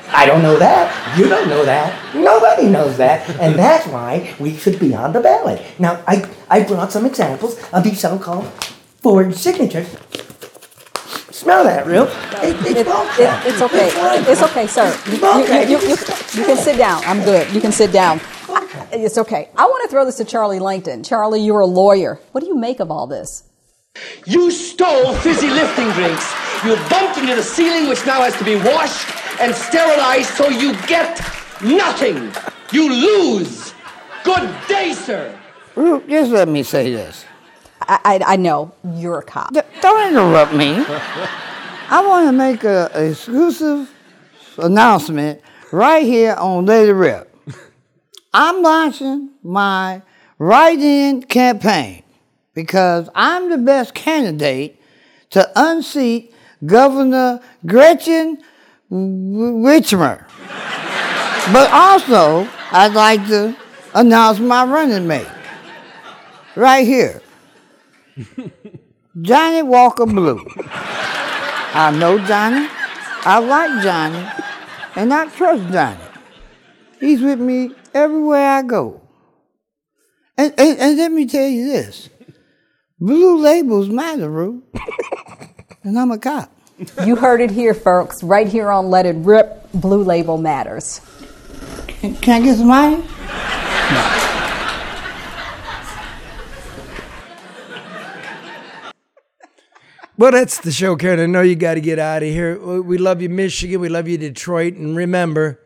I 0.08 0.26
don't 0.26 0.42
know 0.42 0.58
that. 0.58 1.16
You 1.16 1.28
don't 1.28 1.48
know 1.48 1.64
that. 1.64 2.12
Nobody 2.16 2.66
knows 2.66 2.96
that. 2.96 3.30
And 3.38 3.54
that's 3.54 3.86
why 3.86 4.34
we 4.40 4.56
should 4.56 4.80
be 4.80 4.96
on 4.96 5.12
the 5.12 5.20
ballot. 5.20 5.62
Now, 5.78 6.02
I, 6.08 6.28
I 6.48 6.64
brought 6.64 6.90
some 6.90 7.06
examples 7.06 7.62
of 7.72 7.84
these 7.84 8.00
so 8.00 8.18
called 8.18 8.46
forged 9.00 9.36
signatures. 9.36 9.94
Smell 11.40 11.64
that, 11.64 11.86
real? 11.86 12.04
It, 12.04 12.54
it's 12.66 12.80
It- 12.80 12.86
bullcrap. 12.86 13.46
it- 13.46 13.52
it's 13.54 13.62
okay. 13.62 13.88
It's 14.30 14.42
okay, 14.42 14.66
sir. 14.66 14.94
You, 15.06 15.14
you, 15.14 15.78
you, 15.80 15.88
you, 15.88 15.96
you 16.34 16.44
can 16.44 16.56
sit 16.58 16.76
down. 16.76 17.02
I'm 17.06 17.22
good. 17.24 17.50
You 17.54 17.62
can 17.62 17.72
sit 17.72 17.92
down. 17.92 18.20
It's 18.92 19.16
okay. 19.16 19.48
I 19.56 19.64
want 19.64 19.82
to 19.84 19.88
throw 19.88 20.04
this 20.04 20.16
to 20.18 20.24
Charlie 20.26 20.58
Langton. 20.58 21.02
Charlie, 21.02 21.40
you're 21.40 21.60
a 21.60 21.66
lawyer. 21.66 22.20
What 22.32 22.42
do 22.42 22.46
you 22.48 22.56
make 22.56 22.78
of 22.80 22.90
all 22.90 23.06
this? 23.06 23.44
You 24.26 24.50
stole 24.50 25.14
fizzy 25.14 25.48
lifting 25.48 25.90
drinks. 25.92 26.30
You 26.62 26.76
bumped 26.90 27.16
into 27.16 27.34
the 27.34 27.42
ceiling, 27.42 27.88
which 27.88 28.04
now 28.04 28.20
has 28.20 28.36
to 28.36 28.44
be 28.44 28.56
washed 28.56 29.08
and 29.40 29.54
sterilized, 29.54 30.28
so 30.34 30.48
you 30.50 30.74
get 30.86 31.18
nothing. 31.62 32.30
You 32.70 32.92
lose. 32.92 33.72
Good 34.24 34.54
day, 34.68 34.92
sir. 34.92 35.34
Ruth, 35.74 36.06
just 36.06 36.32
let 36.32 36.48
me 36.48 36.62
say 36.64 36.92
this. 36.92 37.24
I, 37.82 37.98
I, 38.04 38.20
I 38.32 38.36
know 38.36 38.72
you're 38.94 39.18
a 39.18 39.22
cop. 39.22 39.52
Don't 39.80 40.10
interrupt 40.10 40.54
me. 40.54 40.84
I 41.92 42.04
want 42.06 42.26
to 42.26 42.32
make 42.32 42.64
an 42.64 42.90
exclusive 42.94 43.90
announcement 44.58 45.40
right 45.72 46.04
here 46.04 46.34
on 46.34 46.66
Let 46.66 46.88
It 46.88 46.92
Rip. 46.92 47.36
I'm 48.32 48.62
launching 48.62 49.30
my 49.42 50.02
write-in 50.38 51.22
campaign 51.22 52.02
because 52.54 53.08
I'm 53.14 53.50
the 53.50 53.58
best 53.58 53.94
candidate 53.94 54.80
to 55.30 55.50
unseat 55.56 56.32
Governor 56.64 57.40
Gretchen 57.66 58.38
Whitmer. 58.90 60.26
But 61.52 61.70
also, 61.72 62.48
I'd 62.70 62.92
like 62.94 63.26
to 63.28 63.56
announce 63.94 64.38
my 64.38 64.64
running 64.64 65.06
mate 65.06 65.26
right 66.54 66.86
here. 66.86 67.22
Johnnie 69.20 69.62
Walker 69.62 70.06
Blue. 70.06 70.44
I 70.56 71.94
know 71.98 72.18
Johnny. 72.18 72.68
I 73.24 73.38
like 73.38 73.82
Johnny. 73.82 74.26
And 74.96 75.12
I 75.12 75.28
trust 75.28 75.72
Johnny. 75.72 76.00
He's 76.98 77.22
with 77.22 77.40
me 77.40 77.70
everywhere 77.94 78.50
I 78.50 78.62
go. 78.62 79.00
And, 80.36 80.54
and, 80.58 80.78
and 80.78 80.96
let 80.96 81.12
me 81.12 81.26
tell 81.26 81.46
you 81.46 81.66
this 81.66 82.08
blue 82.98 83.38
labels 83.38 83.88
matter, 83.88 84.28
Rue. 84.28 84.62
and 85.82 85.98
I'm 85.98 86.10
a 86.10 86.18
cop. 86.18 86.50
You 87.04 87.16
heard 87.16 87.40
it 87.40 87.50
here, 87.50 87.74
folks. 87.74 88.22
Right 88.22 88.48
here 88.48 88.70
on 88.70 88.88
Let 88.88 89.04
It 89.06 89.16
Rip, 89.16 89.70
Blue 89.74 90.02
Label 90.02 90.38
Matters. 90.38 91.00
Can 91.88 92.16
I 92.42 92.44
get 92.44 92.56
some 92.56 92.68
money? 92.68 93.04
Well, 100.20 100.32
that's 100.32 100.58
the 100.58 100.70
show, 100.70 100.96
Karen. 100.96 101.18
I 101.18 101.24
know 101.24 101.40
you 101.40 101.56
got 101.56 101.76
to 101.76 101.80
get 101.80 101.98
out 101.98 102.22
of 102.22 102.28
here. 102.28 102.60
We 102.82 102.98
love 102.98 103.22
you, 103.22 103.30
Michigan. 103.30 103.80
We 103.80 103.88
love 103.88 104.06
you, 104.06 104.18
Detroit. 104.18 104.74
And 104.74 104.94
remember, 104.94 105.58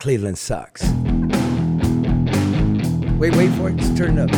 Cleveland 0.00 0.38
sucks. 0.38 0.82
Wait, 3.18 3.36
wait 3.36 3.50
for 3.50 3.68
it. 3.68 3.76
Turn 3.94 4.16
it 4.16 4.20
up. 4.20 4.32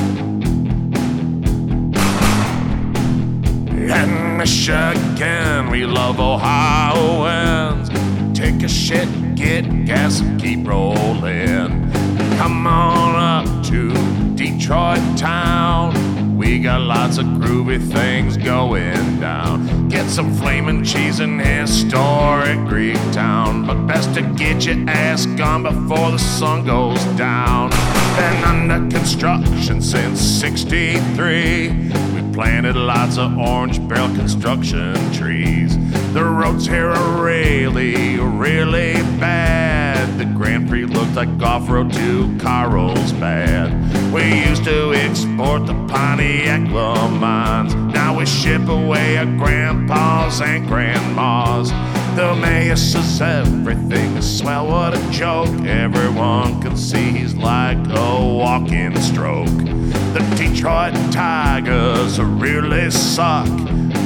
In 3.71 4.37
Michigan, 4.37 5.71
we 5.71 5.87
love 5.87 6.19
Ohioans. 6.19 7.89
Take 8.37 8.65
a 8.65 8.69
shit, 8.69 9.09
get 9.37 9.63
gas, 9.87 10.19
and 10.23 10.41
keep 10.41 10.67
rolling. 10.67 11.89
Come 12.37 12.67
on 12.67 13.47
up 13.47 13.65
to 13.67 13.95
Detroit 14.35 14.99
town. 15.17 16.16
We 16.37 16.59
got 16.59 16.83
lots 16.83 17.17
of 17.17 17.25
groovy 17.25 17.81
things 17.93 18.37
going 18.37 19.21
down. 19.21 19.89
Get 19.89 20.07
some 20.11 20.35
flaming 20.35 20.85
cheese 20.85 21.21
in 21.21 21.39
historic 21.39 22.59
Greek 22.67 22.99
town. 23.13 23.67
But 23.67 23.87
best 23.87 24.15
to 24.17 24.21
get 24.21 24.67
your 24.67 24.77
ass 24.87 25.25
gone 25.25 25.63
before 25.63 26.11
the 26.11 26.19
sun 26.19 26.67
goes 26.67 27.03
down. 27.17 27.71
Been 27.71 28.45
under 28.45 28.95
construction 28.95 29.81
since 29.81 30.21
63. 30.21 31.71
We 32.15 32.33
planted 32.35 32.77
lots 32.77 33.17
of 33.17 33.39
orange 33.39 33.81
barrel 33.89 34.15
construction 34.15 34.95
trees. 35.15 35.75
The 36.13 36.23
roads 36.23 36.67
here 36.67 36.91
are 36.91 37.25
really, 37.25 38.19
really 38.19 38.93
bad. 39.19 39.76
The 40.17 40.25
Grand 40.35 40.67
Prix 40.67 40.87
looked 40.87 41.15
like 41.15 41.29
off 41.43 41.69
road 41.69 41.93
to 41.93 42.39
Carlsbad. 42.39 44.13
We 44.15 44.49
used 44.49 44.65
to 44.65 44.95
export 44.95 45.67
the 45.67 45.75
Pontiac 45.89 46.71
Le 46.71 47.11
Mans. 47.11 47.75
Now 47.75 48.19
we 48.19 48.25
ship 48.25 48.67
away 48.67 49.19
our 49.19 49.27
grandpas 49.27 50.41
and 50.41 50.67
grandmas. 50.67 51.71
The 52.17 52.35
mayor 52.41 52.77
says 52.77 53.21
everything 53.21 54.17
is 54.17 54.39
swell, 54.39 54.69
what 54.69 54.97
a 54.97 55.11
joke. 55.11 55.51
Everyone 55.67 56.63
can 56.63 56.79
see 56.79 57.11
he's 57.13 57.35
like 57.35 57.77
a 57.77 58.25
walking 58.25 58.99
stroke. 59.03 59.49
The 59.49 60.35
Detroit 60.39 60.95
Tigers 61.13 62.19
really 62.19 62.91
suck. 62.91 63.51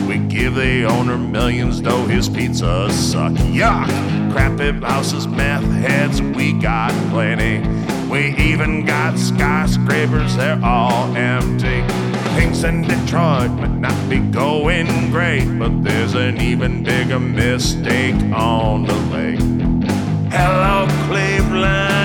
We 0.08 0.18
give 0.18 0.56
the 0.56 0.86
owner 0.86 1.16
millions, 1.16 1.80
though 1.80 2.04
his 2.06 2.28
pizzas 2.28 2.90
suck. 2.90 3.32
Yuck! 3.34 4.19
Crappy 4.32 4.72
houses, 4.80 5.26
meth 5.26 5.64
heads, 5.64 6.22
we 6.22 6.52
got 6.52 6.92
plenty. 7.10 7.66
We 8.08 8.34
even 8.36 8.84
got 8.84 9.18
skyscrapers, 9.18 10.36
they're 10.36 10.60
all 10.62 11.16
empty. 11.16 11.82
Things 12.34 12.64
in 12.64 12.82
Detroit 12.82 13.50
might 13.50 13.78
not 13.78 14.08
be 14.08 14.18
going 14.18 15.10
great, 15.10 15.46
but 15.58 15.82
there's 15.82 16.14
an 16.14 16.40
even 16.40 16.82
bigger 16.82 17.18
mistake 17.20 18.14
on 18.32 18.84
the 18.84 18.94
lake. 19.12 19.40
Hello, 20.32 20.86
Cleveland. 21.06 21.99